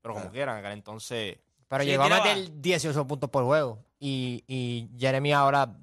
Pero 0.03 0.13
como 0.13 0.29
quieran, 0.31 0.57
acá 0.59 0.71
entonces. 0.71 1.39
Pero 1.67 1.83
Sí, 1.83 1.89
llegó 1.89 2.03
a 2.03 2.09
meter 2.09 2.61
18 2.61 3.07
puntos 3.07 3.27
por 3.31 3.43
juego. 3.45 3.83
Y, 3.99 4.43
y 4.47 4.87
Jeremy 4.99 5.33
ahora, 5.33 5.75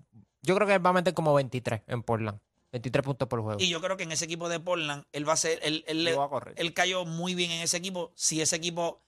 yo 0.42 0.54
creo 0.54 0.66
que 0.68 0.74
él 0.74 0.86
va 0.86 0.90
a 0.90 0.92
meter 0.92 1.12
como 1.12 1.34
23 1.34 1.82
en 1.88 2.04
Portland. 2.04 2.38
23 2.70 3.04
puntos 3.04 3.26
por 3.28 3.40
juego. 3.42 3.60
Y 3.60 3.68
yo 3.68 3.80
creo 3.80 3.96
que 3.96 4.04
en 4.04 4.12
ese 4.12 4.24
equipo 4.26 4.48
de 4.48 4.60
Portland, 4.60 5.04
él 5.12 5.28
va 5.28 5.32
a 5.32 5.36
ser... 5.36 5.58
Él, 5.62 5.84
él, 5.88 6.04
Lo 6.04 6.18
va 6.18 6.26
a 6.26 6.28
correr. 6.28 6.54
él 6.56 6.72
cayó 6.72 7.04
muy 7.04 7.34
bien 7.34 7.50
en 7.50 7.62
ese 7.62 7.76
equipo. 7.78 8.12
Si 8.14 8.40
ese 8.40 8.54
equipo... 8.54 9.02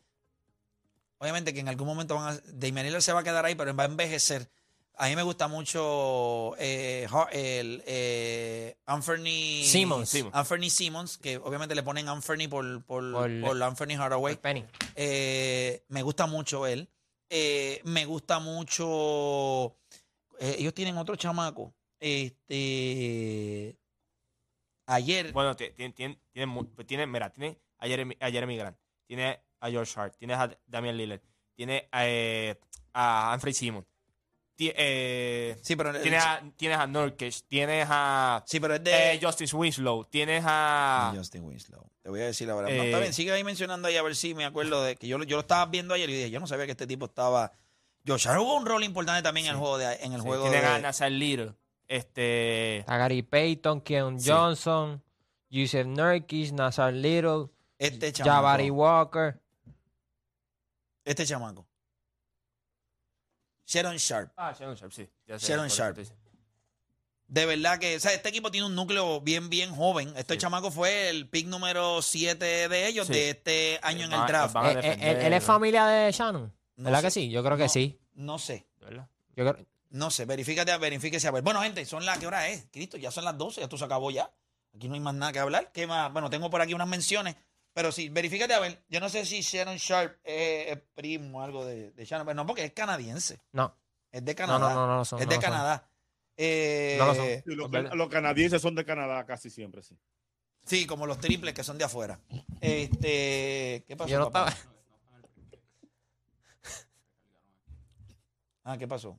Obviamente 1.18 1.54
que 1.54 1.60
en 1.60 1.68
algún 1.68 1.86
momento 1.86 2.14
van 2.16 2.34
a, 2.36 2.40
Damian 2.52 2.86
Lillard 2.86 3.02
se 3.02 3.12
va 3.12 3.20
a 3.20 3.24
quedar 3.24 3.44
ahí, 3.44 3.54
pero 3.54 3.74
va 3.74 3.84
a 3.84 3.86
envejecer. 3.86 4.50
A 5.00 5.06
mí 5.08 5.14
me 5.14 5.22
gusta 5.22 5.46
mucho 5.46 6.54
eh, 6.58 7.06
el, 7.32 7.82
eh, 7.86 8.76
Anthony 8.86 9.62
Simmons. 9.64 10.08
Simmons. 10.08 10.34
Anthony 10.34 10.70
Simmons, 10.70 11.18
que 11.18 11.36
obviamente 11.36 11.74
le 11.76 11.82
ponen 11.84 12.08
Anthony 12.08 12.48
por, 12.50 12.82
por, 12.84 13.12
Por- 13.12 13.40
por 13.40 13.62
Anthony 13.62 13.94
Haraway. 13.96 14.36
Penny. 14.36 14.64
Eh, 14.96 15.84
me 15.88 16.02
gusta 16.02 16.26
mucho 16.26 16.66
él. 16.66 16.88
Eh, 17.30 17.80
me 17.84 18.06
gusta 18.06 18.40
mucho. 18.40 19.76
eh, 20.40 20.56
ellos 20.58 20.74
tienen 20.74 20.98
otro 20.98 21.14
chamaco. 21.14 21.72
Este. 22.00 23.76
Ayer. 24.86 25.32
Bueno, 25.32 25.54
ti- 25.54 25.70
tiene, 25.76 25.92
tiene, 25.94 26.18
tiene, 26.32 26.46
mu- 26.46 26.64
pues 26.74 26.86
tiene- 26.86 27.06
mira, 27.06 27.30
tiene 27.30 27.60
a 27.78 27.86
Jeremy, 27.86 28.16
a 28.20 28.30
Jeremy 28.30 28.56
Grant, 28.56 28.76
tiene 29.06 29.40
a 29.60 29.70
George 29.70 29.92
Hart, 30.00 30.16
tiene 30.16 30.34
a 30.34 30.58
Damian 30.66 30.96
Lillard, 30.96 31.20
tiene 31.54 31.88
eh, 31.92 32.58
a 32.94 33.32
Anthony 33.32 33.52
Simon, 33.52 33.84
ti- 33.84 33.97
eh, 34.76 35.56
sí, 35.62 35.76
pero. 35.76 35.98
tienes 36.00 36.22
a, 36.24 36.42
tienes 36.56 36.78
a 36.78 36.86
Nurkic, 36.86 37.34
tienes 37.46 37.86
a 37.88 38.42
sí, 38.46 38.58
pero 38.60 38.74
es 38.74 38.84
de. 38.84 39.12
eh, 39.14 39.20
Justice 39.22 39.54
Winslow, 39.54 40.04
tienes 40.06 40.42
a... 40.46 41.12
Justin 41.16 41.44
Winslow. 41.44 41.88
Te 42.02 42.08
voy 42.10 42.20
a 42.20 42.24
decir 42.26 42.48
la 42.48 42.54
verdad. 42.54 42.70
No, 42.76 42.82
Eh, 42.82 42.86
está 42.86 42.98
bien, 42.98 43.12
sigue 43.12 43.32
ahí 43.32 43.44
mencionando 43.44 43.86
ahí 43.88 43.96
a 43.96 44.02
ver 44.02 44.16
si 44.16 44.34
me 44.34 44.44
acuerdo 44.44 44.82
de 44.82 44.96
que 44.96 45.06
yo, 45.06 45.18
lo- 45.18 45.24
yo 45.24 45.36
lo 45.36 45.40
estaba 45.42 45.66
viendo 45.66 45.94
ayer 45.94 46.10
y 46.10 46.14
dije, 46.14 46.30
yo 46.30 46.40
no 46.40 46.46
sabía 46.46 46.64
que 46.66 46.72
este 46.72 46.86
tipo 46.86 47.06
estaba. 47.06 47.52
Josh 48.06 48.26
Hart 48.26 48.38
jugó 48.40 48.56
un 48.56 48.66
rol 48.66 48.82
importante 48.84 49.22
también 49.22 49.46
en 49.46 49.52
el 49.52 49.58
juego 49.58 49.78
de 49.78 49.94
en 49.96 50.12
el 50.14 50.20
sí, 50.22 50.26
juego 50.26 50.44
tienes 50.50 50.64
a 50.64 50.74
de, 50.76 50.80
Nazar 50.82 51.10
Little, 51.12 51.52
este... 51.86 52.84
A 52.86 52.96
Gary 52.96 53.22
Payton, 53.22 53.80
Keon 53.82 54.18
Sí. 54.20 54.30
Johnson, 54.30 55.02
Yusef 55.50 55.86
Nurkic, 55.86 56.52
Nazar 56.52 56.92
Little, 56.94 57.48
este 57.78 58.12
chamaco. 58.12 58.34
Jabari 58.34 58.70
Walker. 58.70 59.38
Este 61.04 61.24
chamaco. 61.26 61.67
Sharon 63.68 63.96
Sharp. 63.96 64.32
Ah, 64.36 64.54
Sharon 64.58 64.74
Sharp, 64.74 64.92
sí. 64.92 65.08
ya 65.26 65.38
sé, 65.38 65.46
Sharon 65.52 65.68
Sharp. 65.68 65.98
De 67.26 67.44
verdad 67.44 67.78
que, 67.78 67.96
o 67.96 68.00
sea, 68.00 68.14
este 68.14 68.30
equipo 68.30 68.50
tiene 68.50 68.66
un 68.66 68.74
núcleo 68.74 69.20
bien, 69.20 69.50
bien 69.50 69.74
joven. 69.74 70.14
Este 70.16 70.34
Sí. 70.34 70.40
chamaco 70.40 70.70
fue 70.70 71.10
el 71.10 71.28
pick 71.28 71.46
número 71.46 72.00
7 72.00 72.68
de 72.68 72.86
ellos 72.88 73.06
Sí. 73.06 73.12
de 73.12 73.30
este 73.30 73.78
año 73.82 74.06
en 74.06 74.12
el 74.14 74.26
draft. 74.26 74.56
Eh, 74.56 74.58
eh, 74.58 74.74
defender, 74.76 75.16
él, 75.18 75.26
él 75.26 75.32
es 75.34 75.44
familia 75.44 75.86
de 75.86 76.10
Shannon. 76.10 76.50
No 76.76 76.84
¿Verdad 76.84 77.00
sé. 77.00 77.06
que 77.06 77.10
sí? 77.10 77.30
Yo 77.30 77.44
creo 77.44 77.58
que 77.58 77.64
No. 77.64 77.68
sí. 77.68 78.00
No 78.14 78.38
sé, 78.38 78.66
¿verdad? 78.80 79.08
Yo 79.36 79.52
creo- 79.52 79.66
no 79.90 80.10
sé. 80.10 80.24
Verifícate, 80.24 80.74
verifíquese 80.78 81.28
a 81.28 81.30
ver. 81.30 81.42
Bueno, 81.42 81.60
gente, 81.60 81.84
son 81.84 82.06
las, 82.06 82.18
¿qué 82.18 82.26
hora 82.26 82.48
es? 82.48 82.66
Cristo, 82.72 82.96
ya 82.96 83.10
son 83.10 83.24
las 83.26 83.36
12, 83.36 83.60
ya 83.60 83.64
esto 83.64 83.76
se 83.76 83.84
acabó 83.84 84.10
ya. 84.10 84.30
Aquí 84.74 84.88
no 84.88 84.94
hay 84.94 85.00
más 85.00 85.14
nada 85.14 85.30
que 85.32 85.38
hablar. 85.38 85.70
¿Qué 85.72 85.86
más? 85.86 86.10
Bueno, 86.12 86.30
tengo 86.30 86.48
por 86.50 86.62
aquí 86.62 86.72
unas 86.72 86.88
menciones, 86.88 87.36
pero 87.78 87.92
sí, 87.92 88.08
verifícate 88.08 88.52
a 88.54 88.58
ver. 88.58 88.82
Yo 88.88 88.98
no 88.98 89.08
sé 89.08 89.24
si 89.24 89.40
Sharon 89.40 89.76
Sharp 89.76 90.18
es, 90.24 90.72
es 90.72 90.78
primo 90.96 91.38
o 91.38 91.42
algo 91.42 91.64
de, 91.64 91.92
de 91.92 92.04
Shannon, 92.04 92.26
pero 92.26 92.34
no, 92.34 92.44
porque 92.44 92.64
es 92.64 92.72
canadiense. 92.72 93.38
No. 93.52 93.72
Es 94.10 94.24
de 94.24 94.32
No, 94.32 94.36
Canadá. 94.36 94.58
no, 94.58 94.74
no, 94.74 94.86
no 94.88 94.96
lo 94.96 95.04
son. 95.04 95.20
es 95.20 95.26
no 95.26 95.30
de 95.30 95.36
lo 95.36 95.40
son. 95.42 95.50
Canadá. 95.52 95.88
Eh, 96.36 96.96
No 96.98 97.06
lo 97.06 97.14
son. 97.14 97.24
Sí, 97.24 97.42
los, 97.94 98.08
canadienses 98.08 98.60
son 98.60 98.74
de 98.74 98.84
Canadá 98.84 99.24
casi 99.24 99.48
siempre, 99.48 99.84
sí. 99.84 99.96
Sí, 100.64 100.86
como 100.86 101.06
los 101.06 101.20
triples 101.20 101.54
que 101.54 101.62
son 101.62 101.78
de 101.78 101.84
afuera. 101.84 102.18
Este, 102.60 103.84
¿qué 103.86 103.94
pasó? 103.96 104.10
Yo 104.10 104.18
no 104.18 104.32
papá? 104.32 104.48
estaba. 104.48 104.72
Ah, 108.64 108.76
¿qué 108.76 108.88
pasó? 108.88 109.16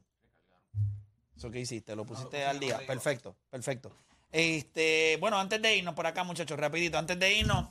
¿Eso 1.38 1.50
qué 1.50 1.62
hiciste? 1.62 1.96
¿Lo 1.96 2.04
pusiste 2.04 2.44
al 2.44 2.60
día? 2.60 2.82
Perfecto, 2.86 3.38
perfecto. 3.50 3.96
Este, 4.34 5.18
bueno, 5.22 5.40
antes 5.40 5.62
de 5.62 5.78
irnos 5.78 5.96
por 5.96 6.06
acá, 6.06 6.26
muchachos, 6.26 6.60
rapidito, 6.60 6.98
antes 6.98 7.18
de 7.18 7.34
irnos, 7.34 7.70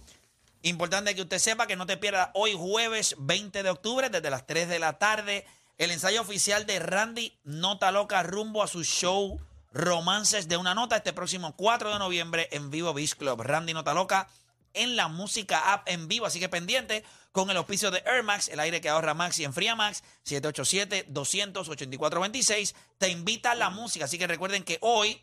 importante 0.62 1.14
que 1.14 1.22
usted 1.22 1.38
sepa 1.38 1.66
que 1.66 1.76
no 1.76 1.86
te 1.86 1.96
pierda 1.96 2.30
hoy 2.34 2.54
jueves 2.56 3.14
20 3.18 3.62
de 3.62 3.70
octubre, 3.70 4.10
desde 4.10 4.30
las 4.30 4.46
3 4.46 4.68
de 4.68 4.78
la 4.78 4.98
tarde, 4.98 5.46
el 5.78 5.90
ensayo 5.90 6.20
oficial 6.20 6.66
de 6.66 6.78
Randy 6.78 7.38
Nota 7.44 7.92
Loca 7.92 8.22
rumbo 8.22 8.62
a 8.62 8.68
su 8.68 8.84
show 8.84 9.40
Romances 9.72 10.48
de 10.48 10.56
una 10.56 10.74
Nota 10.74 10.96
este 10.96 11.12
próximo 11.12 11.54
4 11.54 11.92
de 11.92 11.98
noviembre 11.98 12.48
en 12.52 12.70
Vivo 12.70 12.94
Beach 12.94 13.14
Club. 13.14 13.42
Randy 13.42 13.74
Nota 13.74 13.94
Loca 13.94 14.28
en 14.74 14.96
la 14.96 15.08
música 15.08 15.72
app 15.72 15.88
en 15.88 16.08
vivo, 16.08 16.26
así 16.26 16.40
que 16.40 16.48
pendiente 16.48 17.04
con 17.32 17.50
el 17.50 17.56
auspicio 17.56 17.90
de 17.90 18.02
Air 18.06 18.22
Max, 18.22 18.48
el 18.48 18.60
aire 18.60 18.80
que 18.80 18.88
ahorra 18.88 19.12
Max 19.14 19.38
y 19.38 19.44
enfría 19.44 19.76
Max, 19.76 20.02
787-200-8426. 20.26 22.74
Te 22.98 23.08
invita 23.08 23.52
a 23.52 23.54
la 23.54 23.70
música, 23.70 24.04
así 24.06 24.18
que 24.18 24.26
recuerden 24.26 24.64
que 24.64 24.78
hoy 24.80 25.22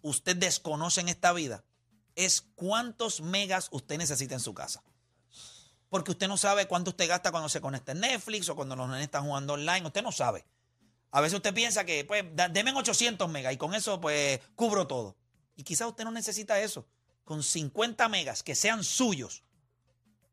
usted 0.03 0.37
desconoce 0.37 1.01
en 1.01 1.09
esta 1.09 1.33
vida 1.33 1.65
es 2.15 2.43
cuántos 2.55 3.21
megas 3.21 3.69
usted 3.71 3.99
necesita 3.99 4.35
en 4.35 4.41
su 4.41 4.55
casa. 4.55 4.83
Porque 5.89 6.11
usted 6.11 6.29
no 6.29 6.37
sabe 6.37 6.67
cuánto 6.67 6.91
usted 6.91 7.09
gasta 7.09 7.31
cuando 7.31 7.49
se 7.49 7.61
conecta 7.61 7.93
en 7.93 8.01
Netflix 8.01 8.49
o 8.49 8.57
cuando 8.57 8.75
los 8.75 8.89
nenes 8.89 9.05
están 9.05 9.25
jugando 9.25 9.53
online. 9.53 9.87
Usted 9.87 10.03
no 10.03 10.13
sabe. 10.13 10.45
A 11.13 11.21
veces 11.21 11.37
usted 11.37 11.55
piensa 11.55 11.85
que, 11.85 12.05
pues, 12.05 12.25
deme 12.51 12.73
800 12.73 13.29
megas 13.29 13.55
y 13.55 13.57
con 13.57 13.75
eso, 13.75 14.01
pues, 14.01 14.41
cubro 14.57 14.89
todo. 14.89 15.17
Y 15.55 15.63
quizás 15.63 15.87
usted 15.87 16.03
no 16.03 16.11
necesita 16.11 16.61
eso. 16.61 16.89
Con 17.23 17.43
50 17.43 18.09
megas 18.09 18.43
que 18.43 18.57
sean 18.57 18.83
suyos, 18.83 19.45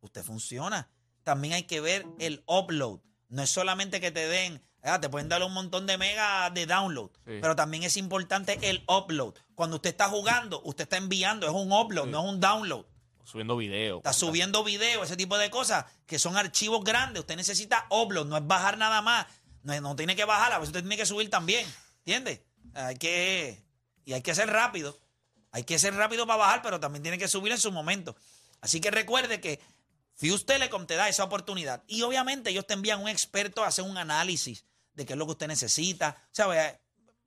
usted 0.02 0.24
funciona. 0.24 0.90
También 1.24 1.54
hay 1.54 1.64
que 1.64 1.82
ver 1.82 2.08
el 2.18 2.44
upload. 2.48 3.02
No 3.30 3.44
es 3.44 3.50
solamente 3.52 4.02
que 4.02 4.12
te 4.12 4.28
den, 4.28 4.64
ah, 4.84 5.00
te 5.00 5.10
pueden 5.10 5.30
dar 5.30 5.44
un 5.44 5.54
montón 5.54 5.86
de 5.88 5.98
megas 5.98 6.54
de 6.54 6.66
download, 6.66 7.10
Sí. 7.26 7.40
pero 7.42 7.56
también 7.56 7.84
es 7.84 7.98
importante 7.98 8.58
el 8.62 8.84
upload. 8.88 9.34
Cuando 9.56 9.76
usted 9.78 9.92
está 9.92 10.10
jugando, 10.10 10.62
usted 10.64 10.84
está 10.84 10.98
enviando, 10.98 11.46
es 11.48 11.54
un 11.54 11.72
upload, 11.72 12.08
no 12.08 12.20
es 12.24 12.30
un 12.34 12.40
download. 12.40 12.86
Subiendo 13.24 13.56
video. 13.56 13.98
Está 13.98 14.14
subiendo 14.14 14.64
video, 14.64 15.04
ese 15.04 15.16
tipo 15.16 15.38
de 15.38 15.50
cosas, 15.50 15.86
que 16.06 16.20
son 16.20 16.36
archivos 16.38 16.84
grandes. 16.84 17.22
Usted 17.22 17.36
necesita 17.36 17.86
upload, 17.90 18.26
no 18.26 18.36
es 18.36 18.46
bajar 18.46 18.78
nada 18.78 19.02
más. 19.02 19.26
No, 19.64 19.80
no 19.80 19.96
tiene 19.96 20.16
que 20.16 20.26
bajar, 20.26 20.52
a 20.52 20.58
veces 20.58 20.70
usted 20.70 20.82
tiene 20.82 20.98
que 20.98 21.06
subir 21.06 21.30
también. 21.30 21.66
¿Entiende? 22.00 22.44
Hay 22.74 22.96
que. 22.98 23.64
Y 24.06 24.14
hay 24.14 24.22
que 24.22 24.34
ser 24.36 24.50
rápido. 24.50 25.00
Hay 25.52 25.64
que 25.64 25.78
ser 25.78 25.94
rápido 25.96 26.26
para 26.26 26.38
bajar, 26.38 26.62
pero 26.62 26.80
también 26.80 27.04
tiene 27.04 27.18
que 27.18 27.28
subir 27.28 27.52
en 27.52 27.60
su 27.60 27.72
momento. 27.72 28.16
Así 28.60 28.82
que 28.82 28.90
recuerde 28.90 29.40
que 29.40 29.60
Fuse 30.16 30.44
Telecom 30.46 30.86
te 30.88 30.96
da 30.96 31.08
esa 31.08 31.24
oportunidad. 31.24 31.84
Y 31.88 32.02
obviamente 32.02 32.50
ellos 32.50 32.66
te 32.68 32.74
envían 32.74 33.02
un 33.02 33.08
experto 33.08 33.64
a 33.64 33.68
hacer 33.68 33.86
un 33.86 33.98
análisis 33.98 34.66
de 34.94 35.06
qué 35.06 35.14
es 35.14 35.20
lo 35.20 35.26
que 35.26 35.32
usted 35.32 35.48
necesita. 35.48 36.18
O 36.26 36.36
sea, 36.36 36.80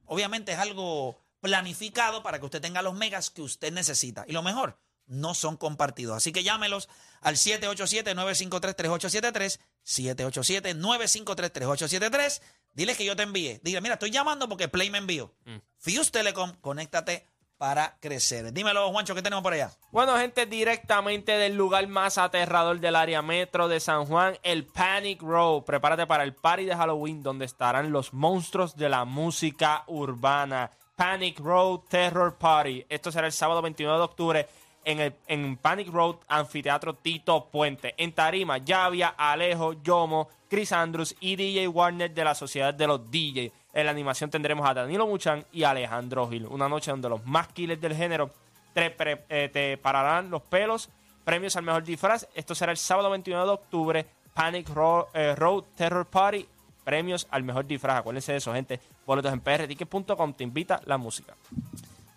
obviamente 0.07 0.53
es 0.53 0.59
algo 0.59 1.18
planificado 1.40 2.22
para 2.22 2.38
que 2.38 2.44
usted 2.46 2.61
tenga 2.61 2.83
los 2.83 2.94
megas 2.94 3.31
que 3.31 3.42
usted 3.42 3.72
necesita. 3.72 4.24
Y 4.27 4.33
lo 4.33 4.42
mejor, 4.42 4.79
no 5.07 5.35
son 5.35 5.57
compartidos. 5.57 6.16
Así 6.16 6.33
que 6.33 6.42
llámelos 6.42 6.88
al 7.20 7.37
787-953-3873, 7.37 9.61
787-953-3873. 9.85 12.42
Diles 12.72 12.96
que 12.96 13.05
yo 13.05 13.14
te 13.14 13.22
envíe. 13.22 13.61
Dile, 13.62 13.81
mira, 13.81 13.94
estoy 13.94 14.11
llamando 14.11 14.48
porque 14.48 14.66
Play 14.68 14.90
me 14.90 14.98
envió. 14.98 15.33
Fuse 15.79 16.11
Telecom, 16.11 16.55
conéctate 16.61 17.29
para 17.59 17.97
crecer. 18.01 18.53
Dímelo, 18.53 18.90
Juancho, 18.90 19.14
¿qué 19.14 19.23
tenemos 19.23 19.43
por 19.43 19.53
allá? 19.53 19.71
Bueno, 19.90 20.17
gente, 20.17 20.47
directamente 20.47 21.33
del 21.33 21.57
lugar 21.57 21.87
más 21.87 22.19
aterrador 22.19 22.81
del 22.81 22.97
área 22.97 23.23
metro 23.23 23.69
de 23.69 23.81
San 23.81 24.07
Juan, 24.07 24.37
el 24.43 24.64
Panic 24.64 25.23
Row. 25.23 25.64
Prepárate 25.64 26.07
para 26.07 26.25
el 26.25 26.35
party 26.35 26.64
de 26.64 26.77
Halloween 26.77 27.23
donde 27.23 27.45
estarán 27.45 27.93
los 27.93 28.12
monstruos 28.12 28.77
de 28.77 28.88
la 28.88 29.05
música 29.05 29.85
urbana. 29.87 30.71
Panic 30.97 31.40
Road 31.40 31.81
Terror 31.88 32.37
Party. 32.37 32.85
Esto 32.88 33.11
será 33.11 33.27
el 33.27 33.33
sábado 33.33 33.62
29 33.62 33.99
de 33.99 34.05
octubre 34.05 34.49
en 34.85 35.01
el 35.01 35.14
en 35.27 35.57
Panic 35.57 35.88
Road 35.88 36.17
Anfiteatro 36.29 36.95
Tito 36.95 37.49
Puente. 37.51 37.95
En 37.97 38.12
Tarima, 38.12 38.59
Yavia, 38.59 39.14
Alejo, 39.17 39.73
Yomo, 39.83 40.29
Chris 40.49 40.73
Andrews 40.73 41.17
y 41.21 41.37
DJ 41.37 41.69
Warner 41.69 42.12
de 42.12 42.25
la 42.25 42.35
Sociedad 42.35 42.73
de 42.73 42.87
los 42.87 43.11
DJ. 43.11 43.53
En 43.75 43.85
la 43.87 43.91
animación 43.91 44.31
tendremos 44.31 44.67
a 44.69 44.73
Danilo 44.73 45.07
Muchan 45.07 45.45
y 45.53 45.65
Alejandro 45.65 46.29
Gil. 46.31 46.47
Una 46.47 46.69
noche 46.69 46.91
donde 46.93 47.09
los 47.09 47.27
más 47.27 47.49
killers 47.49 47.81
del 47.81 47.95
género 47.95 48.31
te, 48.73 48.91
pre- 48.91 49.25
eh, 49.29 49.51
te 49.53 49.77
pararán 49.77 50.31
los 50.31 50.43
pelos. 50.43 50.89
Premios 51.25 51.57
al 51.57 51.65
mejor 51.65 51.83
disfraz. 51.85 52.27
Esto 52.35 52.55
será 52.55 52.71
el 52.73 52.79
sábado 52.79 53.11
29 53.11 53.45
de 53.45 53.53
octubre. 53.53 54.07
Panic 54.33 54.69
eh, 55.15 55.35
Road 55.37 55.65
Terror 55.77 56.07
Party. 56.07 56.47
Premios 56.85 57.27
al 57.31 57.43
mejor 57.43 57.67
disfraz. 57.67 57.99
Acuérdense 57.99 58.33
de 58.33 58.39
eso, 58.39 58.53
gente. 58.55 58.79
Boletos 59.07 59.33
en 59.33 59.41
prticket.com. 59.41 60.33
Te 60.35 60.45
invita 60.45 60.81
la 60.85 60.97
música. 60.97 61.35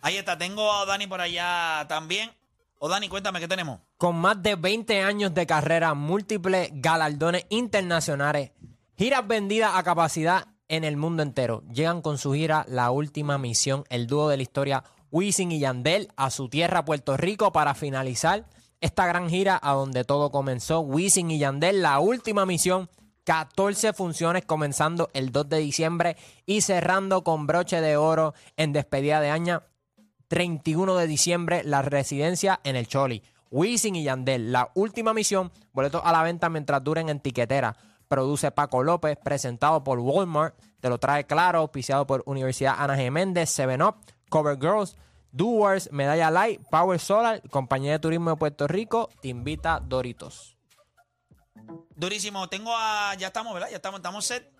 Ahí 0.01 0.17
está, 0.17 0.37
tengo 0.37 0.71
a 0.71 0.85
Dani 0.85 1.07
por 1.07 1.19
allá 1.21 1.85
también. 1.89 2.29
O 2.79 2.87
Dani, 2.87 3.09
cuéntame, 3.09 3.39
¿qué 3.39 3.47
tenemos? 3.47 3.79
Con 3.97 4.15
más 4.17 4.41
de 4.43 4.55
20 4.55 5.01
años 5.01 5.33
de 5.33 5.47
carrera, 5.47 5.95
múltiples 5.95 6.69
galardones 6.73 7.45
internacionales, 7.49 8.51
giras 8.95 9.25
vendidas 9.27 9.71
a 9.73 9.81
capacidad 9.83 10.45
en 10.69 10.83
el 10.83 10.97
mundo 10.97 11.23
entero. 11.23 11.63
Llegan 11.71 12.01
con 12.01 12.17
su 12.17 12.33
gira 12.33 12.65
La 12.67 12.91
Última 12.91 13.37
Misión, 13.37 13.83
el 13.89 14.07
dúo 14.07 14.29
de 14.29 14.37
la 14.37 14.43
historia 14.43 14.83
Wisin 15.11 15.51
y 15.51 15.59
Yandel 15.59 16.09
a 16.15 16.29
su 16.29 16.49
tierra, 16.49 16.85
Puerto 16.85 17.15
Rico, 17.17 17.51
para 17.51 17.73
finalizar 17.73 18.45
esta 18.81 19.07
gran 19.07 19.29
gira 19.29 19.59
a 19.61 19.73
donde 19.73 20.03
todo 20.03 20.31
comenzó. 20.31 20.81
Wisin 20.81 21.31
y 21.31 21.39
Yandel, 21.39 21.81
La 21.81 21.99
Última 21.99 22.45
Misión, 22.45 22.89
14 23.23 23.93
funciones 23.93 24.45
comenzando 24.45 25.09
el 25.13 25.31
2 25.31 25.49
de 25.49 25.57
diciembre 25.57 26.17
y 26.45 26.61
cerrando 26.61 27.23
con 27.23 27.47
broche 27.47 27.81
de 27.81 27.97
oro 27.97 28.33
en 28.55 28.73
despedida 28.73 29.19
de 29.19 29.29
año 29.29 29.63
31 30.27 30.95
de 30.95 31.07
diciembre, 31.07 31.63
la 31.63 31.81
residencia 31.81 32.59
en 32.63 32.75
el 32.75 32.87
Choli. 32.87 33.23
Wisin 33.49 33.95
y 33.95 34.03
Yandel, 34.03 34.51
la 34.51 34.71
última 34.75 35.13
misión, 35.13 35.51
boletos 35.71 36.01
a 36.03 36.11
la 36.11 36.23
venta 36.23 36.49
mientras 36.49 36.83
duren 36.83 37.09
en 37.09 37.19
tiquetera. 37.19 37.75
Produce 38.07 38.51
Paco 38.51 38.83
López, 38.83 39.17
presentado 39.23 39.83
por 39.83 39.99
Walmart. 39.99 40.55
Te 40.79 40.89
lo 40.89 40.97
trae 40.99 41.25
claro, 41.25 41.59
auspiciado 41.59 42.07
por 42.07 42.23
Universidad 42.25 42.75
Ana 42.77 42.95
G. 42.97 43.11
Méndez, 43.11 43.49
Seven 43.49 43.81
Up, 43.81 43.95
Cover 44.29 44.57
Girls, 44.59 44.95
Doers, 45.31 45.91
Medalla 45.91 46.31
Light, 46.31 46.61
Power 46.69 46.99
Solar, 46.99 47.41
Compañía 47.49 47.93
de 47.93 47.99
Turismo 47.99 48.29
de 48.31 48.37
Puerto 48.37 48.67
Rico, 48.67 49.09
te 49.21 49.27
invita 49.27 49.79
Doritos. 49.79 50.57
Durísimo. 51.95 52.47
Tengo 52.47 52.71
a. 52.75 53.15
Ya 53.15 53.27
estamos, 53.27 53.53
¿verdad? 53.53 53.69
Ya 53.69 53.77
estamos, 53.77 53.99
estamos 53.99 54.25
set. 54.25 54.51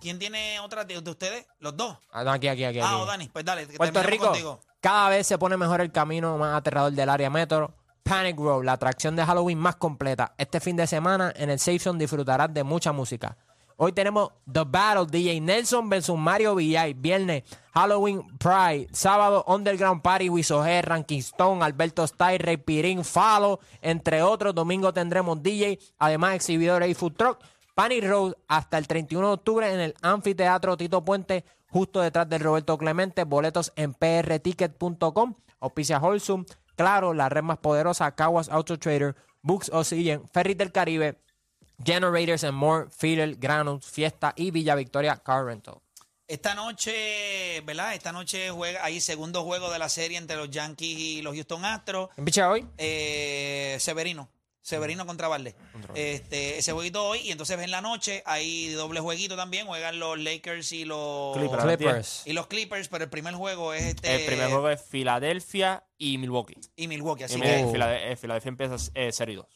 ¿Quién 0.00 0.18
tiene 0.18 0.60
otra 0.60 0.84
de, 0.84 1.00
de 1.00 1.10
ustedes? 1.10 1.46
¿Los 1.58 1.76
dos? 1.76 1.98
Ah, 2.12 2.24
no, 2.24 2.30
aquí, 2.30 2.48
aquí, 2.48 2.64
aquí. 2.64 2.78
Ah, 2.80 2.92
aquí. 2.92 3.00
o 3.02 3.06
Dani, 3.06 3.28
pues 3.28 3.44
dale. 3.44 3.66
Puerto 3.66 4.02
Rico, 4.02 4.26
contigo. 4.26 4.60
cada 4.80 5.08
vez 5.08 5.26
se 5.26 5.36
pone 5.38 5.56
mejor 5.56 5.80
el 5.80 5.90
camino 5.92 6.38
más 6.38 6.56
aterrador 6.56 6.92
del 6.92 7.08
área 7.08 7.30
metro. 7.30 7.74
Panic 8.08 8.38
Row, 8.38 8.62
la 8.62 8.72
atracción 8.72 9.16
de 9.16 9.24
Halloween 9.24 9.58
más 9.58 9.76
completa. 9.76 10.32
Este 10.38 10.60
fin 10.60 10.76
de 10.76 10.86
semana 10.86 11.30
en 11.36 11.50
el 11.50 11.58
Safe 11.58 11.78
Zone 11.78 11.98
disfrutarás 11.98 12.52
de 12.54 12.64
mucha 12.64 12.90
música. 12.90 13.36
Hoy 13.76 13.92
tenemos 13.92 14.30
The 14.50 14.64
Battle, 14.66 15.04
DJ 15.06 15.42
Nelson 15.42 15.90
versus 15.90 16.16
Mario 16.16 16.54
Villay. 16.54 16.94
Viernes, 16.94 17.44
Halloween 17.74 18.22
Pride. 18.38 18.88
Sábado, 18.92 19.44
Underground 19.46 20.00
Party, 20.00 20.30
Wisoger, 20.30 20.88
Ranking 20.88 21.18
Stone, 21.18 21.62
Alberto 21.62 22.06
Style, 22.06 22.38
Ray 22.38 22.56
Pirín, 22.56 23.04
Falo, 23.04 23.60
entre 23.82 24.22
otros. 24.22 24.54
Domingo 24.54 24.90
tendremos 24.94 25.42
DJ, 25.42 25.78
además 25.98 26.36
exhibidores 26.36 26.90
y 26.90 26.94
food 26.94 27.12
truck. 27.12 27.44
Panic 27.74 28.04
Road 28.04 28.32
hasta 28.48 28.78
el 28.78 28.88
31 28.88 29.26
de 29.26 29.34
octubre 29.34 29.72
en 29.72 29.80
el 29.80 29.94
Anfiteatro 30.00 30.78
Tito 30.78 31.04
Puente, 31.04 31.44
justo 31.70 32.00
detrás 32.00 32.26
del 32.26 32.40
Roberto 32.40 32.78
Clemente. 32.78 33.24
Boletos 33.24 33.70
en 33.76 33.92
prticket.com. 33.92 35.34
Auspicia 35.60 35.98
Holsum. 35.98 36.46
Claro, 36.78 37.12
la 37.12 37.28
red 37.28 37.42
más 37.42 37.58
poderosa, 37.58 38.14
Caguas 38.14 38.48
Auto 38.48 38.78
Trader, 38.78 39.16
Books 39.42 39.68
Ocean, 39.72 40.22
Ferry 40.32 40.54
del 40.54 40.70
Caribe, 40.70 41.20
Generators 41.84 42.44
and 42.44 42.56
More, 42.56 42.86
Fidel, 42.88 43.34
Granus, 43.34 43.84
Fiesta 43.84 44.32
y 44.36 44.52
Villa 44.52 44.76
Victoria 44.76 45.16
Car 45.16 45.44
Rental. 45.44 45.78
Esta 46.28 46.54
noche, 46.54 47.62
¿verdad? 47.62 47.94
Esta 47.94 48.12
noche 48.12 48.50
juega 48.50 48.84
ahí 48.84 49.00
segundo 49.00 49.42
juego 49.42 49.72
de 49.72 49.80
la 49.80 49.88
serie 49.88 50.18
entre 50.18 50.36
los 50.36 50.50
Yankees 50.50 50.98
y 50.98 51.20
los 51.20 51.34
Houston 51.34 51.64
Astros. 51.64 52.10
¿En 52.16 52.24
picha 52.24 52.48
hoy? 52.48 52.64
Eh, 52.78 53.76
Severino. 53.80 54.28
Severino 54.60 55.06
contra 55.06 55.28
Valdés. 55.28 55.54
Este, 55.94 56.58
ese 56.58 56.72
jueguito 56.72 57.06
hoy. 57.06 57.20
Y 57.20 57.30
entonces 57.30 57.58
en 57.58 57.70
la 57.70 57.80
noche 57.80 58.22
hay 58.26 58.68
doble 58.72 59.00
jueguito 59.00 59.36
también. 59.36 59.66
Juegan 59.66 59.98
los 59.98 60.18
Lakers 60.18 60.72
y 60.72 60.84
los 60.84 61.36
Clippers. 61.36 62.22
y 62.26 62.32
los 62.32 62.46
Clippers. 62.48 62.88
Pero 62.88 63.04
el 63.04 63.10
primer 63.10 63.34
juego 63.34 63.72
es 63.72 63.82
este. 63.84 64.14
El 64.14 64.26
primer 64.26 64.48
juego 64.50 64.68
es 64.70 64.82
Filadelfia 64.82 65.84
y 65.96 66.18
Milwaukee. 66.18 66.56
Y 66.76 66.88
Milwaukee. 66.88 67.24
Así 67.24 67.38
Y 67.38 67.40
que 67.40 67.64
Filade- 67.66 68.16
Filadelfia 68.16 68.48
empieza 68.48 68.76
eh, 68.94 69.12
serie 69.12 69.36
2. 69.36 69.46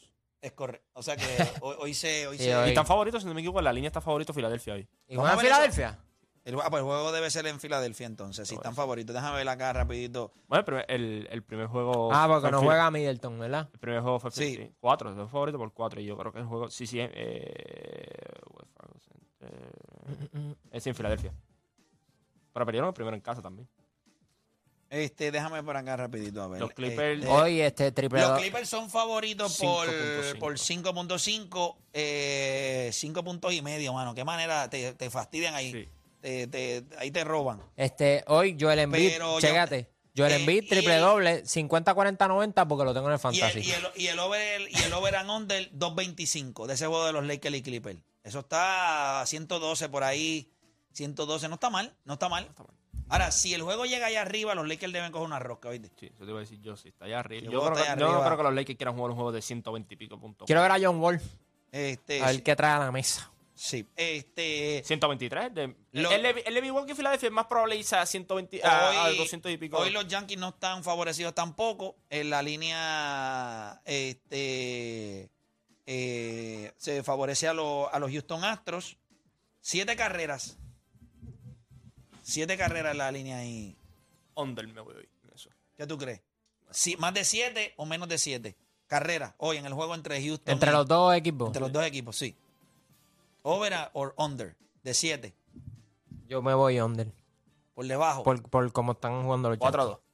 es 0.40 0.52
correcto. 0.52 0.88
O 0.94 1.02
sea 1.02 1.16
que 1.16 1.24
hoy, 1.60 1.76
hoy 1.78 1.94
se. 1.94 2.26
Hoy 2.26 2.38
Sí, 2.38 2.44
se- 2.44 2.56
hoy- 2.56 2.66
Y 2.66 2.68
están 2.70 2.86
favoritos, 2.86 3.22
si 3.22 3.28
no 3.28 3.34
me 3.34 3.40
equivoco, 3.40 3.60
la 3.60 3.72
línea 3.72 3.88
está 3.88 4.00
favorito 4.00 4.32
Filadelfia 4.32 4.74
hoy. 4.74 4.88
¿Y 5.08 5.14
a 5.16 5.34
eso. 5.92 6.11
El, 6.44 6.56
ah, 6.60 6.68
pues 6.70 6.80
el 6.80 6.84
juego 6.86 7.12
debe 7.12 7.30
ser 7.30 7.46
en 7.46 7.60
Filadelfia 7.60 8.06
entonces. 8.06 8.48
Si 8.48 8.54
están 8.56 8.74
favoritos. 8.74 9.14
Déjame 9.14 9.36
ver 9.36 9.48
acá 9.48 9.72
rapidito. 9.72 10.32
Bueno, 10.48 10.60
el 10.60 10.64
primer, 10.64 10.84
el, 10.88 11.28
el 11.30 11.42
primer 11.44 11.66
juego. 11.68 12.10
Ah, 12.12 12.26
porque 12.28 12.50
no 12.50 12.60
juega 12.62 12.90
Middleton, 12.90 13.38
¿verdad? 13.38 13.68
El 13.72 13.78
primer 13.78 14.00
juego 14.02 14.18
fue 14.18 14.30
Sí. 14.32 14.56
sí. 14.56 14.72
4, 14.80 15.14
fue 15.14 15.28
favorito 15.28 15.58
por 15.58 15.72
4. 15.72 16.00
Y 16.00 16.06
yo 16.06 16.16
creo 16.16 16.32
que 16.32 16.40
el 16.40 16.44
juego. 16.46 16.68
Sí, 16.68 16.86
sí. 16.86 16.98
Eh, 17.00 18.08
Center, 19.00 20.56
es 20.72 20.86
en 20.86 20.94
Filadelfia. 20.94 21.32
Pero 22.52 22.66
perdieron 22.66 22.88
el 22.88 22.94
primero 22.94 23.14
en 23.16 23.22
casa 23.22 23.40
también. 23.40 23.68
Este, 24.90 25.30
déjame 25.30 25.62
por 25.62 25.74
acá 25.76 25.96
rapidito 25.96 26.42
a 26.42 26.48
ver. 26.48 26.60
Los 26.60 26.70
Clippers- 26.72 27.20
Este, 27.20 27.28
Hoy 27.28 27.60
este 27.62 27.92
triple 27.92 28.20
los 28.20 28.38
Clippers 28.38 28.68
son 28.68 28.90
favoritos 28.90 29.56
por 29.58 29.86
5.5. 29.88 30.38
por 30.38 30.58
5.5, 30.58 31.76
eh, 31.94 32.90
5 32.92 33.24
puntos 33.24 33.54
y 33.54 33.62
medio, 33.62 33.94
mano. 33.94 34.14
Qué 34.14 34.22
manera 34.24 34.68
te, 34.68 34.92
te 34.92 35.08
fastidian 35.08 35.54
ahí. 35.54 35.72
Sí. 35.72 35.88
Te- 36.22 36.46
te- 36.46 36.84
ahí 36.98 37.10
te 37.10 37.24
roban. 37.24 37.60
Este, 37.76 38.24
hoy 38.28 38.56
Joel 38.58 38.78
Embiid, 38.78 39.10
Pero 39.12 39.34
yo- 39.34 39.40
chécate. 39.46 39.90
Joel 40.16 40.32
eh, 40.32 40.36
Embiid, 40.36 40.62
y 40.64 40.68
triple 40.68 40.94
el- 40.96 41.00
doble, 41.00 41.44
50, 41.46 41.94
40, 41.94 42.28
90, 42.28 42.68
porque 42.68 42.84
lo 42.84 42.94
tengo 42.94 43.08
en 43.08 43.14
el 43.14 43.18
Y 43.18 43.22
fantasy. 43.22 43.58
el, 43.60 43.64
y, 43.66 43.70
el, 43.72 43.82
y 43.96 44.06
el 44.06 44.18
over 44.18 44.60
y 44.70 44.82
el 44.82 44.92
over 44.92 45.16
and 45.16 45.30
under 45.30 45.70
2.25 45.72 46.66
de 46.66 46.74
ese 46.74 46.86
juego 46.86 47.04
de 47.06 47.12
los 47.12 47.26
Lakers 47.26 47.56
y 47.56 47.62
Clippers. 47.62 47.98
Eso 48.22 48.38
está 48.40 49.20
a 49.22 49.26
112 49.26 49.88
por 49.88 50.04
ahí. 50.04 50.48
112, 50.92 51.48
no 51.48 51.54
está 51.54 51.70
mal, 51.70 51.94
no 52.04 52.12
está 52.14 52.28
mal. 52.28 52.48
Ahora, 53.08 53.30
si 53.32 53.52
el 53.54 53.62
juego 53.62 53.84
llega 53.86 54.06
allá 54.06 54.20
arriba, 54.22 54.54
los 54.54 54.68
Lakers 54.68 54.92
deben 54.92 55.10
coger 55.10 55.26
una 55.26 55.38
rosca, 55.38 55.70
¿oíste? 55.70 55.90
Sí, 55.98 56.06
eso 56.14 56.24
te 56.24 56.30
iba 56.30 56.38
a 56.38 56.40
decir 56.42 56.60
yo, 56.60 56.76
sí, 56.76 56.90
está 56.90 57.06
allá 57.06 57.18
arriba. 57.20 57.50
Yo, 57.50 57.60
creo 57.60 57.72
que, 57.72 57.80
está 57.80 57.92
allá 57.92 58.00
yo 58.00 58.06
no 58.06 58.12
arriba. 58.12 58.26
creo 58.26 58.36
que 58.36 58.42
los 58.44 58.54
Lakers 58.54 58.76
quieran 58.76 58.94
jugar 58.94 59.10
un 59.10 59.16
juego 59.16 59.32
de 59.32 59.42
120 59.42 59.94
y 59.94 59.96
pico 59.96 60.20
puntos. 60.20 60.46
Quiero 60.46 60.62
ver 60.62 60.70
a 60.70 60.78
John 60.80 61.00
Wall, 61.00 61.20
Este, 61.72 62.22
a 62.22 62.26
ver 62.26 62.42
qué 62.42 62.54
trae 62.54 62.72
a 62.74 62.78
la 62.78 62.92
mesa. 62.92 63.31
Sí, 63.64 63.86
este 63.96 64.82
123. 64.84 65.54
De, 65.54 65.74
Lo- 65.92 66.10
el, 66.10 66.62
Milwaukee 66.62 66.92
y 66.92 66.94
Filadelfia 66.94 67.28
es 67.28 67.32
más 67.32 67.46
probable 67.46 67.76
irse 67.76 67.94
a 67.96 68.04
120, 68.04 68.60
a, 68.64 69.04
a 69.06 69.12
200 69.12 69.52
y 69.52 69.56
pico. 69.56 69.78
Hoy 69.78 69.90
los 69.90 70.06
Yankees 70.08 70.38
no 70.38 70.48
están 70.48 70.82
favorecidos 70.82 71.34
tampoco. 71.34 71.96
En 72.10 72.30
la 72.30 72.42
línea 72.42 73.80
este, 73.84 75.30
eh, 75.86 76.72
se 76.76 77.02
favorece 77.02 77.46
a, 77.48 77.54
los- 77.54 77.88
a 77.92 77.98
los 77.98 78.10
Houston 78.10 78.44
Astros. 78.44 78.96
Siete 79.60 79.94
carreras. 79.96 80.56
Siete 82.22 82.56
carreras 82.56 82.92
en 82.92 82.98
la 82.98 83.12
línea 83.12 83.38
ahí. 83.38 83.76
Under 84.34 84.66
me 84.68 84.80
voy 84.80 84.94
hoy 84.94 85.08
eso. 85.34 85.50
¿Qué 85.76 85.86
tú 85.86 85.98
crees? 85.98 86.20
Si, 86.70 86.96
¿Más 86.96 87.12
de 87.14 87.24
siete 87.24 87.74
o 87.76 87.84
menos 87.86 88.08
de 88.08 88.18
siete? 88.18 88.56
Carreras 88.86 89.34
hoy 89.38 89.56
en 89.56 89.66
el 89.66 89.72
juego 89.72 89.94
entre 89.94 90.20
Houston 90.22 90.52
Entre 90.52 90.70
y- 90.70 90.72
los 90.72 90.86
dos 90.86 91.14
equipos. 91.14 91.48
entre 91.48 91.60
los 91.60 91.72
dos 91.72 91.84
equipos, 91.84 92.16
sí. 92.16 92.36
Over 93.42 93.74
or 93.94 94.14
under, 94.16 94.56
de 94.82 94.94
siete. 94.94 95.34
Yo 96.26 96.42
me 96.42 96.54
voy 96.54 96.80
under. 96.80 97.12
Por 97.74 97.86
debajo. 97.86 98.22
Por, 98.22 98.42
por 98.48 98.72
cómo 98.72 98.92
están 98.92 99.22
jugando 99.24 99.48
los 99.50 99.58
4 99.58 99.82
a 99.82 99.84
Yankees. 99.86 100.04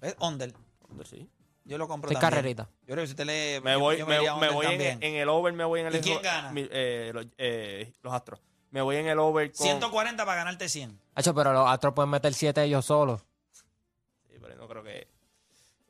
¿Ves? 0.00 0.16
Under. 0.20 0.54
Under, 0.88 1.06
sí. 1.06 1.28
Yo 1.64 1.76
lo 1.76 1.86
compro 1.88 2.08
Seis 2.08 2.18
también. 2.20 2.36
carreritas. 2.36 2.68
Yo 2.86 2.94
creo 2.94 3.02
que 3.02 3.06
si 3.08 3.12
usted 3.12 3.26
le... 3.26 3.60
Me 3.60 3.72
yo- 3.72 3.80
voy, 3.80 3.98
yo 3.98 4.06
me, 4.06 4.16
iría 4.16 4.30
me 4.36 4.48
under 4.48 4.52
voy 4.54 4.66
en, 4.66 4.72
también. 4.72 5.02
en 5.02 5.14
el 5.20 5.28
over, 5.28 5.52
me 5.52 5.64
voy 5.64 5.80
en 5.80 5.86
el 5.88 5.96
¿Y 5.96 6.00
quién 6.00 6.22
gana? 6.22 6.50
mi- 6.52 6.66
eh, 6.70 7.10
los, 7.12 7.26
eh, 7.36 7.92
los 8.02 8.12
Astros. 8.14 8.40
Me 8.70 8.80
voy 8.80 8.96
en 8.96 9.06
el 9.08 9.18
over 9.18 9.52
con. 9.52 9.66
140 9.66 10.24
para 10.24 10.36
ganarte 10.38 10.68
100. 10.68 10.98
Hacho, 11.14 11.34
pero 11.34 11.52
los 11.52 11.68
Astros 11.68 11.92
pueden 11.94 12.10
meter 12.10 12.32
siete 12.32 12.62
ellos 12.62 12.84
solos. 12.86 13.22
Sí, 13.52 14.36
pero 14.40 14.54
no 14.56 14.68
creo 14.68 14.82
que. 14.82 15.08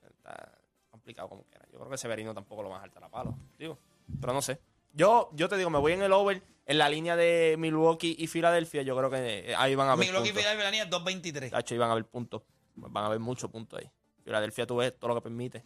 Está 0.09 0.53
complicado 0.91 1.29
como 1.29 1.43
quiera. 1.45 1.65
Yo 1.73 1.79
creo 1.79 1.91
que 1.91 1.99
Severino 1.99 2.35
tampoco 2.35 2.63
lo 2.63 2.71
va 2.71 2.81
a 2.81 2.83
dejar 2.83 3.01
la 3.03 3.09
palo. 3.09 3.37
Digo, 3.59 3.79
pero 4.21 4.33
no 4.33 4.43
sé. 4.43 4.61
Yo, 4.93 5.31
yo 5.33 5.49
te 5.49 5.57
digo, 5.57 5.71
me 5.71 5.79
voy 5.79 5.93
en 5.93 6.03
el 6.03 6.13
over 6.13 6.43
en 6.69 6.79
la 6.79 6.89
línea 6.89 7.17
de 7.17 7.57
Milwaukee 7.59 8.15
y 8.19 8.27
Filadelfia. 8.29 8.83
Yo 8.83 8.97
creo 8.97 9.11
que 9.11 9.51
eh, 9.51 9.55
ahí 9.57 9.75
van 9.75 9.89
a 9.89 9.93
haber 9.95 10.07
Milwaukee 10.07 10.29
puntos. 10.29 10.43
Philadelphia 10.43 10.65
la 10.65 10.71
línea 10.71 10.85
es 10.85 10.91
223. 10.91 11.53
Hacho, 11.55 11.75
ahí 11.75 11.79
van 11.79 11.89
a 11.89 11.93
haber 11.93 12.05
puntos. 12.07 12.43
Van 12.77 13.03
a 13.03 13.07
haber 13.07 13.19
muchos 13.19 13.51
puntos 13.51 13.81
ahí. 13.81 13.91
Filadelfia, 14.23 14.67
tú 14.67 14.77
ves 14.77 14.97
todo 14.99 15.09
lo 15.09 15.15
que 15.17 15.23
permite. 15.23 15.65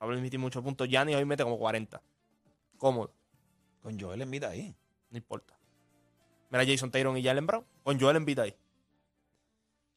Va 0.00 0.06
a 0.06 0.08
permitir 0.08 0.38
muchos 0.38 0.62
puntos. 0.62 0.88
Giannis 0.88 1.16
hoy 1.16 1.24
mete 1.26 1.42
como 1.42 1.58
40. 1.58 2.00
Cómodo. 2.78 3.12
Con 3.82 3.98
Joel 4.00 4.22
Embiid 4.22 4.44
ahí. 4.44 4.74
No 5.10 5.18
importa. 5.18 5.58
Mira 6.50 6.64
Jason 6.64 6.90
Taylor 6.90 7.16
y 7.18 7.22
Jalen 7.22 7.46
Brown. 7.46 7.66
Con 7.82 8.00
Joel 8.00 8.16
Embiid 8.16 8.38
ahí. 8.38 8.56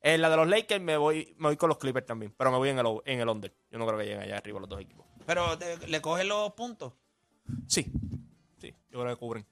En 0.01 0.19
la 0.21 0.29
de 0.31 0.35
los 0.37 0.47
Lakers 0.47 0.81
me 0.81 0.97
voy, 0.97 1.35
me 1.37 1.49
voy 1.49 1.57
con 1.57 1.69
los 1.69 1.77
Clippers 1.77 2.05
también. 2.07 2.33
Pero 2.35 2.51
me 2.51 2.57
voy 2.57 2.69
en 2.69 2.79
el, 2.79 2.85
en 3.05 3.19
el 3.19 3.29
under. 3.29 3.53
Yo 3.69 3.77
no 3.77 3.85
creo 3.85 3.99
que 3.99 4.05
lleguen 4.05 4.21
allá 4.21 4.37
arriba 4.37 4.59
los 4.59 4.67
dos 4.67 4.81
equipos. 4.81 5.05
Pero 5.27 5.57
te- 5.59 5.87
le 5.87 6.01
cogen 6.01 6.27
los 6.27 6.51
puntos. 6.53 6.93
Sí. 7.67 7.91
Sí. 8.57 8.73
Yo 8.89 8.99
creo 9.01 9.13
que 9.13 9.19
cubren. 9.19 9.45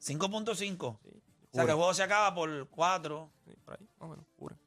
5.5. 0.00 0.98
Sí. 1.02 1.22
O 1.52 1.54
sea, 1.54 1.64
que 1.64 1.70
el 1.70 1.76
juego 1.76 1.94
se 1.94 2.02
acaba 2.02 2.34
por 2.34 2.68
4. 2.68 3.30
Sí, 3.44 3.52
por 3.64 3.74
ahí. 3.74 3.88
Más 3.98 4.06
o 4.06 4.08
menos. 4.08 4.24
Cubren. 4.36 4.58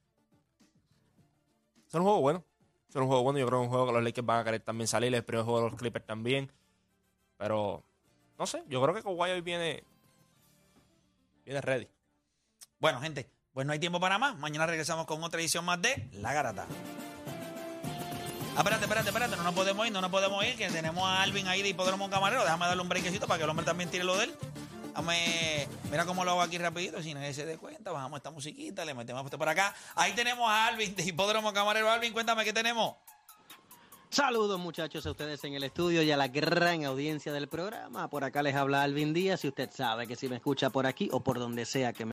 Es 1.88 1.94
un 1.94 2.04
juego 2.04 2.22
bueno. 2.22 2.44
Es 2.90 2.96
un 2.96 3.08
juego 3.08 3.24
bueno. 3.24 3.40
Yo 3.40 3.48
creo 3.48 3.60
que 3.60 3.64
es 3.64 3.68
un 3.68 3.72
juego 3.72 3.88
que 3.88 3.94
los 3.94 4.04
Lakers 4.04 4.26
van 4.26 4.40
a 4.40 4.44
querer 4.44 4.62
también 4.62 4.88
salir. 4.88 5.14
El 5.14 5.24
primer 5.24 5.46
juego 5.46 5.62
de 5.62 5.70
los 5.70 5.80
Clippers 5.80 6.06
también. 6.06 6.52
Pero, 7.38 7.84
no 8.38 8.46
sé. 8.46 8.64
Yo 8.68 8.82
creo 8.82 8.94
que 8.94 9.02
Kawhi 9.02 9.32
hoy 9.32 9.42
viene. 9.42 9.84
Viene 11.46 11.62
ready. 11.62 11.88
Bueno, 12.80 13.00
gente, 13.00 13.30
pues 13.54 13.66
no 13.66 13.74
hay 13.74 13.80
tiempo 13.80 14.00
para 14.00 14.18
más. 14.18 14.38
Mañana 14.38 14.66
regresamos 14.66 15.06
con 15.06 15.24
otra 15.24 15.40
edición 15.40 15.64
más 15.66 15.82
de 15.82 16.10
La 16.14 16.34
Garata. 16.34 16.68
Ah, 18.56 18.60
espérate, 18.60 18.84
espérate, 18.84 19.10
espérate. 19.10 19.36
No 19.36 19.44
nos 19.44 19.56
podemos 19.56 19.88
ir, 19.88 19.94
no 19.94 20.02
nos 20.02 20.12
podemos 20.12 20.46
ir, 20.46 20.58
que 20.58 20.70
tenemos 20.70 21.04
a 21.04 21.22
Alvin 21.24 21.48
ahí 21.48 21.62
de 21.62 21.70
Hipódromo 21.70 22.10
Camarero. 22.10 22.44
Déjame 22.44 22.66
darle 22.66 22.82
un 22.82 22.90
brequecito 22.90 23.26
para 23.26 23.38
que 23.38 23.46
el 23.46 23.50
hombre 23.50 23.66
también 23.66 23.90
tire 23.90 24.04
lo 24.04 24.16
de 24.18 24.26
él. 24.26 24.36
Dame, 24.94 25.68
mira 25.89 26.06
cómo 26.06 26.24
lo 26.24 26.32
hago 26.32 26.41
aquí 26.41 26.58
rapidito, 26.58 27.02
si 27.02 27.14
nadie 27.14 27.34
se 27.34 27.46
dé 27.46 27.58
cuenta. 27.58 27.91
Bajamos 27.91 28.18
esta 28.18 28.30
musiquita, 28.30 28.86
le 28.86 28.94
metemos 28.94 29.24
esto 29.26 29.39
por 29.39 29.50
acá. 29.50 29.74
Ahí 29.96 30.14
tenemos 30.14 30.48
a 30.48 30.68
Alvin 30.68 30.96
de 30.96 31.04
Hipódromo 31.04 31.52
Camarero. 31.52 31.89
Alvin, 31.89 32.14
cuéntame 32.14 32.44
qué 32.44 32.54
tenemos. 32.54 32.96
Saludos 34.14 34.60
muchachos 34.60 35.08
a 35.08 35.10
ustedes 35.10 35.44
en 35.44 35.56
el 35.56 35.64
estudio 35.64 36.04
y 36.04 36.12
a 36.12 36.18
la 36.18 36.28
gran 36.28 36.86
audiencia 36.86 37.34
del 37.34 37.48
programa. 37.48 38.08
Por 38.12 38.24
acá 38.24 38.44
les 38.44 38.54
habla 38.54 38.84
Alvin 38.84 39.12
Díaz 39.12 39.44
y 39.44 39.48
usted 39.48 39.72
sabe 39.72 40.06
que 40.06 40.16
si 40.16 40.30
me 40.30 40.36
escucha 40.36 40.70
por 40.70 40.86
aquí 40.86 41.10
o 41.12 41.24
por 41.24 41.39
donde 41.39 41.66
sea 41.66 41.94
que 41.94 42.06
me 42.06 42.12